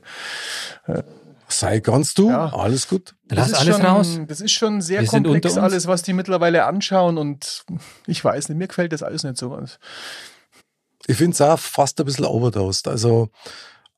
Sei 1.51 1.79
ganz 1.79 2.13
du. 2.13 2.29
Ja. 2.29 2.53
Alles 2.53 2.87
gut. 2.87 3.15
Lass 3.29 3.51
das 3.51 3.61
ist 3.61 3.67
alles 3.67 3.77
schon, 3.77 3.85
raus. 3.85 4.19
Das 4.27 4.41
ist 4.41 4.51
schon 4.51 4.81
sehr 4.81 5.01
Wir 5.01 5.07
komplex 5.07 5.57
alles, 5.57 5.87
was 5.87 6.01
die 6.01 6.13
mittlerweile 6.13 6.65
anschauen 6.65 7.17
und 7.17 7.63
ich 8.07 8.23
weiß 8.23 8.49
nicht, 8.49 8.57
mir 8.57 8.67
gefällt 8.67 8.93
das 8.93 9.03
alles 9.03 9.23
nicht 9.23 9.37
so 9.37 9.49
ganz. 9.49 9.79
Ich 11.07 11.17
finde 11.17 11.33
es 11.33 11.41
auch 11.41 11.59
fast 11.59 11.99
ein 11.99 12.05
bisschen 12.05 12.25
overdosed. 12.25 12.87
Also, 12.87 13.29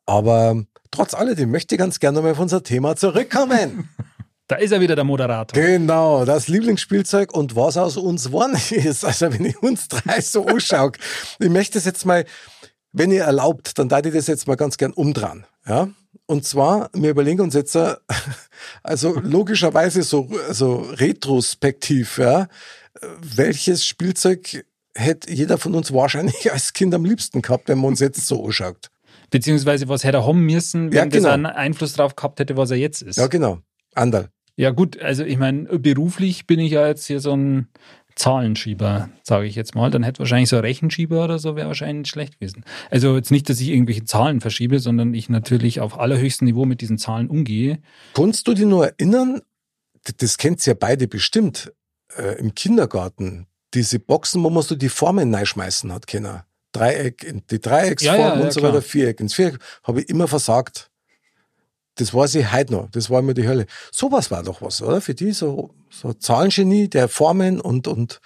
aber 0.05 0.63
trotz 0.91 1.13
alledem 1.13 1.51
möchte 1.51 1.75
ich 1.75 1.80
ganz 1.80 1.99
gerne 1.99 2.21
mal 2.21 2.32
auf 2.32 2.39
unser 2.39 2.63
Thema 2.63 2.95
zurückkommen. 2.95 3.89
Da 4.47 4.57
ist 4.57 4.71
er 4.71 4.82
wieder 4.82 4.95
der 4.95 5.05
Moderator. 5.05 5.59
Genau, 5.59 6.25
das 6.25 6.49
Lieblingsspielzeug 6.49 7.34
und 7.34 7.55
was 7.55 7.77
aus 7.77 7.95
uns 7.95 8.25
geworden 8.25 8.57
ist. 8.71 9.05
Also 9.05 9.32
wenn 9.32 9.45
ich 9.45 9.57
uns 9.63 9.88
drei 9.88 10.19
so 10.19 10.45
anschaue, 10.45 10.91
ich 11.39 11.49
möchte 11.49 11.77
das 11.77 11.86
jetzt 11.86 12.05
mal, 12.05 12.25
wenn 12.91 13.11
ihr 13.11 13.23
erlaubt, 13.23 13.80
dann 13.80 13.88
darf 13.88 14.05
ich 14.05 14.13
das 14.13 14.27
jetzt 14.27 14.47
mal 14.47 14.55
ganz 14.55 14.77
gern 14.77 14.91
umdrehen. 14.91 15.45
Ja? 15.65 15.88
Und 16.26 16.45
zwar, 16.45 16.89
wir 16.93 17.09
überlegen 17.11 17.41
uns 17.41 17.53
jetzt, 17.53 17.76
äh, 17.76 17.95
also 18.84 19.20
logischerweise 19.20 20.03
so, 20.03 20.30
so 20.51 20.78
retrospektiv, 20.78 22.18
ja, 22.18 22.47
welches 23.20 23.86
Spielzeug 23.86 24.66
hätte 24.95 25.32
jeder 25.32 25.57
von 25.57 25.76
uns 25.76 25.93
wahrscheinlich 25.93 26.51
als 26.51 26.74
Kind 26.74 26.93
am 26.93 27.05
liebsten 27.05 27.41
gehabt, 27.41 27.68
wenn 27.68 27.78
man 27.78 27.88
uns 27.88 27.99
jetzt 27.99 28.28
so 28.28 28.45
anschaut. 28.45 28.89
Beziehungsweise 29.30 29.88
was 29.89 30.03
hätte 30.03 30.18
er 30.18 30.28
haben 30.28 30.45
müssen, 30.45 30.91
wenn 30.91 30.97
Ja, 30.97 31.05
genau. 31.05 31.24
das 31.24 31.34
einen 31.34 31.45
Einfluss 31.47 31.93
drauf 31.93 32.16
gehabt 32.16 32.39
hätte, 32.39 32.55
was 32.55 32.72
er 32.72 32.78
jetzt 32.78 33.01
ist. 33.01 33.18
Ja, 33.18 33.28
genau. 33.28 33.59
Anderl. 33.95 34.30
Ja, 34.55 34.70
gut, 34.70 35.01
also 35.01 35.24
ich 35.24 35.39
meine, 35.39 35.64
beruflich 35.80 36.45
bin 36.45 36.59
ich 36.59 36.74
ja 36.74 36.88
jetzt 36.88 37.07
hier 37.07 37.20
so 37.20 37.36
ein 37.36 37.70
Zahlenschieber, 38.16 39.09
sage 39.24 39.47
ich 39.47 39.55
jetzt 39.55 39.76
mal. 39.76 39.89
Dann 39.89 40.03
hätte 40.03 40.20
wahrscheinlich 40.20 40.49
so 40.49 40.57
ein 40.57 40.61
Rechenschieber 40.61 41.24
oder 41.24 41.39
so 41.39 41.55
wäre 41.55 41.68
wahrscheinlich 41.68 42.03
nicht 42.03 42.11
schlecht 42.11 42.39
gewesen. 42.39 42.64
Also 42.89 43.16
jetzt 43.16 43.32
nicht, 43.32 43.49
dass 43.49 43.59
ich 43.59 43.70
irgendwelche 43.70 44.05
Zahlen 44.05 44.41
verschiebe, 44.41 44.80
sondern 44.80 45.14
ich 45.14 45.30
natürlich 45.30 45.80
auf 45.80 45.99
allerhöchstem 45.99 46.45
Niveau 46.45 46.66
mit 46.66 46.82
diesen 46.82 46.97
Zahlen 46.97 47.30
umgehe. 47.30 47.80
Kannst 48.14 48.47
du 48.47 48.53
dich 48.53 48.66
nur 48.66 48.88
erinnern, 48.88 49.41
das 50.18 50.38
kennt 50.38 50.66
ihr 50.66 50.74
ja 50.74 50.78
beide 50.80 51.07
bestimmt, 51.07 51.74
äh, 52.18 52.38
im 52.39 52.53
Kindergarten, 52.53 53.47
diese 53.74 53.99
Boxen, 53.99 54.43
wo 54.43 54.49
man 54.49 54.64
so 54.64 54.76
die 54.76 54.89
Formen 54.89 55.34
reinschmeißen 55.34 55.91
hat 55.91 56.07
können. 56.07 56.41
Dreieck, 56.74 57.24
in 57.24 57.43
die 57.49 57.59
Dreiecksform 57.59 58.16
Ja, 58.16 58.30
ja, 58.30 58.36
ja, 58.36 58.41
und 58.43 58.51
so 58.51 58.61
weiter, 58.61 58.82
Viereck. 58.82 59.20
Ins 59.20 59.36
Viereck 59.36 59.59
habe 59.84 60.01
ich 60.01 60.09
immer 60.09 60.28
versagt. 60.28 60.89
Das 61.95 62.13
weiß 62.13 62.35
ich 62.35 62.51
heute 62.51 62.73
noch. 62.73 62.89
Das 62.89 63.09
war 63.09 63.19
immer 63.19 63.33
die 63.33 63.47
Hölle. 63.47 63.65
Sowas 63.91 64.31
war 64.31 64.43
doch 64.43 64.61
was, 64.61 64.81
oder? 64.81 65.01
Für 65.01 65.13
die 65.13 65.31
so, 65.31 65.71
so 65.89 66.13
Zahlengenie, 66.13 66.89
der 66.89 67.07
Formen 67.07 67.61
und, 67.61 67.87
und 67.87 68.19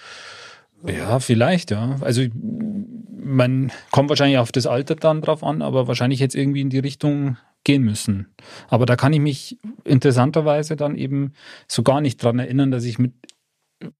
Ja, 0.86 1.20
vielleicht, 1.20 1.72
ja. 1.72 1.97
Also 2.01 2.24
man 2.34 3.72
kommt 3.91 4.09
wahrscheinlich 4.09 4.38
auf 4.38 4.51
das 4.51 4.68
Alter 4.68 4.95
dann 4.95 5.22
drauf 5.22 5.43
an, 5.43 5.61
aber 5.61 5.88
wahrscheinlich 5.88 6.20
jetzt 6.20 6.36
irgendwie 6.36 6.61
in 6.61 6.70
die 6.70 6.80
Richtung 6.80 7.38
gehen 7.65 7.84
müssen. 7.84 8.28
Aber 8.70 8.86
da 8.86 8.95
kann 8.95 9.11
ich 9.11 9.20
mich 9.20 9.57
interessanterweise 9.84 10.78
dann 10.78 10.95
eben 10.95 11.34
so 11.68 11.84
gar 11.84 11.99
nicht 11.99 12.24
dran 12.24 12.39
erinnern, 12.39 12.72
dass 12.72 12.86
ich 12.86 12.99
mit, 12.99 13.13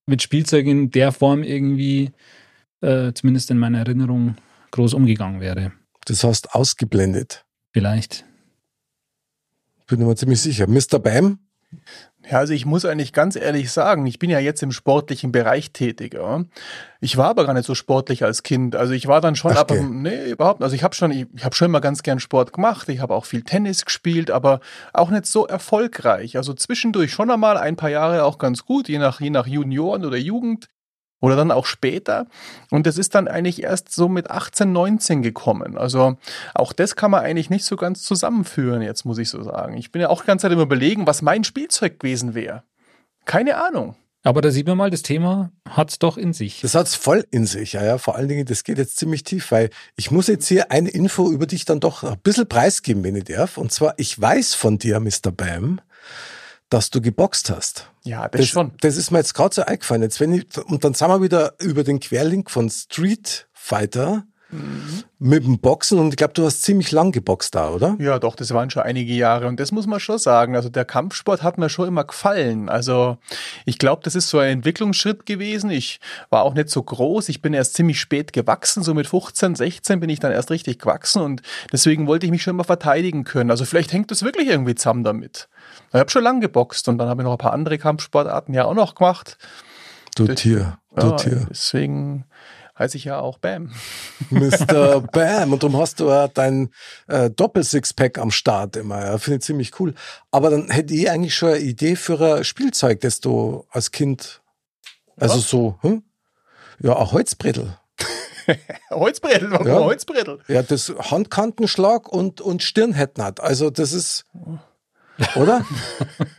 mit 0.06 0.22
Spielzeug 0.22 0.66
in 0.66 0.90
der 0.90 1.12
Form 1.12 1.42
irgendwie, 1.42 2.12
äh, 2.80 3.12
zumindest 3.12 3.50
in 3.50 3.58
meiner 3.58 3.80
Erinnerung, 3.80 4.36
groß 4.70 4.94
umgegangen 4.94 5.40
wäre. 5.40 5.72
das 6.06 6.24
hast 6.24 6.54
ausgeblendet. 6.54 7.44
Vielleicht. 7.72 8.24
Bin 9.88 10.06
mir 10.06 10.14
ziemlich 10.16 10.40
sicher. 10.40 10.66
Mr. 10.68 10.98
Bam? 10.98 11.38
Ja, 12.30 12.38
also 12.38 12.52
ich 12.52 12.66
muss 12.66 12.84
eigentlich 12.84 13.14
ganz 13.14 13.36
ehrlich 13.36 13.72
sagen, 13.72 14.04
ich 14.06 14.18
bin 14.18 14.28
ja 14.28 14.38
jetzt 14.38 14.62
im 14.62 14.70
sportlichen 14.70 15.32
Bereich 15.32 15.72
tätig. 15.72 16.12
Ja. 16.14 16.44
Ich 17.00 17.16
war 17.16 17.28
aber 17.28 17.46
gar 17.46 17.54
nicht 17.54 17.64
so 17.64 17.74
sportlich 17.74 18.22
als 18.22 18.42
Kind. 18.42 18.76
Also 18.76 18.92
ich 18.92 19.06
war 19.06 19.22
dann 19.22 19.34
schon 19.34 19.52
Ach, 19.52 19.58
ab, 19.58 19.68
gell. 19.68 19.82
nee, 19.82 20.30
überhaupt. 20.30 20.60
nicht. 20.60 20.64
Also 20.64 20.76
ich 20.76 20.82
habe 20.82 20.94
schon, 20.94 21.10
ich, 21.10 21.26
ich 21.34 21.44
habe 21.44 21.54
schon 21.54 21.66
immer 21.66 21.80
ganz 21.80 22.02
gern 22.02 22.20
Sport 22.20 22.52
gemacht. 22.52 22.88
Ich 22.90 23.00
habe 23.00 23.14
auch 23.14 23.24
viel 23.24 23.42
Tennis 23.42 23.84
gespielt, 23.86 24.30
aber 24.30 24.60
auch 24.92 25.10
nicht 25.10 25.24
so 25.24 25.46
erfolgreich. 25.46 26.36
Also 26.36 26.52
zwischendurch 26.52 27.12
schon 27.12 27.30
einmal 27.30 27.56
ein 27.56 27.76
paar 27.76 27.90
Jahre 27.90 28.24
auch 28.24 28.36
ganz 28.36 28.64
gut, 28.66 28.88
je 28.88 28.98
nach 28.98 29.20
je 29.20 29.30
nach 29.30 29.46
Junioren 29.46 30.04
oder 30.04 30.18
Jugend 30.18 30.68
oder 31.20 31.36
dann 31.36 31.50
auch 31.50 31.66
später. 31.66 32.26
Und 32.70 32.86
das 32.86 32.98
ist 32.98 33.14
dann 33.14 33.28
eigentlich 33.28 33.62
erst 33.62 33.92
so 33.92 34.08
mit 34.08 34.30
18, 34.30 34.72
19 34.72 35.22
gekommen. 35.22 35.76
Also 35.76 36.16
auch 36.54 36.72
das 36.72 36.96
kann 36.96 37.10
man 37.10 37.24
eigentlich 37.24 37.50
nicht 37.50 37.64
so 37.64 37.76
ganz 37.76 38.02
zusammenführen, 38.02 38.82
jetzt 38.82 39.04
muss 39.04 39.18
ich 39.18 39.28
so 39.28 39.42
sagen. 39.42 39.76
Ich 39.76 39.92
bin 39.92 40.02
ja 40.02 40.08
auch 40.08 40.22
die 40.22 40.26
ganze 40.26 40.42
Zeit 40.42 40.52
immer 40.52 40.62
überlegen, 40.62 41.06
was 41.06 41.22
mein 41.22 41.44
Spielzeug 41.44 42.00
gewesen 42.00 42.34
wäre. 42.34 42.62
Keine 43.24 43.56
Ahnung. 43.56 43.96
Aber 44.24 44.40
da 44.40 44.50
sieht 44.50 44.66
man 44.66 44.76
mal, 44.76 44.90
das 44.90 45.02
Thema 45.02 45.52
hat 45.68 45.90
es 45.90 45.98
doch 45.98 46.18
in 46.18 46.32
sich. 46.32 46.60
Das 46.60 46.74
hat's 46.74 46.96
voll 46.96 47.24
in 47.30 47.46
sich, 47.46 47.74
ja, 47.74 47.84
ja. 47.84 47.98
Vor 47.98 48.16
allen 48.16 48.28
Dingen, 48.28 48.44
das 48.44 48.64
geht 48.64 48.76
jetzt 48.76 48.96
ziemlich 48.96 49.22
tief, 49.22 49.52
weil 49.52 49.70
ich 49.96 50.10
muss 50.10 50.26
jetzt 50.26 50.48
hier 50.48 50.72
eine 50.72 50.90
Info 50.90 51.30
über 51.30 51.46
dich 51.46 51.64
dann 51.64 51.80
doch 51.80 52.02
ein 52.02 52.18
bisschen 52.18 52.48
preisgeben, 52.48 53.04
wenn 53.04 53.14
ich 53.14 53.24
darf. 53.24 53.58
Und 53.58 53.72
zwar, 53.72 53.94
ich 53.96 54.20
weiß 54.20 54.54
von 54.54 54.78
dir, 54.78 54.98
Mr. 54.98 55.30
Bam, 55.34 55.80
dass 56.70 56.90
du 56.90 57.00
geboxt 57.00 57.50
hast. 57.50 57.90
Ja, 58.04 58.28
das, 58.28 58.40
Das, 58.40 58.48
schon. 58.48 58.72
das 58.80 58.96
ist 58.96 59.10
mir 59.10 59.18
jetzt 59.18 59.34
gerade 59.34 59.54
so 59.54 59.62
eingefallen. 59.62 60.02
Jetzt, 60.02 60.20
wenn 60.20 60.32
ich, 60.32 60.46
und 60.66 60.84
dann 60.84 60.94
sind 60.94 61.08
wir 61.08 61.22
wieder 61.22 61.54
über 61.60 61.84
den 61.84 62.00
Querlink 62.00 62.50
von 62.50 62.68
Street 62.70 63.48
Fighter 63.52 64.24
mit 65.18 65.44
dem 65.44 65.58
Boxen 65.58 65.98
und 65.98 66.08
ich 66.08 66.16
glaube, 66.16 66.32
du 66.32 66.46
hast 66.46 66.62
ziemlich 66.62 66.90
lang 66.90 67.12
geboxt 67.12 67.54
da, 67.54 67.68
oder? 67.68 67.96
Ja, 67.98 68.18
doch, 68.18 68.34
das 68.34 68.54
waren 68.54 68.70
schon 68.70 68.82
einige 68.82 69.12
Jahre 69.12 69.46
und 69.46 69.60
das 69.60 69.72
muss 69.72 69.86
man 69.86 70.00
schon 70.00 70.18
sagen. 70.18 70.56
Also 70.56 70.70
der 70.70 70.86
Kampfsport 70.86 71.42
hat 71.42 71.58
mir 71.58 71.68
schon 71.68 71.86
immer 71.86 72.04
gefallen. 72.04 72.70
Also 72.70 73.18
ich 73.66 73.78
glaube, 73.78 74.00
das 74.04 74.14
ist 74.14 74.30
so 74.30 74.38
ein 74.38 74.48
Entwicklungsschritt 74.50 75.26
gewesen. 75.26 75.68
Ich 75.68 76.00
war 76.30 76.44
auch 76.44 76.54
nicht 76.54 76.70
so 76.70 76.82
groß. 76.82 77.28
Ich 77.28 77.42
bin 77.42 77.52
erst 77.52 77.74
ziemlich 77.74 78.00
spät 78.00 78.32
gewachsen. 78.32 78.82
So 78.82 78.94
mit 78.94 79.06
15, 79.06 79.54
16 79.54 80.00
bin 80.00 80.08
ich 80.08 80.20
dann 80.20 80.32
erst 80.32 80.50
richtig 80.50 80.78
gewachsen 80.78 81.20
und 81.20 81.42
deswegen 81.70 82.06
wollte 82.06 82.24
ich 82.24 82.32
mich 82.32 82.42
schon 82.42 82.54
immer 82.54 82.64
verteidigen 82.64 83.24
können. 83.24 83.50
Also 83.50 83.66
vielleicht 83.66 83.92
hängt 83.92 84.10
das 84.10 84.22
wirklich 84.22 84.48
irgendwie 84.48 84.76
zusammen 84.76 85.04
damit. 85.04 85.50
Ich 85.92 85.98
habe 85.98 86.10
schon 86.10 86.22
lang 86.22 86.40
geboxt 86.40 86.88
und 86.88 86.98
dann 86.98 87.08
habe 87.08 87.22
ich 87.22 87.24
noch 87.24 87.32
ein 87.32 87.38
paar 87.38 87.52
andere 87.52 87.78
Kampfsportarten 87.78 88.54
ja 88.54 88.64
auch 88.64 88.74
noch 88.74 88.94
gemacht. 88.94 89.38
Du 90.16 90.26
Tier, 90.34 90.78
du 90.94 91.06
Ja, 91.08 91.16
Tier. 91.16 91.46
deswegen 91.50 92.24
heiße 92.78 92.96
ich 92.96 93.04
ja 93.04 93.18
auch 93.18 93.38
Bam. 93.38 93.72
Mr. 94.30 95.00
Bam. 95.00 95.52
Und 95.52 95.62
darum 95.62 95.76
hast 95.78 96.00
du 96.00 96.08
ja 96.08 96.28
dein 96.28 96.70
äh, 97.08 97.30
Doppel-Sixpack 97.30 98.18
am 98.18 98.30
Start 98.30 98.76
immer. 98.76 99.04
Ja, 99.04 99.18
Finde 99.18 99.38
ich 99.38 99.42
ziemlich 99.44 99.80
cool. 99.80 99.94
Aber 100.30 100.50
dann 100.50 100.70
hätte 100.70 100.94
ich 100.94 101.10
eigentlich 101.10 101.34
schon 101.34 101.50
eine 101.50 101.58
Idee 101.58 101.96
für 101.96 102.20
ein 102.36 102.44
Spielzeug, 102.44 103.00
das 103.00 103.20
du 103.20 103.64
als 103.70 103.90
Kind, 103.90 104.42
also 105.16 105.36
Was? 105.38 105.48
so, 105.48 105.78
hm? 105.80 106.02
ja, 106.80 106.96
ein 106.96 107.10
Holzbrettel. 107.10 107.76
Holzbrettel, 108.90 109.50
warum 109.50 109.66
Ja. 109.66 109.74
Holzbrettel? 109.80 110.38
Ja, 110.48 110.62
das 110.62 110.92
Handkantenschlag 111.10 112.08
und, 112.08 112.40
und 112.40 112.62
Stirnhetten 112.62 113.22
hat. 113.24 113.40
Also 113.40 113.70
das 113.70 113.92
ist, 113.92 114.24
oder? 115.36 115.64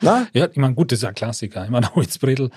Na? 0.01 0.27
Ja, 0.33 0.47
ich 0.51 0.57
meine, 0.57 0.73
gut, 0.73 0.91
das 0.91 0.99
ist 0.99 1.05
ein 1.05 1.13
Klassiker. 1.15 1.63
Ich 1.65 1.69
meine, 1.69 1.93
Holzbredel, 1.95 2.49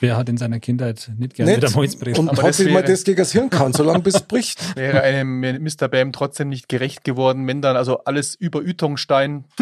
wer 0.00 0.16
hat 0.16 0.28
in 0.28 0.36
seiner 0.36 0.60
Kindheit 0.60 1.10
nicht 1.18 1.34
gerne 1.34 1.52
mit 1.52 1.64
einem 1.64 1.74
Holzbredel? 1.74 2.18
Und 2.20 2.28
Aber 2.30 2.42
hat 2.42 2.48
das 2.50 2.56
sich 2.58 2.72
mal 2.72 2.82
das 2.82 3.04
gegen 3.04 3.18
das 3.18 3.32
Hirn 3.32 3.50
kann, 3.50 3.72
solange 3.72 4.00
bis 4.00 4.16
es 4.16 4.22
bricht. 4.22 4.58
Wäre 4.76 5.02
einem 5.02 5.40
Mr. 5.40 5.88
Bam 5.88 6.12
trotzdem 6.12 6.48
nicht 6.48 6.68
gerecht 6.68 7.04
geworden, 7.04 7.46
wenn 7.46 7.62
dann 7.62 7.76
also 7.76 8.04
alles 8.04 8.34
über 8.34 8.60
Ütongstein. 8.60 9.44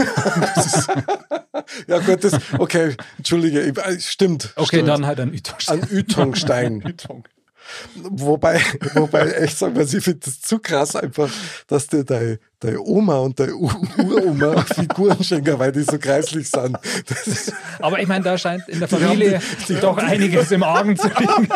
Ja 1.88 1.98
gut, 1.98 2.22
das, 2.22 2.34
okay, 2.58 2.94
entschuldige, 3.18 3.60
ich- 3.62 3.76
äh, 3.78 3.98
stimmt. 4.00 4.52
Okay, 4.56 4.66
stimmt. 4.76 4.88
dann 4.88 5.06
halt 5.06 5.20
ein 5.20 5.32
Ütongstein. 5.32 5.82
An 5.82 5.88
Ütongstein. 5.90 6.80
Ütong. 6.82 7.24
Wobei, 7.96 8.60
wobei 8.94 9.28
echt 9.32 9.58
sagen 9.58 9.74
wir, 9.74 9.82
ich 9.82 10.04
finde 10.04 10.20
das 10.24 10.40
zu 10.40 10.60
krass 10.60 10.94
einfach, 10.94 11.28
dass 11.66 11.88
dir 11.88 12.04
deine, 12.04 12.38
deine 12.60 12.80
Oma 12.80 13.18
und 13.18 13.38
deine 13.38 13.54
Uroma 13.54 14.62
Figuren 14.74 15.22
schenken, 15.22 15.58
weil 15.58 15.72
die 15.72 15.82
so 15.82 15.98
kreislich 15.98 16.48
sind. 16.48 16.78
Das 17.08 17.52
Aber 17.80 18.00
ich 18.00 18.08
meine, 18.08 18.24
da 18.24 18.38
scheint 18.38 18.68
in 18.68 18.78
der 18.78 18.88
Familie 18.88 19.40
doch 19.80 19.98
einiges 19.98 20.50
im 20.52 20.62
Argen 20.62 20.96
zu 20.96 21.08
liegen. 21.18 21.48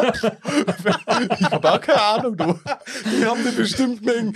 Ich 1.39 1.51
habe 1.51 1.73
auch 1.73 1.81
keine 1.81 2.03
Ahnung, 2.03 2.37
du. 2.37 2.59
die 3.05 3.25
haben 3.25 3.41
die 3.45 3.57
bestimmt 3.57 4.05
Mengen. 4.05 4.35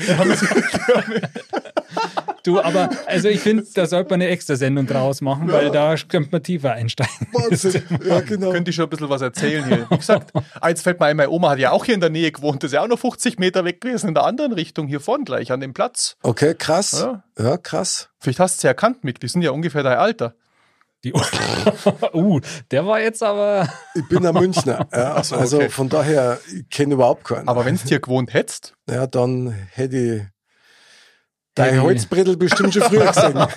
Du, 2.44 2.60
aber 2.60 2.90
also 3.06 3.28
ich 3.28 3.40
finde, 3.40 3.64
da 3.74 3.86
sollte 3.86 4.10
man 4.10 4.20
eine 4.20 4.30
extra 4.30 4.54
Sendung 4.56 4.86
draus 4.86 5.22
machen, 5.22 5.50
weil 5.50 5.70
da 5.70 5.94
könnte 5.96 6.28
man 6.30 6.42
tiefer 6.42 6.72
einsteigen. 6.72 7.26
Wahnsinn. 7.32 7.82
Ja, 8.06 8.20
genau. 8.26 8.50
Könnte 8.50 8.68
ich 8.68 8.76
schon 8.76 8.84
ein 8.84 8.90
bisschen 8.90 9.08
was 9.08 9.22
erzählen 9.22 9.64
hier. 9.64 9.86
Wie 9.88 9.96
gesagt, 9.96 10.30
eins 10.60 10.82
fällt 10.82 11.00
mir 11.00 11.06
ein, 11.06 11.16
meine 11.16 11.30
Oma 11.30 11.50
hat 11.50 11.58
ja 11.58 11.70
auch 11.70 11.86
hier 11.86 11.94
in 11.94 12.00
der 12.00 12.10
Nähe 12.10 12.30
gewohnt, 12.30 12.62
das 12.62 12.68
ist 12.68 12.74
ja 12.74 12.82
auch 12.82 12.88
noch 12.88 12.98
50 12.98 13.38
Meter 13.38 13.64
weg 13.64 13.80
gewesen, 13.80 14.08
in 14.08 14.14
der 14.14 14.24
anderen 14.24 14.52
Richtung, 14.52 14.88
hier 14.88 15.00
vorn 15.00 15.24
gleich, 15.24 15.52
an 15.52 15.60
dem 15.60 15.72
Platz. 15.72 16.16
Okay, 16.22 16.53
krass. 16.54 17.00
Ja. 17.00 17.24
Ja, 17.38 17.56
krass. 17.56 18.08
Vielleicht 18.18 18.40
hast 18.40 18.56
du 18.56 18.60
sie 18.62 18.66
erkannt, 18.66 19.04
Mick, 19.04 19.20
die 19.20 19.28
sind 19.28 19.42
ja 19.42 19.50
ungefähr 19.50 19.82
dein 19.82 19.98
Alter. 19.98 20.34
Die, 21.04 21.12
uh, 22.14 22.40
der 22.70 22.86
war 22.86 22.98
jetzt 22.98 23.22
aber. 23.22 23.68
Ich 23.94 24.08
bin 24.08 24.24
ein 24.24 24.34
Münchner. 24.34 24.88
Ja, 24.92 25.22
so, 25.22 25.36
also 25.36 25.58
okay. 25.58 25.68
von 25.68 25.90
daher, 25.90 26.40
ich 26.52 26.68
kenne 26.70 26.94
überhaupt 26.94 27.24
keinen. 27.24 27.46
Aber 27.46 27.66
wenn 27.66 27.76
du 27.76 27.82
hier 27.82 28.00
gewohnt 28.00 28.32
hättest, 28.32 28.74
ja, 28.88 29.06
dann 29.06 29.50
hätte 29.50 29.96
ich 29.96 30.22
dein 31.54 31.82
Holzbrettel 31.82 32.36
bestimmt 32.36 32.72
schon 32.72 32.82
früher 32.82 33.06
gesehen. 33.06 33.46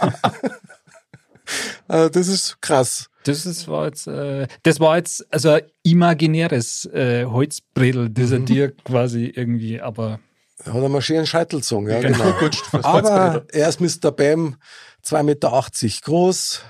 Also 1.88 2.10
das 2.10 2.28
ist 2.28 2.62
krass. 2.62 3.10
Das 3.24 3.46
ist, 3.46 3.70
war 3.70 3.86
jetzt, 3.86 4.06
äh, 4.08 4.48
das 4.64 4.82
war 4.82 4.98
jetzt 4.98 5.26
also 5.34 5.52
ein 5.52 5.62
imaginäres 5.84 6.86
äh, 6.94 7.26
Holzbredel, 7.26 8.10
das 8.10 8.32
er 8.32 8.40
dir 8.40 8.72
quasi 8.72 9.32
irgendwie, 9.34 9.80
aber 9.80 10.20
Hat 10.66 10.74
er 10.76 10.90
mal 10.90 11.02
schön 11.02 11.18
einen 11.18 11.28
Scheitel 11.28 11.60
gezogen, 11.60 11.90
ja, 11.90 12.00
genau. 12.00 12.34
fürs 12.34 12.84
Aber 12.84 13.44
er 13.52 13.70
ist 13.70 13.80
Mr. 13.80 14.12
Bam, 14.12 14.56
2,80 15.06 15.24
Meter 15.24 15.64
groß, 16.04 16.62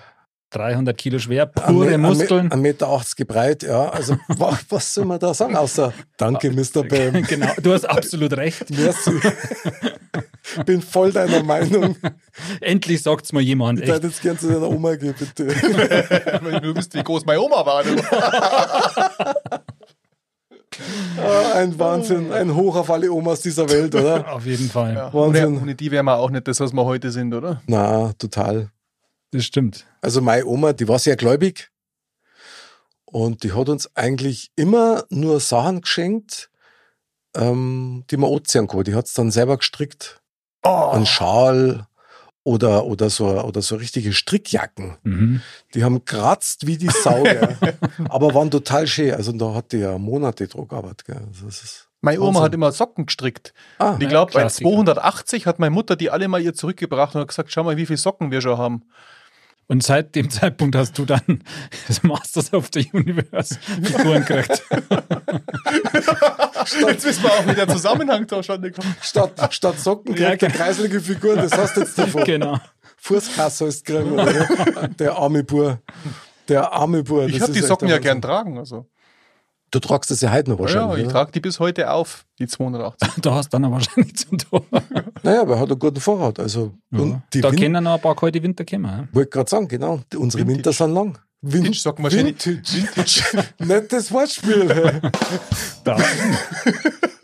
300 0.51 0.97
Kilo 0.97 1.19
schwer, 1.19 1.45
pure 1.45 1.73
Me- 1.87 1.93
ein 1.93 2.01
Me- 2.01 2.07
Muskeln. 2.09 2.49
1,80 2.49 2.55
Meter 2.57 3.01
breit, 3.27 3.63
ja. 3.63 3.89
Also 3.89 4.17
wa- 4.27 4.57
was 4.69 4.93
soll 4.93 5.05
man 5.05 5.19
da 5.19 5.33
sagen, 5.33 5.55
außer 5.55 5.93
Danke, 6.17 6.51
Mr. 6.51 6.83
Bam. 6.83 7.23
genau, 7.27 7.51
du 7.61 7.73
hast 7.73 7.85
absolut 7.85 8.33
recht. 8.33 8.69
Merci. 8.69 9.11
bin 10.65 10.81
voll 10.81 11.11
deiner 11.11 11.43
Meinung. 11.43 11.97
Endlich 12.61 13.01
sagt's 13.03 13.33
mal 13.33 13.41
jemand. 13.41 13.81
Ich 13.81 13.87
würde 13.87 14.07
jetzt 14.07 14.21
gern 14.21 14.37
zu 14.39 14.47
deiner 14.47 14.69
Oma 14.69 14.95
gehen, 14.95 15.13
bitte. 15.17 15.47
Wenn 15.47 16.61
du 16.61 16.75
wisst, 16.75 16.93
wie 16.93 17.03
groß 17.03 17.25
meine 17.25 17.41
Oma 17.41 17.65
war. 17.65 17.83
Ah, 21.17 21.53
ein 21.55 21.77
Wahnsinn, 21.79 22.31
ein 22.31 22.55
Hoch 22.55 22.75
auf 22.75 22.89
alle 22.89 23.11
Omas 23.11 23.41
dieser 23.41 23.69
Welt, 23.69 23.95
oder? 23.95 24.31
Auf 24.33 24.45
jeden 24.45 24.69
Fall. 24.69 24.93
Ja. 24.93 25.13
Wahnsinn. 25.13 25.45
Ohne, 25.45 25.61
ohne 25.61 25.75
die 25.75 25.91
wären 25.91 26.05
wir 26.05 26.17
auch 26.17 26.29
nicht 26.29 26.47
das, 26.47 26.59
was 26.59 26.73
wir 26.73 26.85
heute 26.85 27.11
sind, 27.11 27.33
oder? 27.33 27.61
Na, 27.67 28.13
total. 28.13 28.69
Das 29.31 29.43
stimmt. 29.45 29.85
Also 30.01 30.21
meine 30.21 30.45
Oma, 30.45 30.73
die 30.73 30.87
war 30.87 30.99
sehr 30.99 31.15
gläubig 31.15 31.69
und 33.05 33.43
die 33.43 33.53
hat 33.53 33.69
uns 33.69 33.89
eigentlich 33.95 34.51
immer 34.55 35.03
nur 35.09 35.39
Sachen 35.39 35.81
geschenkt, 35.81 36.49
ähm, 37.35 38.03
die 38.09 38.17
man 38.17 38.31
anziehen 38.33 38.67
kann. 38.67 38.83
Die 38.83 38.95
hat's 38.95 39.13
dann 39.13 39.31
selber 39.31 39.57
gestrickt. 39.57 40.21
Oh, 40.63 40.91
Ein 40.93 41.05
Schal 41.05 41.87
oder, 42.47 42.85
oder, 42.85 43.09
so, 43.09 43.27
oder 43.41 43.61
so 43.61 43.75
richtige 43.75 44.13
Strickjacken. 44.13 44.95
Mhm. 45.03 45.41
Die 45.73 45.83
haben 45.83 46.05
kratzt 46.05 46.65
wie 46.65 46.77
die 46.77 46.87
Sau, 46.87 47.25
aber 48.09 48.33
waren 48.33 48.49
total 48.49 48.87
schön. 48.87 49.13
Also 49.13 49.33
da 49.33 49.53
hat 49.53 49.73
die 49.73 49.79
ja 49.79 49.97
Monate. 49.97 50.47
Gell. 50.47 51.21
Also 51.27 51.47
meine 51.99 52.21
Oma 52.21 52.27
Wahnsinn. 52.27 52.43
hat 52.43 52.53
immer 52.53 52.71
Socken 52.71 53.07
gestrickt. 53.07 53.53
ah, 53.79 53.91
Und 53.91 54.03
ich 54.03 54.07
glaube, 54.07 54.31
bei 54.31 54.39
Klassiker. 54.39 54.69
280 54.69 55.45
hat 55.45 55.59
meine 55.59 55.71
Mutter 55.71 55.97
die 55.97 56.09
alle 56.09 56.29
mal 56.29 56.41
ihr 56.41 56.53
zurückgebracht 56.53 57.15
und 57.15 57.21
hat 57.21 57.27
gesagt, 57.27 57.51
schau 57.51 57.65
mal, 57.65 57.75
wie 57.75 57.85
viele 57.85 57.97
Socken 57.97 58.31
wir 58.31 58.39
schon 58.39 58.57
haben. 58.57 58.83
Und 59.69 59.83
seit 59.83 60.15
dem 60.15 60.29
Zeitpunkt 60.29 60.75
hast 60.77 60.97
du 60.97 61.03
dann 61.05 61.43
das 61.87 62.01
Masters 62.03 62.53
of 62.53 62.69
the 62.73 62.89
Universe 62.93 63.59
Figuren 63.83 64.23
gekriegt. 64.23 64.63
Jetzt 66.87 67.05
wissen 67.05 67.23
wir 67.23 67.31
auch, 67.31 67.47
wie 67.47 67.53
der 67.53 67.67
Zusammenhang 67.67 68.25
da 68.27 68.41
schon 68.43 68.61
kommt. 68.61 68.87
statt, 69.01 69.53
statt 69.53 69.79
Socken 69.79 70.15
Ja, 70.15 70.29
kriegt 70.29 70.43
er 70.43 70.49
genau. 70.49 70.63
kreiselige 70.63 71.01
Figuren, 71.01 71.37
das 71.37 71.51
hast 71.57 71.75
du 71.75 71.81
jetzt 71.81 71.97
davon. 71.97 72.23
genau. 72.23 72.59
Fußkasse 72.97 73.65
ist 73.65 73.89
oder? 73.89 74.89
Der 74.99 75.17
arme 75.17 75.43
Bur. 75.43 75.79
Der 76.47 76.71
arme 76.73 77.03
Bur. 77.03 77.27
Ich 77.27 77.41
habe 77.41 77.51
die 77.51 77.59
Socken 77.61 77.89
ja 77.89 77.99
gern 77.99 78.21
tragen. 78.21 78.57
Also. 78.57 78.87
Du 79.71 79.79
tragst 79.79 80.09
das 80.11 80.21
ja 80.21 80.31
heute 80.31 80.49
noch 80.49 80.57
Ja, 80.59 80.63
wahrscheinlich. 80.63 80.97
ich 80.99 81.03
oder? 81.05 81.11
trage 81.13 81.31
die 81.33 81.39
bis 81.41 81.59
heute 81.59 81.91
auf, 81.91 82.25
die 82.39 82.47
280. 82.47 83.09
Da 83.21 83.35
hast 83.35 83.53
du 83.53 83.59
dann 83.59 83.71
wahrscheinlich 83.71 84.15
zum 84.15 84.37
Tor. 84.37 84.63
Naja, 85.23 85.41
aber 85.41 85.55
er 85.55 85.59
hat 85.61 85.69
einen 85.71 85.79
guten 85.79 85.99
Vorrat. 85.99 86.39
Also, 86.39 86.73
und 86.91 87.21
die 87.33 87.41
da 87.41 87.51
Win- 87.51 87.59
können 87.59 87.83
noch 87.83 87.95
ein 87.95 88.01
paar 88.01 88.15
kalte 88.15 88.41
Winter 88.41 88.63
kommen. 88.63 88.85
ja. 88.85 89.07
Wollte 89.11 89.29
gerade 89.31 89.49
sagen, 89.49 89.67
genau. 89.67 89.99
Die- 90.13 90.17
Unsere. 90.17 90.47
Winter 90.47 90.71
sind 90.71 90.93
lang. 90.93 91.17
Vin 91.41 91.63
Vintage 91.65 91.79
Socken 91.79 92.03
wahrscheinlich. 92.03 92.45
Vintage. 92.45 93.21
Nettes 93.59 94.11
Wortspiel. 94.11 95.01
Da. 95.83 95.97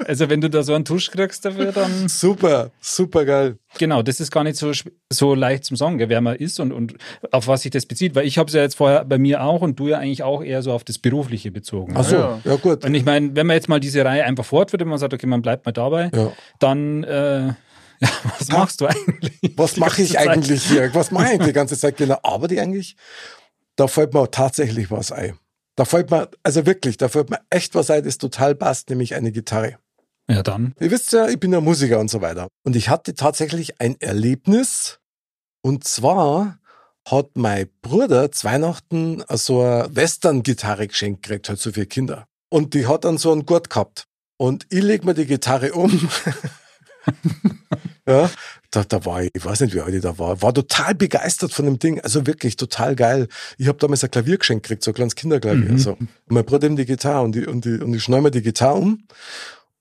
Also 0.05 0.29
wenn 0.29 0.41
du 0.41 0.49
da 0.49 0.63
so 0.63 0.73
einen 0.73 0.85
Tusch 0.85 1.09
kriegst 1.11 1.45
dafür, 1.45 1.71
dann 1.71 2.09
super, 2.09 2.71
super 2.81 3.25
geil. 3.25 3.57
genau, 3.77 4.01
das 4.01 4.19
ist 4.19 4.31
gar 4.31 4.43
nicht 4.43 4.57
so, 4.57 4.71
so 5.11 5.33
leicht 5.33 5.63
zum 5.65 5.77
Sagen, 5.77 5.97
gell, 5.97 6.09
wer 6.09 6.19
man 6.21 6.35
ist 6.35 6.59
und, 6.59 6.71
und 6.73 6.95
auf 7.31 7.47
was 7.47 7.61
sich 7.61 7.71
das 7.71 7.85
bezieht. 7.85 8.13
Weil 8.13 8.27
ich 8.27 8.37
habe 8.37 8.47
es 8.49 8.53
ja 8.53 8.61
jetzt 8.61 8.75
vorher 8.75 9.05
bei 9.05 9.17
mir 9.17 9.41
auch 9.43 9.61
und 9.61 9.79
du 9.79 9.87
ja 9.87 9.99
eigentlich 9.99 10.21
auch 10.23 10.43
eher 10.43 10.61
so 10.61 10.73
auf 10.73 10.83
das 10.83 10.99
Berufliche 10.99 11.51
bezogen. 11.51 11.93
Ach 11.95 12.03
so, 12.03 12.15
Ja. 12.17 12.39
ja, 12.43 12.55
gut. 12.57 12.83
Und 12.85 12.93
ich 12.93 13.05
meine, 13.05 13.35
wenn 13.35 13.47
man 13.47 13.55
jetzt 13.55 13.69
mal 13.69 13.79
diese 13.79 14.03
Reihe 14.03 14.25
einfach 14.25 14.45
fortführt 14.45 14.81
und 14.81 14.89
man 14.89 14.99
sagt, 14.99 15.13
okay, 15.13 15.25
man 15.27 15.41
bleibt 15.41 15.65
mal 15.65 15.71
dabei, 15.71 16.11
Ja. 16.13 16.31
dann 16.59 17.03
äh, 17.05 17.47
ja, 17.99 18.09
was 18.37 18.49
machst 18.49 18.81
du 18.81 18.87
eigentlich? 18.87 19.53
Was 19.55 19.77
mache 19.77 20.01
ich 20.01 20.11
Zeit? 20.13 20.27
eigentlich 20.27 20.63
hier? 20.65 20.93
Was 20.93 21.11
mache 21.11 21.33
ich 21.35 21.39
die 21.39 21.53
ganze 21.53 21.77
Zeit? 21.77 21.95
Genau. 21.97 22.17
Aber 22.23 22.49
die 22.49 22.59
eigentlich, 22.59 22.97
da 23.75 23.87
fällt 23.87 24.13
mir 24.13 24.29
tatsächlich 24.29 24.91
was 24.91 25.11
ein. 25.11 25.37
Da 25.75 25.85
fällt 25.85 26.11
mir, 26.11 26.29
also 26.43 26.65
wirklich, 26.65 26.97
da 26.97 27.09
fällt 27.09 27.29
mir 27.29 27.39
echt 27.49 27.73
was 27.73 27.89
ein, 27.89 28.03
das 28.03 28.17
total 28.17 28.55
passt, 28.55 28.89
nämlich 28.89 29.15
eine 29.15 29.31
Gitarre. 29.31 29.77
Ja, 30.29 30.43
dann. 30.43 30.73
Ihr 30.79 30.91
wisst 30.91 31.11
ja, 31.11 31.27
ich 31.27 31.39
bin 31.39 31.51
ja 31.51 31.61
Musiker 31.61 31.99
und 31.99 32.09
so 32.09 32.21
weiter. 32.21 32.47
Und 32.63 32.75
ich 32.75 32.89
hatte 32.89 33.15
tatsächlich 33.15 33.81
ein 33.81 33.99
Erlebnis. 33.99 34.99
Und 35.61 35.83
zwar 35.83 36.59
hat 37.07 37.31
mein 37.35 37.69
Bruder 37.81 38.31
zu 38.31 38.45
Weihnachten 38.45 39.23
so 39.29 39.61
eine 39.61 39.93
Western-Gitarre 39.93 40.87
geschenkt 40.87 41.23
gekriegt, 41.23 41.49
halt 41.49 41.59
so 41.59 41.71
für 41.71 41.85
Kinder. 41.85 42.25
Und 42.49 42.73
die 42.73 42.87
hat 42.87 43.03
dann 43.03 43.17
so 43.17 43.31
einen 43.31 43.45
Gurt 43.45 43.69
gehabt. 43.69 44.05
Und 44.37 44.65
ich 44.69 44.81
leg 44.81 45.03
mir 45.03 45.13
die 45.13 45.25
Gitarre 45.25 45.73
um. 45.73 46.09
ja, 48.07 48.29
da, 48.71 48.83
da 48.83 49.05
war 49.05 49.23
ich, 49.23 49.31
ich 49.33 49.45
weiß 49.45 49.61
nicht, 49.61 49.73
wie 49.73 49.81
alt 49.81 49.93
ich 49.93 50.01
da 50.01 50.17
war, 50.19 50.41
war 50.41 50.53
total 50.53 50.93
begeistert 50.93 51.53
von 51.53 51.65
dem 51.65 51.79
Ding. 51.79 52.01
Also 52.01 52.27
wirklich 52.27 52.57
total 52.57 52.95
geil. 52.95 53.27
Ich 53.57 53.67
habe 53.67 53.77
damals 53.77 54.03
ein 54.03 54.11
Klavier 54.11 54.37
geschenkt 54.37 54.63
gekriegt, 54.63 54.83
so 54.83 54.91
ein 54.91 54.95
kleines 54.95 55.15
Kinderklavier. 55.15 55.71
Mhm. 55.71 55.77
So. 55.77 55.93
Und 55.93 56.09
mein 56.27 56.43
Bruder 56.43 56.65
eben 56.65 56.75
die 56.75 56.85
Gitarre 56.85 57.23
und, 57.23 57.33
die, 57.33 57.45
und, 57.45 57.63
die, 57.63 57.79
und 57.79 57.93
ich 57.93 58.03
schneide 58.03 58.23
mir 58.23 58.31
die 58.31 58.41
Gitarre 58.41 58.75
um. 58.75 59.07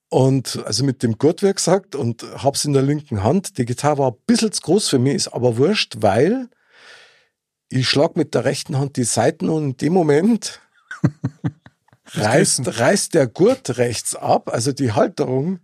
Und 0.09 0.63
also 0.65 0.85
mit 0.85 1.01
dem 1.01 1.17
Gurt, 1.17 1.41
wie 1.41 1.51
gesagt, 1.51 1.95
und 1.95 2.23
hab's 2.35 2.65
in 2.65 2.73
der 2.73 2.83
linken 2.83 3.23
Hand. 3.23 3.57
Die 3.57 3.65
Gitarre 3.65 3.97
war 3.97 4.11
ein 4.11 4.17
bisschen 4.27 4.51
zu 4.51 4.61
groß 4.61 4.89
für 4.89 4.99
mich, 4.99 5.15
ist 5.15 5.27
aber 5.29 5.57
wurscht, 5.57 5.95
weil 5.99 6.49
ich 7.69 7.89
schlag 7.89 8.15
mit 8.15 8.35
der 8.35 8.45
rechten 8.45 8.77
Hand 8.77 8.95
die 8.95 9.03
Seiten 9.03 9.49
und 9.49 9.63
in 9.63 9.77
dem 9.77 9.93
Moment 9.93 10.61
reißt, 12.13 12.79
reißt 12.79 13.15
der 13.15 13.27
Gurt 13.27 13.77
rechts 13.77 14.15
ab, 14.15 14.53
also 14.53 14.71
die 14.71 14.91
Halterung, 14.91 15.59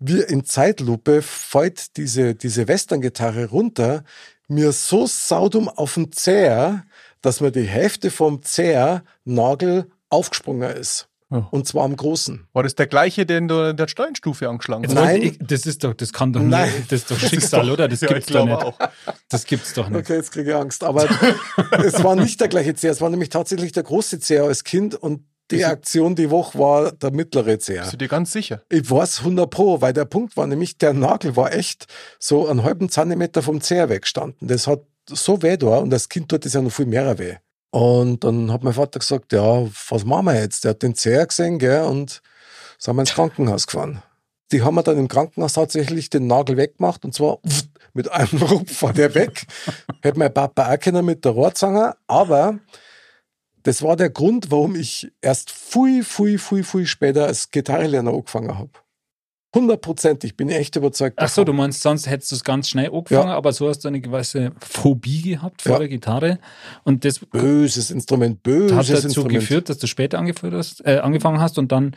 wie 0.00 0.20
in 0.22 0.44
Zeitlupe 0.44 1.22
fällt 1.22 1.96
diese, 1.96 2.34
diese 2.34 2.66
Western-Gitarre 2.66 3.46
runter, 3.50 4.04
mir 4.48 4.72
so 4.72 5.06
saudum 5.06 5.68
auf 5.68 5.94
den 5.94 6.10
Zeher, 6.10 6.84
dass 7.22 7.40
mir 7.40 7.52
die 7.52 7.66
Hälfte 7.66 8.10
vom 8.10 8.42
Zeher-Nagel 8.42 9.90
aufgesprungen 10.08 10.70
ist. 10.70 11.10
Oh. 11.32 11.44
Und 11.52 11.68
zwar 11.68 11.84
am 11.84 11.94
großen. 11.94 12.48
War 12.52 12.64
das 12.64 12.74
der 12.74 12.88
gleiche, 12.88 13.24
den 13.24 13.46
du 13.46 13.70
in 13.70 13.76
der 13.76 13.86
Steinstufe 13.86 14.48
angeschlagen 14.48 14.84
hast? 14.84 14.94
Nein. 14.94 15.22
ich, 15.22 15.38
das 15.38 15.64
ist 15.64 15.84
doch, 15.84 15.94
das 15.94 16.12
kann 16.12 16.32
doch 16.32 16.40
nicht, 16.40 16.50
Nein. 16.50 16.86
das 16.88 17.02
ist 17.02 17.10
doch 17.10 17.18
Schicksal, 17.20 17.70
oder? 17.70 17.86
Das 17.86 18.00
ja, 18.00 18.08
gibt's 18.08 18.26
doch 18.26 18.44
nicht. 18.44 18.54
auch. 18.56 18.76
Das 19.28 19.44
gibt's 19.44 19.72
doch 19.74 19.88
nicht. 19.88 20.00
Okay, 20.00 20.14
jetzt 20.14 20.32
kriege 20.32 20.50
ich 20.50 20.56
Angst. 20.56 20.82
Aber 20.82 21.08
es 21.84 22.02
war 22.02 22.16
nicht 22.16 22.40
der 22.40 22.48
gleiche 22.48 22.74
Zeher, 22.74 22.90
es 22.90 23.00
war 23.00 23.10
nämlich 23.10 23.28
tatsächlich 23.28 23.70
der 23.70 23.84
große 23.84 24.18
Zeher 24.18 24.44
als 24.44 24.64
Kind 24.64 24.96
und 24.96 25.22
die? 25.50 25.64
Aktion 25.64 26.14
die 26.14 26.30
Woche 26.30 26.58
war 26.58 26.92
der 26.92 27.10
mittlere 27.10 27.58
Zeher. 27.58 27.82
Bist 27.82 27.94
du 27.94 27.98
dir 27.98 28.08
ganz 28.08 28.32
sicher? 28.32 28.62
Ich 28.68 28.90
weiß 28.90 29.20
100 29.20 29.50
Pro, 29.50 29.80
weil 29.80 29.92
der 29.92 30.04
Punkt 30.04 30.36
war 30.36 30.46
nämlich, 30.46 30.78
der 30.78 30.92
Nagel 30.92 31.36
war 31.36 31.52
echt 31.52 31.86
so 32.18 32.48
einen 32.48 32.62
halben 32.64 32.88
Zentimeter 32.88 33.42
vom 33.42 33.60
Zeher 33.60 33.88
weggestanden. 33.88 34.48
Das 34.48 34.66
hat 34.66 34.82
so 35.08 35.42
weh 35.42 35.56
da 35.56 35.78
und 35.78 35.90
das 35.90 36.08
Kind 36.08 36.28
tut 36.28 36.44
das 36.44 36.52
ja 36.52 36.62
noch 36.62 36.72
viel 36.72 36.86
mehr 36.86 37.18
weh. 37.18 37.36
Und 37.70 38.24
dann 38.24 38.52
hat 38.52 38.64
mein 38.64 38.74
Vater 38.74 38.98
gesagt, 38.98 39.32
ja, 39.32 39.66
was 39.88 40.04
machen 40.04 40.26
wir 40.26 40.40
jetzt? 40.40 40.64
Der 40.64 40.70
hat 40.70 40.82
den 40.82 40.94
Zeher 40.94 41.26
gesehen, 41.26 41.58
gell, 41.58 41.84
und 41.84 42.20
sind 42.78 42.96
wir 42.96 43.02
ins 43.02 43.14
Krankenhaus 43.14 43.66
gefahren. 43.66 44.02
Die 44.52 44.62
haben 44.62 44.74
wir 44.74 44.82
dann 44.82 44.98
im 44.98 45.06
Krankenhaus 45.06 45.52
tatsächlich 45.52 46.10
den 46.10 46.26
Nagel 46.26 46.56
weggemacht 46.56 47.04
und 47.04 47.14
zwar 47.14 47.38
mit 47.92 48.10
einem 48.10 48.42
Rupf 48.42 48.82
war 48.82 48.92
der 48.92 49.14
weg. 49.14 49.46
Hätte 50.02 50.18
mein 50.18 50.34
Papa 50.34 50.72
auch 50.72 50.80
können 50.80 51.04
mit 51.04 51.24
der 51.24 51.32
Rohrzange, 51.32 51.94
aber 52.08 52.58
das 53.62 53.82
war 53.82 53.96
der 53.96 54.10
Grund, 54.10 54.50
warum 54.50 54.74
ich 54.74 55.12
erst 55.20 55.50
viel, 55.50 56.04
viel, 56.04 56.38
viel, 56.38 56.64
viel 56.64 56.86
später 56.86 57.26
als 57.26 57.50
Gitarrenlerner 57.50 58.12
angefangen 58.12 58.58
habe. 58.58 58.70
100 59.52 59.80
Prozent, 59.80 60.22
ich 60.24 60.36
bin 60.36 60.48
echt 60.48 60.76
überzeugt. 60.76 61.16
Ach 61.18 61.28
so, 61.28 61.42
du 61.42 61.46
davon. 61.46 61.56
meinst, 61.56 61.82
sonst 61.82 62.08
hättest 62.08 62.30
du 62.30 62.36
es 62.36 62.44
ganz 62.44 62.68
schnell 62.68 62.86
angefangen, 62.86 63.28
Ja. 63.30 63.36
aber 63.36 63.52
so 63.52 63.68
hast 63.68 63.80
du 63.80 63.88
eine 63.88 64.00
gewisse 64.00 64.52
Phobie 64.60 65.22
gehabt 65.22 65.62
vor 65.62 65.72
Ja. 65.72 65.78
der 65.80 65.88
Gitarre. 65.88 66.38
Und 66.84 67.04
das 67.04 67.18
Böses 67.18 67.90
Instrument, 67.90 68.42
böses 68.44 68.76
hat 68.76 68.88
dazu 68.90 69.06
Instrument. 69.06 69.32
geführt, 69.40 69.68
dass 69.68 69.78
du 69.78 69.88
später 69.88 70.18
angeführt 70.20 70.54
hast, 70.54 70.86
äh, 70.86 70.98
angefangen 70.98 71.40
hast 71.40 71.58
und 71.58 71.72
dann 71.72 71.96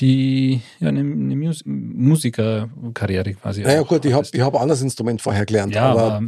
die 0.00 0.62
ja, 0.80 0.88
eine, 0.88 1.00
eine 1.00 1.36
Mus 1.36 1.62
Musikerkarriere 1.66 3.34
quasi. 3.34 3.62
Naja 3.62 3.82
gut, 3.82 4.04
ich 4.04 4.12
habe 4.12 4.26
ich 4.32 4.40
hab 4.40 4.54
ein 4.54 4.62
anderes 4.62 4.82
Instrument 4.82 5.20
vorher 5.20 5.44
gelernt. 5.46 5.74
ja, 5.74 5.90
aber, 5.90 6.02
aber 6.14 6.26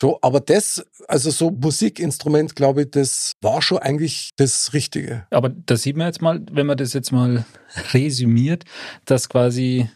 so, 0.00 0.18
aber 0.22 0.40
das, 0.40 0.84
also 1.08 1.30
so 1.30 1.50
Musikinstrument, 1.50 2.56
glaube 2.56 2.82
ich, 2.82 2.90
das 2.90 3.32
war 3.40 3.62
schon 3.62 3.78
eigentlich 3.78 4.30
das 4.36 4.72
Richtige. 4.72 5.26
Aber 5.30 5.48
da 5.50 5.76
sieht 5.76 5.96
man 5.96 6.06
jetzt 6.06 6.22
mal, 6.22 6.40
wenn 6.52 6.66
man 6.66 6.76
das 6.76 6.92
jetzt 6.92 7.12
mal 7.12 7.44
resümiert, 7.92 8.64
dass 9.04 9.28
quasi 9.28 9.88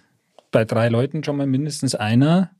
bei 0.55 0.64
drei 0.64 0.88
Leuten 0.88 1.24
schon 1.24 1.36
mal 1.36 1.48
mindestens 1.48 1.96
einer, 1.96 2.50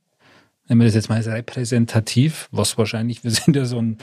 wenn 0.67 0.77
man 0.77 0.85
das 0.85 0.95
jetzt 0.95 1.07
mal 1.07 1.15
als 1.15 1.27
repräsentativ, 1.27 2.49
was 2.51 2.77
wahrscheinlich, 2.77 3.23
wir 3.23 3.31
sind 3.31 3.55
ja 3.55 3.63
so 3.63 3.81
ein 3.81 3.97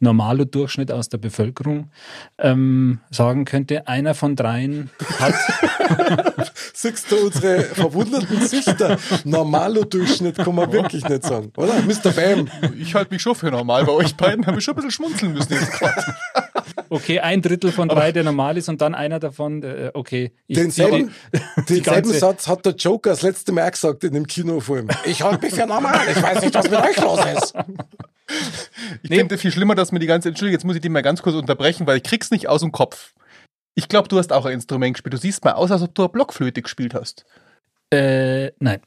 normaler 0.00 0.46
Durchschnitt 0.46 0.90
aus 0.90 1.10
der 1.10 1.18
Bevölkerung, 1.18 1.90
ähm, 2.38 3.00
sagen 3.10 3.44
könnte, 3.44 3.86
einer 3.86 4.14
von 4.14 4.34
dreien 4.34 4.90
hat, 5.20 5.34
Siehst 6.72 7.12
du 7.12 7.26
unsere 7.26 7.62
verwunderten 7.62 8.40
Gesichter? 8.40 8.98
Normaler 9.24 9.84
Durchschnitt 9.84 10.36
kann 10.36 10.54
man 10.54 10.72
wirklich 10.72 11.06
nicht 11.06 11.24
sagen, 11.24 11.52
oder? 11.56 11.74
Mr. 11.82 12.10
Bam. 12.10 12.48
Ich 12.78 12.94
halte 12.94 13.12
mich 13.12 13.22
schon 13.22 13.34
für 13.34 13.50
normal. 13.50 13.84
Bei 13.84 13.92
euch 13.92 14.16
beiden 14.16 14.46
habe 14.46 14.58
ich 14.58 14.64
schon 14.64 14.72
ein 14.72 14.76
bisschen 14.76 14.90
schmunzeln 14.90 15.32
müssen 15.34 15.52
jetzt 15.52 15.72
gerade. 15.72 15.94
okay, 16.90 17.20
ein 17.20 17.42
Drittel 17.42 17.72
von 17.72 17.88
drei, 17.88 18.12
der 18.12 18.24
normal 18.24 18.56
ist 18.56 18.68
und 18.68 18.80
dann 18.80 18.94
einer 18.94 19.18
davon, 19.20 19.60
der, 19.60 19.92
okay, 19.94 20.32
ich 20.46 20.56
Denselben, 20.56 21.12
die 21.68 21.74
denselben 21.82 22.12
Satz 22.12 22.46
hat 22.48 22.64
der 22.64 22.74
Joker 22.74 23.10
das 23.10 23.22
letzte 23.22 23.52
Mal 23.52 23.70
gesagt 23.70 24.04
in 24.04 24.14
dem 24.14 24.26
Kinofilm. 24.26 24.88
Ich 25.04 25.22
halte 25.22 25.44
mich 25.44 25.54
für 25.54 25.66
normal, 25.66 26.00
ich 26.10 26.22
weiß 26.22 26.42
nicht, 26.42 26.54
was 26.54 26.70
mit 26.70 26.80
euch 26.80 27.00
los 27.00 27.20
ist. 27.36 27.54
Ich 29.02 29.10
Nee. 29.10 29.18
finde 29.18 29.36
viel 29.38 29.52
schlimmer, 29.52 29.74
dass 29.74 29.92
mir 29.92 29.98
die 29.98 30.06
ganze, 30.06 30.28
Entschuldigung, 30.30 30.54
jetzt 30.54 30.64
muss 30.64 30.76
ich 30.76 30.82
die 30.82 30.88
mal 30.88 31.02
ganz 31.02 31.20
kurz 31.22 31.36
unterbrechen, 31.36 31.86
weil 31.86 31.98
ich 31.98 32.02
krieg's 32.02 32.30
nicht 32.30 32.48
aus 32.48 32.60
dem 32.62 32.72
Kopf. 32.72 33.12
Ich 33.74 33.88
glaube, 33.88 34.08
du 34.08 34.18
hast 34.18 34.32
auch 34.32 34.46
ein 34.46 34.52
Instrument 34.54 34.94
gespielt. 34.94 35.12
Du 35.12 35.18
siehst 35.18 35.44
mal 35.44 35.52
aus, 35.52 35.70
als 35.70 35.82
ob 35.82 35.94
du 35.94 36.02
eine 36.02 36.08
Blockflöte 36.08 36.62
gespielt 36.62 36.94
hast. 36.94 37.24
Äh, 37.92 38.52
nein. 38.60 38.80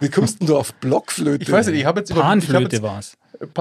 Wie 0.00 0.08
kommst 0.08 0.40
denn 0.40 0.46
du 0.48 0.56
auf 0.56 0.72
Blockflöte? 0.74 1.42
Ich 1.42 1.50
weiß 1.52 1.66
nicht, 1.68 1.80
ich 1.80 1.84
habe 1.84 2.00
jetzt 2.00 2.10
über- 2.10 2.20
ich 2.20 2.24
hab 2.24 2.30
Panflöte 2.30 2.76
jetzt- 2.76 2.82
war's. 2.82 3.16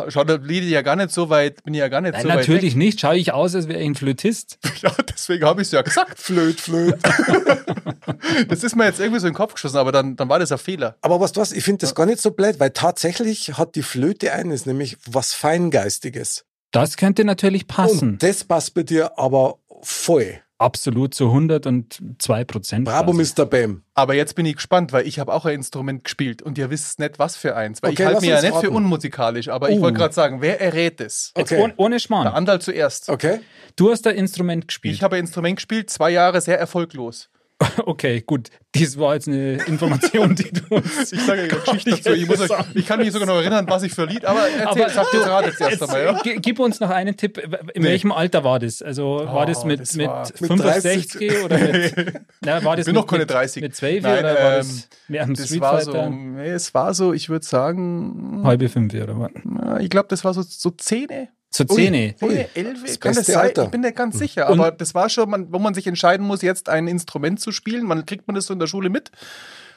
Schaut 0.10 0.30
der 0.30 0.38
Lied 0.40 0.64
ja 0.66 0.82
gar 0.82 0.96
nicht 0.96 1.12
so 1.12 1.30
weit, 1.30 1.64
bin 1.64 1.74
ich 1.74 1.80
ja 1.80 1.88
gar 1.88 2.02
nicht 2.02 2.14
Nein, 2.14 2.24
so 2.24 2.30
weit 2.30 2.38
natürlich 2.40 2.76
nicht. 2.76 3.00
Schaue 3.00 3.18
ich 3.18 3.34
aus, 3.34 3.56
als 3.56 3.68
wäre 3.68 3.80
ich 3.80 3.86
ein 3.86 3.96
Flötist. 3.96 4.60
Ja, 4.82 4.92
deswegen 5.08 5.46
habe 5.46 5.62
ich 5.62 5.68
es 5.68 5.74
ja 5.74 5.84
gesagt. 5.84 6.18
Flöt, 6.18 6.60
Flöt. 6.60 6.98
Das 8.48 8.64
ist 8.64 8.76
mir 8.76 8.86
jetzt 8.86 9.00
irgendwie 9.00 9.20
so 9.20 9.28
in 9.28 9.34
den 9.34 9.38
Kopf 9.38 9.54
geschossen, 9.54 9.78
aber 9.78 9.92
dann, 9.92 10.16
dann 10.16 10.28
war 10.28 10.40
das 10.40 10.52
ein 10.52 10.58
Fehler. 10.58 10.96
Aber 11.02 11.20
was 11.20 11.32
du 11.34 11.42
was, 11.42 11.52
ich 11.52 11.64
finde 11.64 11.80
das 11.80 11.94
gar 11.94 12.06
nicht 12.06 12.20
so 12.20 12.32
blöd, 12.32 12.60
weil 12.60 12.72
tatsächlich 12.72 13.58
hat 13.58 13.76
die 13.76 13.84
Flöte 13.84 14.34
eines, 14.34 14.66
nämlich 14.66 14.98
was 15.06 15.34
Feingeistiges. 15.34 16.46
Das 16.72 16.98
könnte 16.98 17.26
natürlich 17.26 17.68
passen. 17.68 18.12
Und 18.12 18.24
das 18.24 18.44
passt 18.44 18.74
bei 18.74 18.84
dir 18.84 19.20
aber 19.20 19.60
voll. 19.82 20.42
Absolut 20.62 21.14
zu 21.16 21.26
102 21.26 22.44
Prozent. 22.46 22.86
Bravo, 22.86 23.12
quasi. 23.14 23.34
Mr. 23.36 23.46
Bam. 23.48 23.84
Aber 23.96 24.14
jetzt 24.14 24.36
bin 24.36 24.46
ich 24.46 24.56
gespannt, 24.58 24.94
weil 24.94 25.08
ich 25.08 25.18
habe 25.20 25.34
auch 25.34 25.46
ein 25.46 25.56
Instrument 25.56 26.04
gespielt 26.04 26.42
und 26.42 26.58
ihr 26.58 26.70
wisst 26.70 27.00
nicht, 27.00 27.18
was 27.20 27.36
für 27.36 27.56
eins. 27.56 27.82
Weil 27.82 27.92
Okay, 27.92 28.04
ich 28.04 28.06
halte 28.08 28.22
mich 28.22 28.30
ja 28.30 28.42
nicht 28.42 28.58
für 28.58 28.70
unmusikalisch, 28.70 29.48
aber 29.50 29.70
ich 29.70 29.78
Uh. 29.78 29.82
wollte 29.82 29.98
gerade 29.98 30.14
sagen, 30.14 30.42
wer 30.42 30.62
errät 30.62 31.02
es? 31.02 31.34
Jetzt 31.36 31.52
Okay. 31.52 31.62
ohne, 31.64 31.74
ohne 31.78 31.96
Der 31.96 32.00
Schmarrn. 32.00 32.28
Andal 32.28 32.62
zuerst. 32.62 33.10
Okay? 33.10 33.40
Du 33.76 33.90
hast 33.92 34.06
ein 34.06 34.16
Instrument 34.16 34.68
gespielt. 34.68 34.94
Ich 34.96 35.04
habe 35.04 35.16
ein 35.16 35.22
Instrument 35.22 35.56
gespielt, 35.58 35.90
zwei 35.90 36.12
Jahre 36.12 36.42
sehr 36.42 36.60
erfolglos. 36.60 37.30
Okay, 37.86 38.22
gut. 38.26 38.50
Dies 38.74 38.98
war 38.98 39.16
jetzt 39.16 39.28
eine 39.28 39.56
Information, 39.66 40.34
die 40.36 40.50
du 40.52 40.76
uns. 40.76 41.12
Ich 41.12 41.22
sage 41.22 41.48
ja 41.48 41.48
Geschichte 41.48 41.92
dazu. 41.92 42.12
Ich, 42.14 42.26
muss 42.28 42.40
euch, 42.40 42.50
ich 42.74 42.86
kann 42.86 43.00
mich 43.00 43.12
sogar 43.12 43.28
noch 43.28 43.36
erinnern, 43.36 43.66
was 43.68 43.84
ich 43.84 43.92
für 43.92 44.06
Lied, 44.06 44.24
aber 44.26 44.48
erzähl, 44.48 44.84
Aber 44.86 44.90
sag 44.90 45.14
jetzt 45.14 45.28
Rat 45.28 45.46
jetzt 45.46 45.62
erst 45.62 45.84
einmal, 45.84 46.04
ja? 46.06 46.22
gi- 46.22 46.38
Gib 46.42 46.60
uns 46.60 46.80
noch 46.80 46.90
einen 46.90 47.18
Tipp. 47.18 47.38
In 47.74 47.82
Nee. 47.84 47.90
welchem 47.90 48.12
Alter 48.12 48.44
war 48.44 48.60
das? 48.60 48.82
Also 48.82 49.22
war 49.26 49.46
das 49.46 49.64
Oh, 49.64 49.68
mit, 49.68 49.82
das 49.82 49.96
mit, 49.96 50.08
war- 50.08 50.26
Mit 50.28 50.38
65 50.38 51.44
oder 51.44 51.58
mit. 51.58 52.14
Na, 52.42 52.64
war 52.64 52.76
das 52.78 52.86
bin 52.86 52.96
mit, 52.96 53.02
noch 53.02 53.08
keine 53.08 53.24
mit, 53.24 53.32
30. 53.32 53.62
Mit 53.62 53.76
12 53.76 54.04
Nein, 54.04 54.20
oder 54.20 54.34
war 54.36 54.52
ähm, 54.54 54.58
das 54.60 54.90
mehr 55.10 55.24
am 55.24 55.34
Das 55.34 55.46
Street 55.48 55.62
war 55.62 55.82
so, 55.82 56.10
nee, 56.10 56.50
es 56.50 56.74
war 56.74 56.94
so, 56.94 57.14
ich 57.14 57.30
würde 57.30 57.46
sagen, 57.46 58.42
Halbe 58.44 58.70
fünf 58.70 58.94
oder 58.94 59.20
was? 59.20 59.82
ich 59.82 59.90
glaube, 59.90 60.08
das 60.10 60.24
war 60.24 60.34
so, 60.34 60.42
so 60.42 60.70
Zähne. 60.72 61.30
Zur 61.52 61.68
Zähne. 61.68 62.16
Ui. 62.22 62.30
Zähne, 62.30 62.48
elf, 62.56 62.84
Das 62.86 63.00
kann 63.00 63.14
das 63.14 63.26
sein? 63.28 63.38
Alter. 63.38 63.66
Ich 63.66 63.70
bin 63.72 63.82
nicht 63.82 63.96
ganz 63.96 64.18
sicher, 64.18 64.50
Und- 64.50 64.60
aber 64.60 64.72
das 64.72 64.96
war 64.96 65.10
schon, 65.10 65.30
man, 65.30 65.52
wo 65.52 65.60
man 65.60 65.74
sich 65.74 65.86
entscheiden 65.86 66.26
muss, 66.26 66.42
jetzt 66.42 66.70
ein 66.70 66.88
Instrument 66.88 67.40
zu 67.42 67.52
spielen. 67.52 67.86
Man 67.86 68.06
kriegt 68.06 68.26
man 68.28 68.36
das 68.36 68.46
so 68.46 68.54
in 68.54 68.60
der 68.60 68.68
Schule 68.68 68.90
mit. 68.90 69.12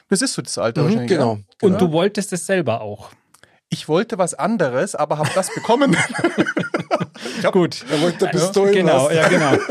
Das 0.09 0.21
ist 0.21 0.33
so 0.35 0.41
das 0.41 0.57
Alter 0.57 0.81
Mhm, 0.81 0.85
wahrscheinlich. 0.85 1.09
genau. 1.09 1.35
Ja. 1.61 1.67
Und 1.67 1.81
du 1.81 1.91
wolltest 1.91 2.31
es 2.33 2.45
selber 2.45 2.81
auch. 2.81 3.09
Ich 3.69 3.87
wollte 3.89 4.17
was 4.17 4.33
anderes, 4.35 4.95
aber 4.95 5.17
habe 5.17 5.29
das 5.35 5.53
bekommen. 5.53 5.97
Gut. 7.51 7.83
Er 7.91 8.01
wollte 8.01 8.27
Pistolen 8.27 8.73
Genau, 8.73 9.09
ja, 9.09 9.27
genau. 9.27 9.53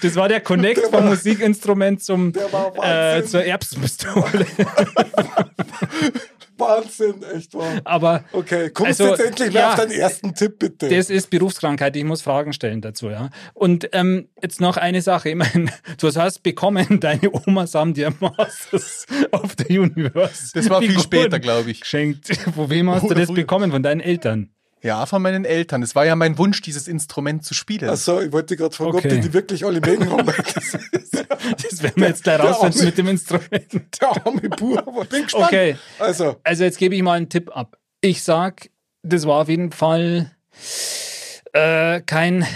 Das 0.00 0.16
war 0.16 0.28
der 0.28 0.40
Connect 0.40 0.78
Der 0.78 0.90
war- 0.92 1.00
vom 1.00 1.08
Musikinstrument 1.10 2.02
zum, 2.02 2.32
äh, 2.82 3.22
zur 3.24 3.44
Erbsenpistole. 3.44 4.46
Wahnsinn, 6.56 7.22
echt 7.34 7.54
wahr. 7.54 7.80
Aber 7.84 8.24
Okay, 8.32 8.70
kommst 8.70 9.00
Also, 9.00 9.14
jetzt 9.14 9.26
endlich 9.26 9.52
mal 9.52 9.60
ja, 9.60 9.70
auf 9.70 9.76
deinen 9.76 9.92
ersten 9.92 10.34
Tipp, 10.34 10.58
bitte. 10.58 10.88
Das 10.88 11.10
ist 11.10 11.30
Berufskrankheit, 11.30 11.96
ich 11.96 12.04
muss 12.04 12.22
Fragen 12.22 12.52
stellen 12.52 12.80
dazu, 12.80 13.10
ja. 13.10 13.30
Und 13.54 13.88
ähm, 13.92 14.28
jetzt 14.42 14.60
noch 14.60 14.76
eine 14.76 15.02
Sache, 15.02 15.30
ich 15.30 15.36
meine, 15.36 15.70
du 15.98 16.08
hast 16.14 16.42
bekommen, 16.42 17.00
deine 17.00 17.30
Omas 17.32 17.74
haben 17.74 17.94
dir 17.94 18.12
Masters 18.20 19.06
of 19.32 19.54
the 19.58 19.78
Universe. 19.78 20.50
Das 20.54 20.70
war 20.70 20.80
viel 20.80 20.98
später, 21.00 21.40
glaube 21.40 21.70
ich. 21.70 21.80
Geschenkt. 21.80 22.36
Von 22.54 22.70
wem 22.70 22.90
hast 22.90 23.02
du 23.02 23.06
Oder 23.06 23.16
das 23.16 23.26
früher. 23.26 23.36
bekommen? 23.36 23.70
Von 23.72 23.82
deinen 23.82 24.00
Eltern? 24.00 24.50
Ja, 24.84 25.06
von 25.06 25.22
meinen 25.22 25.44
Eltern. 25.46 25.82
Es 25.82 25.94
war 25.94 26.04
ja 26.04 26.14
mein 26.14 26.36
Wunsch, 26.36 26.60
dieses 26.60 26.88
Instrument 26.88 27.42
zu 27.44 27.54
spielen. 27.54 27.88
Achso, 27.88 28.20
ich 28.20 28.30
wollte 28.32 28.54
gerade 28.54 28.76
fragen, 28.76 28.96
Okay. 28.98 29.08
ob 29.08 29.14
die 29.14 29.20
die 29.22 29.32
wirklich 29.32 29.64
alle 29.64 29.80
mögen 29.84 30.10
haben. 30.10 30.26
Das 30.54 30.74
ist 30.74 31.24
Das 31.62 31.82
werden 31.82 31.94
wir 32.02 32.08
jetzt 32.08 32.22
gleich 32.22 32.36
Der 32.40 32.50
rausfinden 32.50 32.84
mit 32.84 32.98
dem 32.98 33.08
Instrument. 33.08 33.72
der 34.00 34.26
arme 34.26 34.40
Bub. 34.50 34.78
Aber 34.86 35.04
bin 35.06 35.22
gespannt. 35.22 35.46
Okay, 35.46 35.76
Also, 35.98 36.36
also 36.44 36.64
jetzt 36.64 36.78
gebe 36.78 36.94
ich 36.94 37.02
mal 37.02 37.14
einen 37.14 37.30
Tipp 37.30 37.50
ab. 37.56 37.78
Ich 38.02 38.22
sag, 38.22 38.68
das 39.02 39.26
war 39.26 39.40
auf 39.40 39.48
jeden 39.48 39.72
Fall 39.72 40.30
äh, 41.54 42.00
kein 42.02 42.46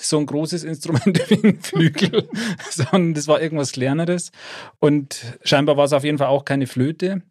so 0.00 0.18
ein 0.18 0.26
großes 0.26 0.64
Instrument 0.64 1.20
wie 1.30 1.46
ein 1.48 1.60
Flügel, 1.60 2.28
sondern 2.70 3.14
das 3.14 3.26
war 3.28 3.40
irgendwas 3.40 3.72
Kleineres. 3.72 4.30
Und 4.78 5.20
scheinbar 5.44 5.76
war 5.76 5.84
es 5.84 5.92
auf 5.92 6.04
jeden 6.04 6.18
Fall 6.18 6.28
auch 6.28 6.44
keine 6.44 6.66
Flöte. 6.66 7.22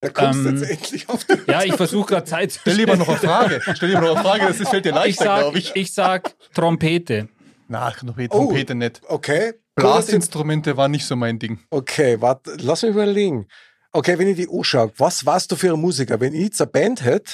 Da 0.00 0.08
kommst 0.10 0.44
du 0.44 0.48
Ähm, 0.48 0.56
jetzt 0.58 0.70
endlich 0.70 1.08
auf 1.08 1.24
den 1.24 1.40
Ja, 1.46 1.62
ich 1.64 1.74
versuche 1.74 2.06
gerade 2.08 2.24
Zeit 2.26 2.52
zu 2.52 2.60
Stell 2.60 2.74
lieber 2.76 2.96
noch 2.96 3.08
eine 3.08 3.18
Frage. 3.18 3.60
Stell 3.74 3.88
lieber 3.88 4.00
noch 4.02 4.16
eine 4.16 4.20
Frage, 4.24 4.46
das 4.46 4.60
ist- 4.60 4.68
fällt 4.68 4.84
dir 4.84 4.90
Ich 4.90 4.94
leichter, 4.94 5.38
glaube 5.40 5.58
ich. 5.58 5.74
ich 5.74 5.92
sag 5.94 6.34
Trompete. 6.54 7.28
Na, 7.68 7.90
Trompete, 7.90 8.34
Oh. 8.34 8.44
Trompete 8.46 8.74
nicht. 8.74 9.00
Okay. 9.08 9.54
Blasinstrumente 9.74 10.76
waren 10.76 10.90
nicht 10.90 11.04
so 11.06 11.16
mein 11.16 11.38
Ding. 11.38 11.58
Okay, 11.70 12.20
warte, 12.20 12.56
lass 12.60 12.82
mich 12.82 12.92
überlegen. 12.92 13.46
Okay, 13.92 14.18
wenn 14.18 14.28
ich 14.28 14.36
die 14.36 14.48
anschaue, 14.50 14.92
was 14.98 15.24
warst 15.26 15.52
du 15.52 15.56
für 15.56 15.72
ein 15.72 15.80
Musiker? 15.80 16.18
Wenn 16.20 16.34
ich 16.34 16.44
jetzt 16.44 16.60
eine 16.60 16.70
Band 16.70 17.04
hätte, 17.04 17.32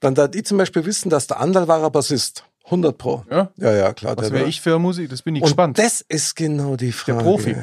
dann 0.00 0.14
darf 0.14 0.34
ich 0.34 0.44
zum 0.44 0.58
Beispiel 0.58 0.84
wissen, 0.86 1.08
dass 1.10 1.26
der 1.26 1.40
Andal 1.40 1.66
war 1.68 1.84
ein 1.84 1.92
Bassist. 1.92 2.44
100 2.64 2.98
pro. 2.98 3.24
Ja? 3.30 3.50
Ja, 3.56 3.72
ja, 3.74 3.92
klar. 3.94 4.16
Was 4.16 4.28
der 4.28 4.38
wäre 4.38 4.48
ich 4.48 4.60
für 4.60 4.78
Musik? 4.78 5.08
Das 5.10 5.22
bin 5.22 5.34
ich 5.36 5.42
Und 5.42 5.46
gespannt. 5.48 5.78
das 5.78 6.00
ist 6.08 6.36
genau 6.36 6.76
die 6.76 6.92
Frage. 6.92 7.22
Profi. 7.22 7.56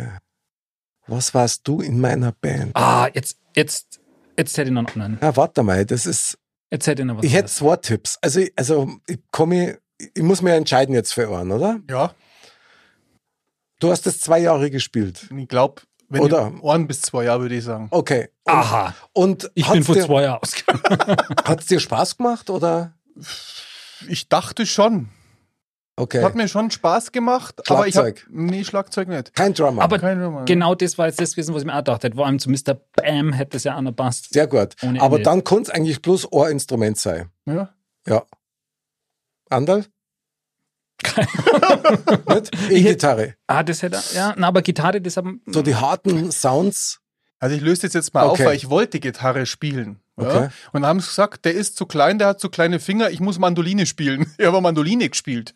Was 1.07 1.33
warst 1.33 1.67
du 1.67 1.81
in 1.81 1.99
meiner 1.99 2.31
Band? 2.31 2.71
Ah, 2.75 3.07
jetzt, 3.13 3.37
jetzt, 3.55 3.99
jetzt 4.37 4.57
hätte 4.57 4.69
ich 4.69 4.73
noch 4.73 4.95
einen. 4.95 5.17
Ja, 5.21 5.35
warte 5.35 5.63
mal, 5.63 5.85
das 5.85 6.05
ist, 6.05 6.37
Jetzt 6.71 6.87
hätte 6.87 7.01
ich 7.03 7.05
noch 7.07 7.17
was. 7.17 7.23
ich 7.25 7.33
hätte 7.33 7.47
zwei 7.49 7.75
Tipps. 7.77 8.17
Also, 8.21 8.39
ich- 8.41 8.53
also, 8.55 8.89
ich 9.07 9.19
komme, 9.31 9.77
ich 9.97 10.23
muss 10.23 10.41
mir 10.41 10.53
entscheiden 10.55 10.93
jetzt 10.95 11.13
für 11.13 11.29
einen, 11.37 11.51
oder? 11.51 11.79
Ja, 11.89 12.13
Du 13.79 13.91
hast 13.91 14.05
das 14.05 14.19
zwei 14.21 14.39
Jahre 14.39 14.71
gespielt. 14.71 15.27
ich 15.35 15.47
glaube, 15.49 15.81
wenn 16.07 16.21
Oder- 16.21 16.51
ich, 16.55 16.63
Ohren 16.63 16.87
bis 16.87 17.01
zwei 17.01 17.25
Jahre, 17.25 17.41
würde 17.41 17.55
ich 17.55 17.63
sagen. 17.63 17.87
Okay. 17.91 18.29
Und, 18.45 18.53
Aha, 18.53 18.95
Und 19.11 19.51
ich 19.53 19.67
bin 19.69 19.83
vor 19.83 19.95
dir, 19.95 20.05
zwei 20.05 20.21
Jahren 20.23 20.39
ausgegangen. 20.41 20.81
Hat's 21.43 21.65
dir 21.65 21.79
Spaß 21.79 22.15
gemacht 22.17 22.49
oder? 22.49 22.93
Ich 24.07 24.29
dachte 24.29 24.65
schon. 24.65 25.09
Okay. 25.97 26.21
Hat 26.23 26.35
mir 26.35 26.49
schon 26.49 26.71
Spaß 26.71 27.13
gemacht, 27.13 27.69
aber 27.69 27.87
ich 27.87 27.93
Schlagzeug. 27.93 28.27
nee 28.29 28.65
Schlagzeug 28.65 29.07
nicht. 29.07 29.33
Kein 29.33 29.53
Drummer. 29.53 29.81
Aber 29.81 29.97
Kein 29.97 30.19
Nummer. 30.19 30.43
genau 30.43 30.75
das 30.75 30.97
war 30.97 31.07
jetzt 31.07 31.21
das 31.21 31.31
gewesen, 31.31 31.53
was 31.55 31.61
ich 31.61 31.65
mir 31.65 31.73
auch 31.77 31.83
dachte. 31.83 32.11
Vor 32.13 32.25
allem 32.25 32.37
zu 32.39 32.49
Mr. 32.49 32.75
Bam 32.97 33.31
hätte 33.31 33.55
es 33.55 33.63
ja 33.63 33.77
auch 33.77 33.81
noch 33.81 33.93
passt. 33.93 34.33
Sehr 34.33 34.47
gut. 34.47 34.75
Aber 34.99 35.19
dann 35.19 35.43
kann 35.45 35.61
es 35.61 35.69
eigentlich 35.69 36.01
bloß 36.01 36.33
ein 36.33 36.51
Instrument 36.51 36.97
sein. 36.97 37.29
Ja. 37.45 37.69
Ja. 38.05 38.23
Nicht? 42.27 42.71
E-Gitarre. 42.71 43.35
Ah, 43.47 43.63
das 43.63 43.81
hätte, 43.81 43.99
ja, 44.13 44.33
na, 44.37 44.47
aber 44.47 44.61
Gitarre, 44.61 45.01
das 45.01 45.17
haben, 45.17 45.41
So 45.45 45.61
die 45.61 45.75
harten 45.75 46.31
Sounds. 46.31 46.99
Also 47.39 47.55
ich 47.55 47.61
löse 47.61 47.83
das 47.83 47.93
jetzt 47.93 48.13
mal 48.13 48.23
Okay. 48.27 48.41
auf, 48.43 48.47
weil 48.49 48.55
ich 48.55 48.69
wollte 48.69 48.99
Gitarre 48.99 49.45
spielen. 49.45 49.99
Ja? 50.19 50.27
Okay. 50.27 50.47
Und 50.71 50.81
dann 50.81 50.87
haben 50.87 50.99
sie 50.99 51.07
gesagt, 51.07 51.45
der 51.45 51.53
ist 51.53 51.75
zu 51.77 51.85
klein, 51.85 52.17
der 52.17 52.29
hat 52.29 52.39
zu 52.39 52.49
kleine 52.49 52.79
Finger, 52.79 53.09
ich 53.11 53.19
muss 53.19 53.39
Mandoline 53.39 53.85
spielen. 53.85 54.25
Ich 54.37 54.45
habe 54.45 54.61
Mandoline 54.61 55.09
gespielt. 55.09 55.53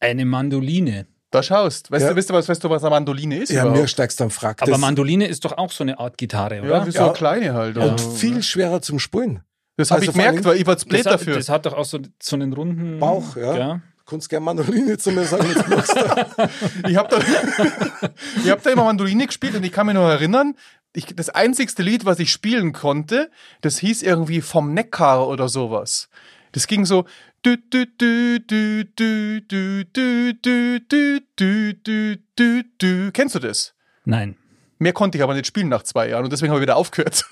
Eine 0.00 0.24
Mandoline. 0.24 1.06
Da 1.30 1.42
schaust. 1.44 1.90
Weißt, 1.92 2.02
Ja. 2.02 2.10
du, 2.10 2.16
weißt, 2.16 2.30
du, 2.30 2.34
was, 2.34 2.48
weißt 2.48 2.64
du, 2.64 2.70
was 2.70 2.82
eine 2.82 2.90
Mandoline 2.90 3.36
ist? 3.38 3.50
Ja, 3.50 3.62
überhaupt? 3.62 3.80
mir 3.82 3.86
steigst 3.88 4.20
am 4.20 4.30
Frack. 4.30 4.62
Aber 4.62 4.78
Mandoline 4.78 5.26
ist 5.28 5.44
doch 5.44 5.56
auch 5.56 5.70
so 5.70 5.84
eine 5.84 5.98
Art 6.00 6.18
Gitarre, 6.18 6.60
oder? 6.62 6.78
Ja, 6.78 6.86
wie 6.86 6.90
so 6.90 6.98
Ja. 6.98 7.04
eine 7.04 7.12
kleine 7.14 7.54
halt. 7.54 7.76
und 7.76 7.82
Also, 7.84 8.10
viel 8.10 8.42
schwerer 8.42 8.82
zum 8.82 8.98
Spielen. 8.98 9.42
das 9.76 9.90
habe 9.92 10.00
also 10.00 10.10
ich 10.10 10.16
vor 10.16 10.24
gemerkt, 10.24 10.44
weil 10.44 10.56
ich 10.56 10.66
war 10.66 10.76
zu 10.76 10.86
blöd 10.86 11.06
das, 11.06 11.12
hat, 11.12 11.20
dafür. 11.20 11.34
das 11.36 11.48
hat 11.48 11.66
doch 11.66 11.74
auch 11.74 11.84
so, 11.84 12.00
so 12.20 12.34
einen 12.36 12.52
runden 12.52 12.98
Bauch, 12.98 13.36
ja. 13.36 13.56
ja. 13.56 13.74
Du 13.98 14.04
kannst 14.16 14.28
gerne 14.28 14.44
Mandoline 14.44 14.98
zu 14.98 15.12
mir 15.12 15.24
sagen. 15.24 15.46
Du. 15.54 15.60
Ich 16.88 16.96
habe 16.96 17.08
da, 17.08 17.18
ich 18.44 18.50
hab 18.50 18.62
da 18.64 18.70
immer 18.70 18.82
Mandoline 18.84 19.26
gespielt 19.26 19.54
und 19.54 19.62
ich 19.64 19.70
kann 19.70 19.86
mich 19.86 19.94
noch 19.94 20.08
erinnern, 20.08 20.54
ich, 20.94 21.06
das 21.14 21.30
einzigste 21.30 21.84
Lied, 21.84 22.04
was 22.04 22.18
ich 22.18 22.32
spielen 22.32 22.72
konnte, 22.72 23.30
das 23.60 23.78
hieß 23.78 24.02
irgendwie 24.02 24.40
vom 24.40 24.74
Neckar 24.74 25.28
oder 25.28 25.48
sowas. 25.48 26.08
Das 26.52 26.66
ging 26.66 26.84
so. 26.84 27.04
Du, 27.42 27.56
du, 27.56 27.86
du, 27.86 28.38
du, 28.40 28.84
du, 28.84 29.40
du, 29.40 29.40
du, 29.48 30.34
du, 30.34 30.80
du, 30.82 31.20
du, 31.36 31.74
du, 31.86 32.16
du, 32.36 32.62
du. 32.78 33.10
Kennst 33.12 33.34
du 33.34 33.38
das? 33.38 33.74
Nein. 34.04 34.36
Mehr 34.78 34.92
konnte 34.92 35.16
ich 35.16 35.24
aber 35.24 35.32
nicht 35.34 35.46
spielen 35.46 35.68
nach 35.70 35.82
zwei 35.82 36.08
Jahren 36.10 36.24
und 36.24 36.32
deswegen 36.32 36.50
habe 36.52 36.60
ich 36.60 36.62
wieder 36.62 36.76
aufgehört. 36.76 37.24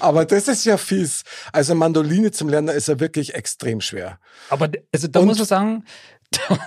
Aber 0.00 0.24
das 0.24 0.48
ist 0.48 0.64
ja 0.64 0.76
fies. 0.76 1.22
Also 1.52 1.74
Mandoline 1.76 2.32
zum 2.32 2.48
Lernen 2.48 2.68
ist 2.74 2.88
ja 2.88 2.98
wirklich 2.98 3.34
extrem 3.34 3.80
schwer. 3.80 4.18
Aber 4.50 4.68
also 4.92 5.06
da 5.06 5.20
Und- 5.20 5.26
muss 5.26 5.38
man 5.38 5.46
sagen, 5.46 5.84
da 6.32 6.58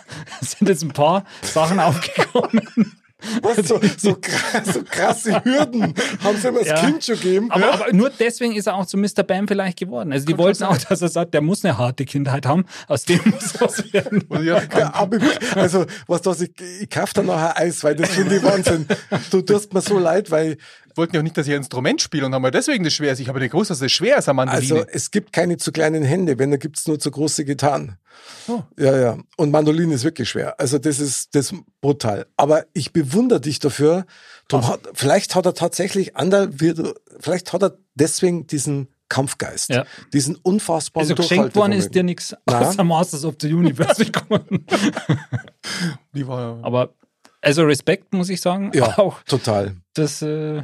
sind 0.41 0.69
jetzt 0.69 0.83
ein 0.83 0.91
paar 0.93 1.25
Sachen 1.41 1.79
aufgekommen. 1.81 2.95
Was, 3.41 3.67
so, 3.67 3.79
so, 3.97 4.15
krass, 4.19 4.73
so 4.73 4.83
krasse 4.83 5.43
Hürden 5.43 5.93
haben 6.23 6.37
sie 6.37 6.47
immer 6.47 6.59
das 6.59 6.67
Ja. 6.67 6.75
Kind 6.85 7.03
schon 7.03 7.15
gegeben. 7.15 7.51
Aber, 7.51 7.73
aber 7.73 7.93
nur 7.93 8.09
deswegen 8.09 8.55
ist 8.55 8.67
er 8.67 8.75
auch 8.75 8.85
zu 8.85 8.97
Mr. 8.97 9.23
Bam 9.23 9.47
vielleicht 9.47 9.79
geworden. 9.79 10.11
Also 10.11 10.25
die 10.25 10.37
wollten 10.37 10.63
auch, 10.63 10.77
dass 10.77 11.01
er 11.01 11.09
sagt, 11.09 11.33
der 11.33 11.41
muss 11.41 11.63
eine 11.63 11.77
harte 11.77 12.05
Kindheit 12.05 12.45
haben, 12.45 12.65
aus 12.87 13.05
dem 13.05 13.19
muss 13.25 13.59
was 13.59 13.93
werden. 13.93 14.23
Ja, 14.41 14.61
Ja, 14.77 14.93
aber, 14.95 15.17
also, 15.55 15.85
was 16.07 16.21
das, 16.21 16.41
ich, 16.41 16.51
ich 16.81 16.89
kauf 16.89 17.13
da 17.13 17.21
nachher 17.21 17.57
Eis, 17.57 17.83
weil 17.83 17.95
das 17.95 18.09
finde 18.09 18.37
ich 18.37 18.43
Wahnsinn. 18.43 18.87
Du 19.29 19.41
tust 19.41 19.73
mir 19.73 19.81
so 19.81 19.99
leid, 19.99 20.31
weil 20.31 20.57
wollten 20.95 21.15
ja 21.15 21.19
auch 21.19 21.23
nicht, 21.23 21.37
dass 21.37 21.47
ich 21.47 21.53
ein 21.53 21.57
Instrument 21.57 22.01
spiele 22.01 22.25
und 22.25 22.33
haben 22.33 22.41
mir 22.41 22.51
deswegen 22.51 22.83
das 22.83 22.93
schwer 22.93 23.11
ist. 23.13 23.19
Ich 23.19 23.27
habe 23.29 23.39
nicht 23.39 23.51
gewusst, 23.51 23.69
dass 23.71 23.79
das 23.79 23.91
schwer 23.91 24.17
ist, 24.17 24.27
eine 24.29 24.35
Mandoline. 24.35 24.73
Also 24.81 24.85
es 24.91 25.11
gibt 25.11 25.33
keine 25.33 25.57
zu 25.57 25.71
kleinen 25.71 26.03
Hände, 26.03 26.39
wenn, 26.39 26.51
da 26.51 26.57
gibt's 26.57 26.87
nur 26.87 26.99
zu 26.99 27.11
große 27.11 27.45
Gitarren. 27.45 27.97
Oh. 28.47 28.61
Ja, 28.77 28.97
ja. 28.99 29.17
Und 29.37 29.51
Mandoline 29.51 29.93
ist 29.93 30.03
wirklich 30.03 30.29
schwer. 30.29 30.59
Also 30.59 30.77
das 30.77 30.99
ist 30.99 31.33
das 31.35 31.51
ist 31.51 31.59
brutal. 31.81 32.25
Aber 32.37 32.65
ich 32.73 32.93
bewundere 32.93 33.41
dich 33.41 33.59
dafür. 33.59 34.05
Tom 34.47 34.67
hat, 34.67 34.81
vielleicht 34.93 35.35
hat 35.35 35.45
er 35.45 35.53
tatsächlich, 35.53 36.15
Anderl, 36.15 36.59
wird- 36.59 36.95
vielleicht 37.19 37.53
hat 37.53 37.63
er 37.63 37.77
deswegen 37.95 38.47
diesen 38.47 38.87
Kampfgeist. 39.09 39.69
Ja. 39.69 39.85
Diesen 40.13 40.35
unfassbaren 40.37 41.03
Also 41.09 41.15
geschenkt 41.15 41.55
worden 41.55 41.73
ist 41.73 41.93
dir 41.93 42.03
nichts 42.03 42.33
außer 42.45 42.83
Masters 42.83 43.25
of 43.25 43.35
the 43.41 43.53
Universe 43.53 44.05
gekommen. 44.11 44.65
die 46.13 46.27
war, 46.27 46.59
Aber 46.63 46.93
also 47.41 47.63
Respekt, 47.63 48.13
muss 48.13 48.29
ich 48.29 48.39
sagen. 48.39 48.71
Ja, 48.73 48.97
Auch, 48.99 49.21
total. 49.23 49.75
dass, 49.95 50.21
äh, 50.21 50.61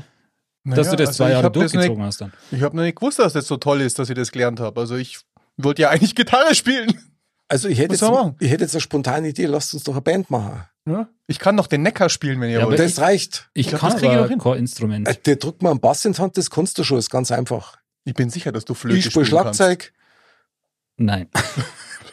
naja, 0.68 0.82
dass 0.84 0.90
du 0.92 0.96
das 0.98 1.08
also 1.10 1.18
zwei 1.18 1.28
ich 1.30 1.34
Jahre 1.34 1.52
durchgezogen 1.52 1.98
nicht, 1.98 2.06
hast 2.08 2.22
dann. 2.22 2.34
Ich 2.52 2.62
habe 2.62 2.76
noch 2.76 2.84
nicht 2.84 2.96
gewusst, 2.96 3.20
dass 3.20 3.34
das 3.34 3.48
so 3.48 3.58
toll 3.58 3.82
ist, 3.82 4.00
dass 4.00 4.10
ich 4.10 4.16
das 4.16 4.32
gelernt 4.32 4.60
habe. 4.60 4.80
Also 4.80 4.96
ich 4.96 5.20
wollte 5.58 5.82
ja 5.84 5.90
eigentlich 5.90 6.16
Gitarre 6.16 6.54
spielen. 6.56 6.94
Also 7.50 7.70
ich 7.70 7.80
hätte, 7.80 8.00
Was 8.00 8.02
jetzt, 8.02 8.42
ich 8.42 8.52
hätte 8.52 8.64
jetzt 8.66 8.76
eine 8.76 8.82
spontane 8.82 9.30
Idee, 9.30 9.46
lasst 9.46 9.74
uns 9.74 9.84
doch 9.84 9.94
eine 9.94 10.02
Band 10.02 10.30
machen. 10.30 10.64
Ja? 10.86 11.08
Ich 11.28 11.40
kann 11.40 11.56
noch 11.56 11.68
den 11.68 11.82
Neckar 11.82 12.10
spielen, 12.10 12.42
wenn 12.42 12.50
ihr 12.50 12.56
Ja, 12.58 12.62
aber 12.64 12.72
wollt. 12.72 12.80
Das 12.80 13.00
reicht. 13.00 13.50
Ich, 13.54 13.70
glaub, 13.70 13.82
kann 13.82 13.94
das 13.94 14.02
ich 14.02 14.10
aber 14.10 14.28
kein 14.38 14.60
Instrument. 14.60 15.08
Äh, 15.08 15.16
Der 15.26 15.38
drückt 15.38 15.62
mal 15.62 15.72
einen 15.72 15.80
Bass 15.80 16.04
in 16.04 16.12
die 16.14 16.22
Hand, 16.22 16.38
das 16.38 16.50
kannst 16.50 16.78
du 16.78 16.84
schon, 16.84 16.98
ist 16.98 17.10
ganz 17.10 17.32
einfach. 17.32 17.78
Ich 18.04 18.14
bin 18.14 18.30
sicher, 18.30 18.52
dass 18.52 18.66
du 18.66 18.74
Flöte 18.74 18.98
ich 18.98 19.06
spiele 19.06 19.26
spielen 19.26 19.44
kannst. 19.44 19.58
Schlagzeug. 19.60 19.94
Nein. 20.98 21.30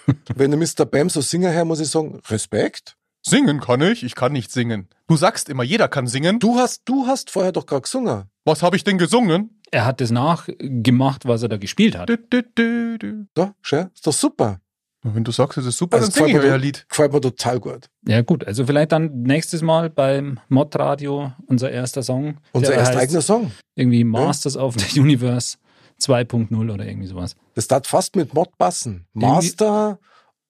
Wenn 0.34 0.50
der 0.50 0.60
Mr. 0.60 0.84
Bam 0.86 1.08
so 1.10 1.20
Singer 1.20 1.50
her, 1.50 1.64
muss 1.64 1.80
ich 1.80 1.88
sagen, 1.88 2.20
Respekt. 2.28 2.96
Singen 3.26 3.60
kann 3.60 3.80
ich, 3.80 4.02
ich 4.04 4.14
kann 4.14 4.32
nicht 4.32 4.50
singen. 4.52 4.88
Du 5.06 5.16
sagst 5.16 5.48
immer, 5.48 5.62
jeder 5.62 5.88
kann 5.88 6.06
singen. 6.06 6.38
Du 6.40 6.56
hast, 6.56 6.82
du 6.84 7.06
hast 7.06 7.30
vorher 7.30 7.52
doch 7.52 7.64
gerade 7.64 7.82
gesungen. 7.82 8.24
Was 8.44 8.62
habe 8.62 8.76
ich 8.76 8.84
denn 8.84 8.98
gesungen? 8.98 9.60
Er 9.70 9.86
hat 9.86 10.00
das 10.02 10.10
nachgemacht, 10.10 11.26
was 11.26 11.42
er 11.42 11.48
da 11.48 11.56
gespielt 11.56 11.96
hat. 11.96 12.10
Du, 12.10 12.18
du, 12.18 12.42
du, 12.42 12.98
du. 12.98 13.26
Ja, 13.36 13.54
schön. 13.62 13.90
Ist 13.94 14.06
doch 14.06 14.12
super. 14.12 14.60
Wenn 15.02 15.24
du 15.24 15.32
sagst, 15.32 15.58
es 15.58 15.66
ist 15.66 15.76
super, 15.76 15.96
Also 15.96 16.08
dann 16.08 16.26
singe 16.26 16.38
ich 16.38 16.44
euer 16.44 16.58
Lied. 16.58 16.86
Gefällt 16.88 17.12
mir 17.12 17.20
total 17.20 17.60
gut. 17.60 17.90
Ja 18.06 18.22
gut, 18.22 18.46
also 18.46 18.64
vielleicht 18.66 18.92
dann 18.92 19.22
nächstes 19.22 19.60
Mal 19.60 19.90
beim 19.90 20.40
Mod-Radio 20.48 21.32
unser 21.46 21.70
erster 21.70 22.02
Song. 22.02 22.38
Unser 22.52 22.74
erster 22.74 22.98
eigener 22.98 23.20
Song. 23.20 23.52
Irgendwie 23.74 24.04
Masters 24.04 24.56
of 24.56 24.74
the 24.78 25.00
Universe 25.00 25.58
2.0 26.00 26.72
oder 26.72 26.86
irgendwie 26.86 27.06
sowas. 27.08 27.36
Das 27.54 27.68
tat 27.68 27.86
fast 27.86 28.16
mit 28.16 28.32
Mod 28.32 28.56
passen. 28.56 29.06
Master 29.12 29.98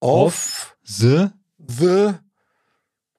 of 0.01 0.77
The? 0.83 1.29
the 1.67 2.15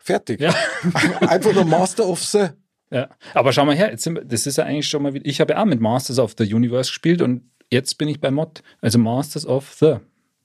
Fertig. 0.05 0.39
Ja. 0.39 0.53
Einfach 1.21 1.51
nur 1.51 1.65
Master 1.65 2.07
of 2.07 2.23
the. 2.23 2.49
Ja. 2.91 3.09
Aber 3.33 3.51
schau 3.51 3.65
mal 3.65 3.75
her, 3.75 3.89
jetzt 3.89 4.03
sind 4.03 4.13
wir, 4.13 4.23
das 4.23 4.45
ist 4.45 4.57
ja 4.57 4.65
eigentlich 4.65 4.87
schon 4.87 5.01
mal 5.01 5.15
wieder. 5.15 5.25
Ich 5.25 5.41
habe 5.41 5.53
ja 5.53 5.61
auch 5.61 5.65
mit 5.65 5.81
Masters 5.81 6.19
of 6.19 6.35
the 6.37 6.53
Universe 6.53 6.89
gespielt 6.89 7.23
und 7.23 7.49
jetzt 7.71 7.97
bin 7.97 8.07
ich 8.07 8.21
bei 8.21 8.29
Mod. 8.29 8.61
Also 8.81 8.99
Masters 8.99 9.47
of 9.47 9.73
the. 9.79 9.95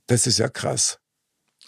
Das 0.07 0.27
ist 0.27 0.39
ja 0.39 0.49
krass. 0.49 0.99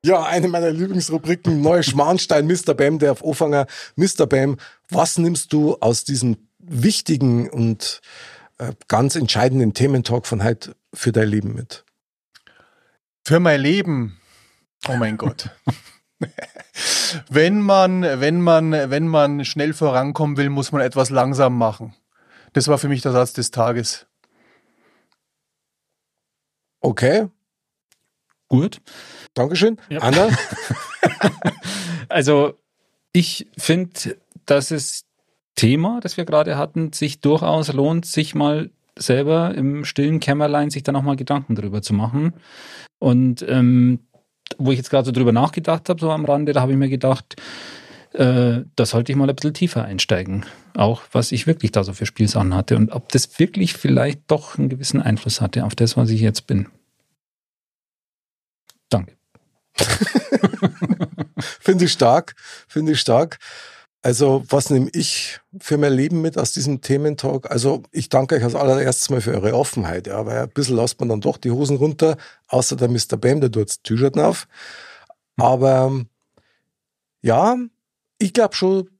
Ja, 0.04 0.24
eine 0.24 0.48
meiner 0.48 0.72
Lieblingsrubriken, 0.72 1.62
Neuschmarnstein, 1.62 2.48
Mr. 2.48 2.74
Bam, 2.76 3.00
der 3.00 3.12
auf 3.12 3.24
Anfänger. 3.24 3.68
Mr. 3.96 4.26
Bam, 4.28 4.58
was 4.90 5.18
nimmst 5.18 5.54
du 5.54 5.78
aus 5.80 6.04
diesem 6.04 6.50
wichtigen 6.60 7.50
und 7.50 8.02
äh, 8.58 8.74
ganz 8.88 9.16
entscheidenden 9.16 9.74
Thementalk 9.74 10.28
von 10.28 10.44
heute 10.44 10.76
für 10.94 11.12
dein 11.12 11.30
Leben 11.30 11.54
mit? 11.54 11.86
Für 13.26 13.40
mein 13.40 13.60
Leben. 13.60 14.20
Oh 14.88 14.96
mein 14.96 15.18
Gott. 15.18 15.50
wenn 17.30 17.60
man, 17.60 18.04
wenn 18.04 18.40
man, 18.40 18.72
wenn 18.72 19.08
man 19.08 19.44
schnell 19.44 19.74
vorankommen 19.74 20.38
will, 20.38 20.50
muss 20.50 20.72
man 20.72 20.82
etwas 20.82 21.10
langsam 21.10 21.58
machen. 21.58 21.96
Das 22.54 22.68
war 22.68 22.78
für 22.78 22.88
mich 22.88 23.02
der 23.02 23.12
Satz 23.12 23.34
des 23.34 23.52
Tages. 23.52 24.06
Okay, 26.80 27.30
Gut. 28.48 28.82
Dankeschön. 29.34 29.78
Ja. 29.90 30.00
Anna? 30.00 30.30
Also 32.08 32.54
ich 33.12 33.48
finde, 33.58 34.18
dass 34.46 34.70
das 34.70 35.06
Thema, 35.56 36.00
das 36.02 36.18
wir 36.18 36.26
gerade 36.26 36.56
hatten, 36.56 36.94
sich 36.94 37.20
durchaus 37.20 37.74
lohnt, 37.74 38.06
sich 38.06 38.36
mal 38.36 38.70
selber 38.98 39.54
im 39.56 39.86
stillen 39.86 40.20
Kämmerlein 40.20 40.70
sich 40.70 40.84
da 40.84 40.92
nochmal 40.92 41.16
Gedanken 41.16 41.56
drüber 41.56 41.82
zu 41.82 41.94
machen. 41.94 42.34
Und 43.00 43.46
ähm, 43.48 44.00
wo 44.58 44.72
ich 44.72 44.78
jetzt 44.78 44.90
gerade 44.90 45.06
so 45.06 45.12
drüber 45.12 45.32
nachgedacht 45.32 45.90
habe, 45.90 46.00
so 46.00 46.12
am 46.12 46.26
Rande, 46.26 46.54
da 46.54 46.62
habe 46.62 46.72
ich 46.72 46.78
mir 46.78 46.90
gedacht, 46.90 47.36
äh, 48.14 48.62
da 48.76 48.86
sollte 48.86 49.12
ich 49.12 49.18
mal 49.18 49.30
ein 49.30 49.36
bisschen 49.36 49.54
tiefer 49.54 49.84
einsteigen. 49.84 50.46
Auch 50.76 51.02
was 51.12 51.32
ich 51.32 51.48
wirklich 51.48 51.72
da 51.72 51.84
so 51.84 51.94
für 51.94 52.06
Spielsachen 52.06 52.54
hatte 52.54 52.78
und 52.78 52.92
ob 52.92 53.10
das 53.12 53.40
wirklich 53.40 53.74
vielleicht 53.74 54.22
doch 54.28 54.58
einen 54.58 54.70
gewissen 54.70 55.02
Einfluss 55.02 55.42
hatte 55.42 55.66
auf 55.66 55.76
das, 55.76 55.98
was 55.98 56.10
ich 56.10 56.22
jetzt 56.22 56.48
bin. 56.48 56.68
Danke. 58.90 59.14
Finde 61.38 61.86
ich 61.86 61.92
stark, 61.92 62.36
finde 62.68 62.94
ich 62.94 63.00
stark. 63.00 63.40
Also, 64.06 64.44
was 64.50 64.70
nehme 64.70 64.88
ich 64.94 65.40
für 65.60 65.80
mein 65.80 65.92
Leben 65.94 66.22
mit 66.22 66.38
aus 66.38 66.52
diesem 66.52 66.80
Thementalk? 66.80 67.50
Also, 67.50 67.82
ich 67.92 68.08
danke 68.08 68.36
euch 68.36 68.44
als 68.44 68.54
allererstes 68.54 69.10
mal 69.10 69.20
für 69.20 69.34
eure 69.34 69.56
Offenheit, 69.56 70.06
ja, 70.06 70.24
weil 70.28 70.44
ein 70.44 70.50
bisschen 70.50 70.76
lasst 70.76 71.00
man 71.00 71.10
dann 71.10 71.22
doch 71.22 71.38
die 71.38 71.50
Hosen 71.50 71.78
runter, 71.78 72.16
außer 72.48 72.76
der 72.76 72.88
Mr. 72.88 73.18
Bam, 73.18 73.42
der 73.42 73.52
tut 73.52 73.68
das 73.68 73.82
T-Shirt 73.82 74.16
auf. 74.20 74.48
Aber 75.38 76.06
ja, 77.24 77.58
ich 78.20 78.32
glaube 78.32 78.54
schon, 78.56 78.92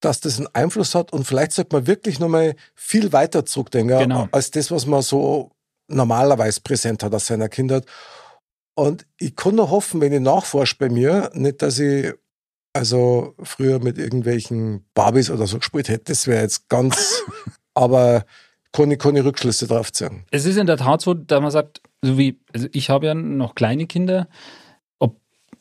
dass 0.00 0.18
das 0.18 0.38
einen 0.38 0.48
Einfluss 0.54 0.96
hat 0.96 1.12
und 1.12 1.24
vielleicht 1.24 1.52
sollte 1.52 1.76
man 1.76 1.86
wirklich 1.86 2.18
nochmal 2.18 2.56
viel 2.74 3.12
weiter 3.12 3.46
zurückdenken, 3.46 3.96
Genau. 3.96 4.26
als 4.32 4.50
das, 4.50 4.72
was 4.72 4.86
man 4.86 5.02
so 5.02 5.52
normalerweise 5.86 6.62
präsent 6.62 7.04
hat 7.04 7.14
aus 7.14 7.26
seiner 7.26 7.48
Kindheit. 7.48 7.86
Und 8.74 9.06
ich 9.18 9.36
kann 9.36 9.54
nur 9.54 9.70
hoffen, 9.70 10.00
wenn 10.00 10.12
ich 10.12 10.18
nachforsche 10.20 10.74
bei 10.80 10.88
mir, 10.88 11.30
nicht, 11.32 11.62
dass 11.62 11.78
ich 11.78 12.12
also 12.76 13.34
früher 13.42 13.82
mit 13.82 13.98
irgendwelchen 13.98 14.84
Barbies 14.94 15.30
oder 15.30 15.46
so 15.46 15.58
gespielt 15.58 15.88
hätte. 15.88 16.12
Das 16.12 16.26
wäre 16.26 16.42
jetzt 16.42 16.68
ganz, 16.68 17.24
aber 17.74 18.24
kann 18.72 18.90
ich 18.90 18.98
keine 18.98 19.24
Rückschlüsse 19.24 19.66
drauf 19.66 19.92
ziehen. 19.92 20.24
Es 20.30 20.44
ist 20.44 20.56
in 20.56 20.66
der 20.66 20.76
Tat 20.76 21.00
so, 21.00 21.14
dass 21.14 21.40
man 21.40 21.50
sagt, 21.50 21.80
so 22.02 22.18
wie, 22.18 22.38
also 22.52 22.68
ich 22.72 22.90
habe 22.90 23.06
ja 23.06 23.14
noch 23.14 23.54
kleine 23.54 23.86
Kinder, 23.86 24.28
ob 24.98 25.18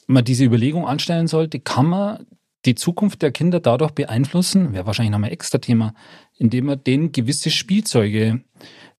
man 0.07 0.25
diese 0.25 0.43
Überlegung 0.43 0.85
anstellen 0.85 1.27
sollte, 1.27 1.59
kann 1.59 1.85
man 1.87 2.27
die 2.65 2.75
Zukunft 2.75 3.21
der 3.21 3.31
Kinder 3.31 3.59
dadurch 3.59 3.91
beeinflussen, 3.91 4.73
wäre 4.73 4.85
wahrscheinlich 4.85 5.11
nochmal 5.11 5.29
ein 5.29 5.33
extra 5.33 5.59
Thema, 5.59 5.93
indem 6.37 6.65
man 6.65 6.83
denen 6.83 7.11
gewisse 7.11 7.51
Spielzeuge 7.51 8.41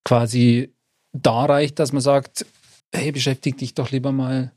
quasi 0.04 0.72
darreicht, 1.12 1.78
dass 1.78 1.92
man 1.92 2.00
sagt, 2.02 2.46
hey, 2.94 3.12
beschäftige 3.12 3.56
dich 3.56 3.74
doch 3.74 3.90
lieber 3.90 4.12
mal 4.12 4.52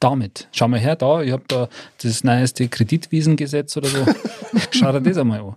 damit. 0.00 0.48
Schau 0.52 0.68
mal 0.68 0.80
her, 0.80 0.96
da, 0.96 1.22
ich 1.22 1.32
habe 1.32 1.44
da 1.48 1.68
das 2.02 2.24
neueste 2.24 2.68
Kreditwiesengesetz 2.68 3.76
oder 3.76 3.88
so. 3.88 4.04
Schau 4.70 4.92
dir 4.92 5.00
das 5.00 5.18
einmal 5.18 5.40
an. 5.40 5.56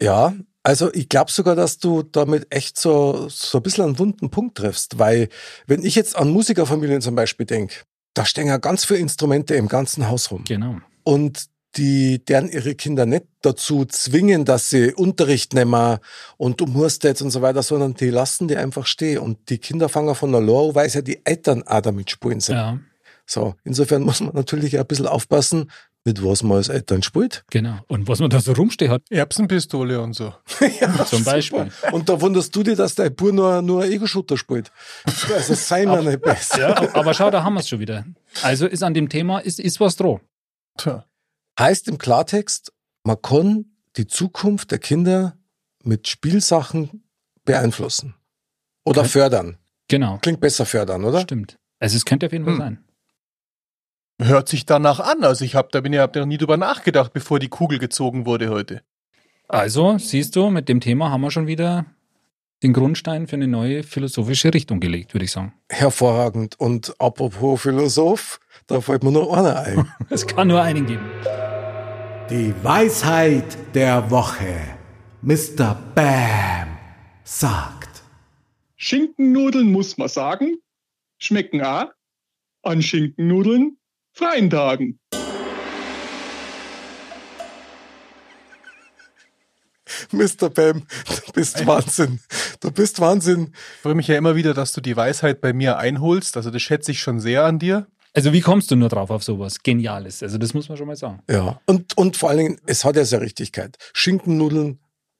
Ja, 0.00 0.34
also 0.62 0.92
ich 0.92 1.08
glaube 1.08 1.30
sogar, 1.30 1.54
dass 1.54 1.78
du 1.78 2.02
damit 2.02 2.48
echt 2.50 2.78
so, 2.78 3.28
so 3.28 3.58
ein 3.58 3.62
bisschen 3.62 3.84
einen 3.84 3.98
wunden 3.98 4.30
Punkt 4.30 4.58
triffst, 4.58 4.98
weil 4.98 5.28
wenn 5.66 5.84
ich 5.84 5.94
jetzt 5.94 6.16
an 6.16 6.30
Musikerfamilien 6.30 7.00
zum 7.00 7.14
Beispiel 7.14 7.46
denke, 7.46 7.76
da 8.14 8.24
stehen 8.24 8.48
ja 8.48 8.56
ganz 8.56 8.84
viele 8.84 8.98
Instrumente 8.98 9.54
im 9.54 9.68
ganzen 9.68 10.08
Haus 10.08 10.30
rum. 10.30 10.44
Genau. 10.44 10.76
Und 11.04 11.46
die 11.76 12.24
deren 12.24 12.48
ihre 12.48 12.74
Kinder 12.74 13.06
nicht 13.06 13.24
dazu 13.42 13.84
zwingen, 13.84 14.44
dass 14.44 14.70
sie 14.70 14.92
Unterricht 14.94 15.54
nehmen 15.54 15.98
und 16.36 16.60
du 16.60 16.66
musst 16.66 17.04
jetzt 17.04 17.22
und 17.22 17.30
so 17.30 17.42
weiter, 17.42 17.62
sondern 17.62 17.94
die 17.94 18.10
lassen 18.10 18.48
die 18.48 18.56
einfach 18.56 18.86
stehen. 18.86 19.18
Und 19.18 19.50
die 19.50 19.58
Kinder 19.58 19.88
fangen 19.88 20.14
von 20.14 20.32
der 20.32 20.40
Lore, 20.40 20.74
weil 20.74 20.88
ja 20.88 21.02
die 21.02 21.24
Eltern 21.24 21.62
auch 21.64 21.80
damit 21.80 22.10
spielen 22.10 22.40
sind. 22.40 22.56
Ja, 22.56 22.78
So, 23.26 23.54
insofern 23.64 24.02
muss 24.02 24.20
man 24.20 24.34
natürlich 24.34 24.76
auch 24.78 24.82
ein 24.82 24.86
bisschen 24.86 25.06
aufpassen, 25.06 25.70
mit 26.04 26.24
was 26.24 26.44
man 26.44 26.58
als 26.58 26.68
Eltern 26.68 27.02
spielt. 27.02 27.44
genau. 27.50 27.78
Und 27.88 28.06
was 28.06 28.20
man 28.20 28.30
da 28.30 28.38
so 28.38 28.52
rumstehen 28.52 28.92
hat, 28.92 29.02
Erbsenpistole 29.10 30.00
und 30.00 30.12
so. 30.14 30.32
zum 31.06 31.24
Beispiel. 31.24 31.68
Und 31.90 32.08
da 32.08 32.20
wunderst 32.20 32.54
du 32.54 32.62
dich, 32.62 32.76
dass 32.76 32.94
dein 32.94 33.14
Bub 33.14 33.32
nur, 33.32 33.60
nur 33.60 33.82
ein 33.82 33.90
Ego-Shooter 33.90 34.36
spielt. 34.38 34.70
Also 35.04 35.54
sei 35.54 35.84
mal 35.84 36.04
nicht 36.04 36.22
besser. 36.22 36.60
Ja, 36.60 36.94
aber 36.94 37.12
schau, 37.12 37.30
da 37.30 37.42
haben 37.42 37.54
wir 37.54 37.60
es 37.60 37.68
schon 37.68 37.80
wieder. 37.80 38.06
Also 38.42 38.66
ist 38.66 38.84
an 38.84 38.94
dem 38.94 39.08
Thema, 39.08 39.40
ist, 39.40 39.58
ist 39.58 39.80
was 39.80 39.96
dran. 39.96 40.20
Tja. 40.78 41.04
Heißt 41.58 41.88
im 41.88 41.98
Klartext, 41.98 42.72
man 43.04 43.20
kann 43.22 43.66
die 43.96 44.06
Zukunft 44.06 44.70
der 44.70 44.78
Kinder 44.78 45.36
mit 45.82 46.08
Spielsachen 46.08 47.04
beeinflussen. 47.44 48.14
Oder 48.84 49.00
Okay. 49.02 49.10
fördern. 49.10 49.58
Genau, 49.88 50.18
Klingt 50.18 50.40
besser 50.40 50.66
fördern, 50.66 51.04
oder? 51.04 51.20
stimmt. 51.20 51.58
Also 51.78 51.96
es 51.96 52.04
könnte 52.04 52.26
auf 52.26 52.32
jeden 52.32 52.44
Fall 52.44 52.54
Hm. 52.54 52.60
sein. 52.60 52.84
Hört 54.20 54.48
sich 54.48 54.64
danach 54.66 54.98
an. 55.00 55.24
Also 55.24 55.44
ich 55.44 55.54
hab, 55.54 55.70
da 55.72 55.80
bin 55.80 55.92
ich 55.92 55.98
hab 55.98 56.12
da 56.12 56.20
noch 56.20 56.26
nie 56.26 56.38
drüber 56.38 56.56
nachgedacht, 56.56 57.12
bevor 57.12 57.38
die 57.38 57.48
Kugel 57.48 57.78
gezogen 57.78 58.26
wurde 58.26 58.48
heute. 58.48 58.82
Also, 59.48 59.96
siehst 59.98 60.34
du, 60.34 60.50
mit 60.50 60.68
dem 60.68 60.80
Thema 60.80 61.10
haben 61.10 61.20
wir 61.20 61.30
schon 61.30 61.46
wieder 61.46 61.86
den 62.64 62.72
Grundstein 62.72 63.28
für 63.28 63.36
eine 63.36 63.46
neue 63.46 63.82
philosophische 63.84 64.52
Richtung 64.52 64.80
gelegt, 64.80 65.14
würde 65.14 65.24
ich 65.26 65.30
sagen. 65.30 65.52
Hervorragend. 65.70 66.58
Und 66.58 66.98
apropos 67.00 67.60
Philosoph, 67.62 68.40
da 68.66 68.80
fällt 68.80 69.02
mir 69.04 69.12
noch 69.12 69.32
einer 69.32 69.60
ein. 69.60 69.92
Es 70.10 70.26
kann 70.26 70.48
nur 70.48 70.62
einen 70.62 70.86
geben. 70.86 71.08
Die 72.30 72.52
Weisheit 72.62 73.56
der 73.74 74.10
Woche. 74.10 74.76
Mr. 75.22 75.76
Bam 75.94 76.76
sagt. 77.24 78.02
Schinkennudeln 78.76 79.70
muss 79.70 79.96
man 79.96 80.08
sagen, 80.08 80.56
schmecken 81.18 81.62
auch 81.62 81.86
an 82.62 82.82
Schinkennudeln 82.82 83.78
freien 84.12 84.50
Tagen. 84.50 84.98
Mr. 90.12 90.50
Bam, 90.50 90.86
du 91.26 91.32
bist 91.32 91.66
Wahnsinn. 91.66 92.20
Du 92.60 92.70
bist 92.70 93.00
Wahnsinn. 93.00 93.52
Ich 93.76 93.82
freue 93.82 93.94
mich 93.94 94.08
ja 94.08 94.16
immer 94.16 94.36
wieder, 94.36 94.54
dass 94.54 94.72
du 94.72 94.80
die 94.80 94.96
Weisheit 94.96 95.40
bei 95.40 95.52
mir 95.52 95.78
einholst. 95.78 96.36
Also 96.36 96.50
das 96.50 96.62
schätze 96.62 96.90
ich 96.92 97.00
schon 97.00 97.20
sehr 97.20 97.44
an 97.44 97.58
dir. 97.58 97.86
Also, 98.16 98.32
wie 98.32 98.40
kommst 98.40 98.70
du 98.70 98.76
nur 98.76 98.88
drauf 98.88 99.10
auf 99.10 99.22
sowas? 99.22 99.62
Geniales. 99.62 100.22
Also, 100.22 100.38
das 100.38 100.54
muss 100.54 100.70
man 100.70 100.78
schon 100.78 100.86
mal 100.86 100.96
sagen. 100.96 101.20
Ja. 101.30 101.60
Und, 101.66 101.96
und 101.98 102.16
vor 102.16 102.30
allen 102.30 102.38
Dingen, 102.38 102.60
es 102.64 102.84
hat 102.84 102.96
ja 102.96 103.04
seine 103.04 103.22
Richtigkeit. 103.22 103.76
Schinkennudeln 103.92 104.78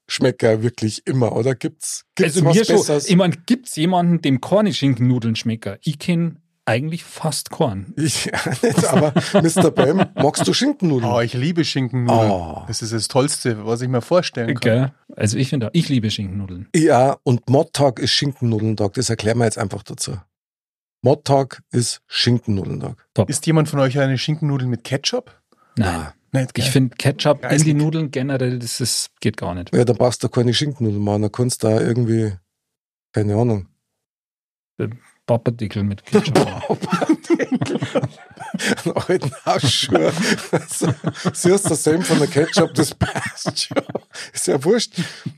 schmecken 0.09 0.47
ja 0.47 0.63
wirklich 0.63 1.07
immer, 1.07 1.37
oder? 1.37 1.55
Gibt's, 1.55 2.07
gibt's 2.15 2.37
also, 2.37 2.47
was 2.47 2.57
mir 2.57 2.65
schon. 2.65 2.77
Besseres? 2.77 3.09
Ich 3.09 3.17
meine, 3.17 3.35
gibt's 3.45 3.77
jemanden, 3.77 4.23
dem 4.23 4.41
keine 4.41 4.73
Schinkennudeln 4.73 5.37
schmecken? 5.37 5.77
Ich 5.83 5.99
kenne 5.99 6.37
eigentlich 6.65 7.05
fast 7.05 7.51
Korn. 7.51 7.93
Ich 7.97 8.25
ja, 8.33 8.41
nicht, 8.63 8.85
aber 8.87 9.13
Mr. 9.35 9.71
Bam, 9.71 10.07
magst 10.15 10.49
du 10.49 10.53
Schinkennudeln? 10.53 11.13
Oh, 11.13 11.21
ich 11.21 11.35
liebe 11.35 11.65
Schinkennudeln. 11.65 12.31
Oh. 12.31 12.65
Das 12.67 12.83
ist 12.83 12.93
das 12.93 13.09
Tollste, 13.09 13.67
was 13.67 13.83
ich 13.83 13.89
mir 13.89 14.01
vorstellen 14.01 14.55
kann. 14.55 14.61
Gell? 14.61 14.93
Also, 15.17 15.37
ich 15.39 15.49
finde, 15.49 15.69
auch, 15.69 15.71
ich 15.75 15.89
liebe 15.89 16.11
Schinkennudeln. 16.11 16.69
Ja, 16.75 17.19
und 17.23 17.49
Mottag 17.49 17.99
ist 17.99 18.13
Schinkennudellentag. 18.13 18.95
Das 18.95 19.11
erklären 19.11 19.39
wir 19.39 19.45
jetzt 19.45 19.59
einfach 19.59 19.83
dazu. 19.83 20.17
Mottag 21.07 21.63
ist 21.71 22.03
Schinkennudellentag. 22.09 23.07
Top. 23.15 23.31
Ist 23.31 23.47
jemand 23.47 23.69
von 23.69 23.79
euch 23.79 23.97
eine 24.01 24.19
Schinkennudel 24.19 24.67
mit 24.67 24.83
Ketchup? 24.83 25.41
Nein. 25.77 26.09
Nicht, 26.33 26.59
Ich 26.59 26.69
finde 26.73 26.97
Ketchup 26.97 27.45
in 27.49 27.63
die. 27.63 27.75
Nudeln 27.75 28.11
generell, 28.11 28.59
das 28.59 28.81
ist, 28.81 29.11
geht 29.21 29.37
gar 29.37 29.55
nicht. 29.55 29.73
Ja, 29.73 29.85
dann 29.85 29.97
brauchst 29.97 30.25
du 30.25 30.29
keine 30.29 30.53
Schinkennudeln 30.53 31.01
machen. 31.05 31.23
Dann 31.23 31.31
kannst 31.31 31.63
du 31.63 31.69
da 31.69 31.81
irgendwie, 31.81 32.33
keine 33.13 33.37
Ahnung. 33.37 33.69
Papadickel 35.27 35.85
mit 35.85 36.05
Ketchup. 36.05 36.37
Einen 38.85 38.97
alten 38.97 39.33
Hausschuh. 39.45 40.11
Also, 40.51 40.93
siehst 41.33 41.71
du 41.71 41.75
Senf 41.77 42.09
von 42.09 42.19
der 42.19 42.27
Ketchup, 42.29 42.75
das 42.75 42.95
passt 42.95 43.69
schon. 43.69 43.77
Ist 44.33 44.49
ja 44.49 44.63
wurscht. 44.65 44.95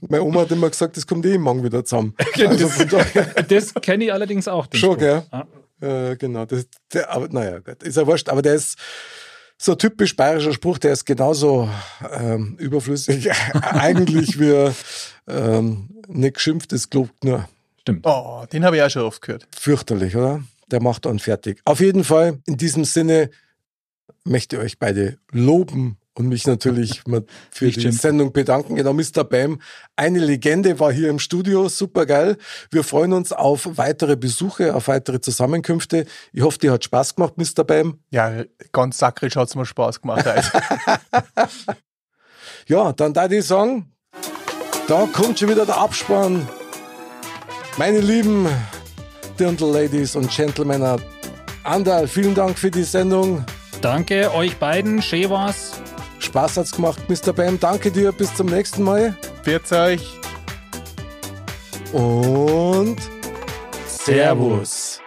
Meine 0.08 0.22
Oma 0.22 0.40
hat 0.40 0.50
immer 0.50 0.70
gesagt, 0.70 0.96
das 0.96 1.06
kommt 1.06 1.26
eh 1.26 1.36
morgen 1.36 1.62
wieder 1.62 1.84
zusammen. 1.84 2.14
Also 2.38 2.68
von 2.68 2.88
daher, 2.88 3.42
das 3.42 3.74
kenne 3.74 4.04
ich 4.04 4.12
allerdings 4.14 4.48
auch. 4.48 4.66
den 4.66 4.78
Schon, 4.80 4.90
Spruch. 4.92 4.98
gell? 5.00 5.22
Ja. 5.30 5.46
Äh, 5.80 6.16
genau. 6.16 6.44
Das, 6.44 6.66
der, 6.92 7.10
aber 7.10 7.28
naja, 7.28 7.58
gut, 7.58 7.82
ist 7.82 7.96
ja 7.96 8.06
wurscht. 8.06 8.28
Aber 8.28 8.42
der 8.42 8.54
ist 8.54 8.78
so 9.58 9.74
typisch 9.74 10.14
bayerischer 10.14 10.52
Spruch, 10.52 10.78
der 10.78 10.92
ist 10.92 11.04
genauso 11.04 11.68
ähm, 12.12 12.56
überflüssig 12.58 13.30
eigentlich 13.52 14.38
wie 14.38 14.72
ähm, 15.26 15.88
nicht 16.06 16.34
geschimpft, 16.34 16.72
es 16.72 16.88
gelobt 16.90 17.24
nur. 17.24 17.48
Stimmt. 17.80 18.06
Oh, 18.06 18.44
den 18.52 18.64
habe 18.64 18.76
ich 18.76 18.82
auch 18.82 18.90
schon 18.90 19.02
oft 19.02 19.20
gehört. 19.22 19.46
Fürchterlich, 19.56 20.16
oder? 20.16 20.42
Der 20.70 20.82
macht 20.82 21.06
dann 21.06 21.18
fertig. 21.18 21.60
Auf 21.64 21.80
jeden 21.80 22.04
Fall, 22.04 22.38
in 22.46 22.56
diesem 22.56 22.84
Sinne 22.84 23.30
möchte 24.24 24.56
ich 24.56 24.62
euch 24.62 24.78
beide 24.78 25.18
loben 25.30 25.96
und 26.18 26.28
mich 26.28 26.46
natürlich 26.46 27.02
für 27.50 27.64
Nicht 27.64 27.82
die. 27.82 27.92
Sendung 27.92 28.32
bedanken. 28.32 28.76
Genau, 28.76 28.92
Mr. 28.92 29.24
Bam, 29.24 29.60
eine 29.96 30.18
Legende 30.18 30.78
war 30.80 30.92
hier 30.92 31.08
im 31.08 31.18
Studio, 31.18 31.68
super 31.68 32.06
geil. 32.06 32.36
Wir 32.70 32.84
freuen 32.84 33.12
uns 33.12 33.32
auf 33.32 33.68
weitere 33.78 34.16
Besuche, 34.16 34.74
auf 34.74 34.88
weitere 34.88 35.20
Zusammenkünfte. 35.20 36.06
Ich 36.32 36.42
hoffe, 36.42 36.58
dir 36.58 36.72
hat 36.72 36.84
Spaß 36.84 37.14
gemacht, 37.14 37.34
Mr. 37.36 37.64
Bam. 37.64 38.00
Ja, 38.10 38.44
ganz 38.72 38.98
sakrisch 38.98 39.36
hat's 39.36 39.54
mir 39.54 39.66
Spaß 39.66 40.00
gemacht. 40.00 40.26
Also. 40.26 40.50
Ja, 42.66 42.92
dann 42.92 43.14
da 43.14 43.30
ich 43.30 43.46
sagen, 43.46 43.94
da 44.88 45.06
kommt 45.10 45.38
schon 45.38 45.48
wieder 45.48 45.64
der 45.64 45.78
Abspann. 45.78 46.46
Meine 47.78 48.00
lieben 48.00 48.46
Dirndl 49.40 49.72
Ladies 49.72 50.14
und 50.16 50.30
Gentlemen, 50.30 51.00
Andal, 51.64 52.06
vielen 52.08 52.34
Dank 52.34 52.58
für 52.58 52.70
die 52.70 52.82
Sendung. 52.82 53.44
Danke 53.80 54.34
euch 54.34 54.56
beiden. 54.56 55.00
Schön 55.00 55.30
war's. 55.30 55.80
Spaß 56.18 56.56
hat's 56.56 56.72
gemacht, 56.72 57.00
Mr. 57.08 57.32
Bam. 57.32 57.58
Danke 57.58 57.90
dir. 57.90 58.12
Bis 58.12 58.34
zum 58.34 58.46
nächsten 58.46 58.82
Mal. 58.82 59.16
Pfiat 59.42 59.72
euch. 59.72 60.18
Und 61.92 62.98
Servus. 63.86 65.00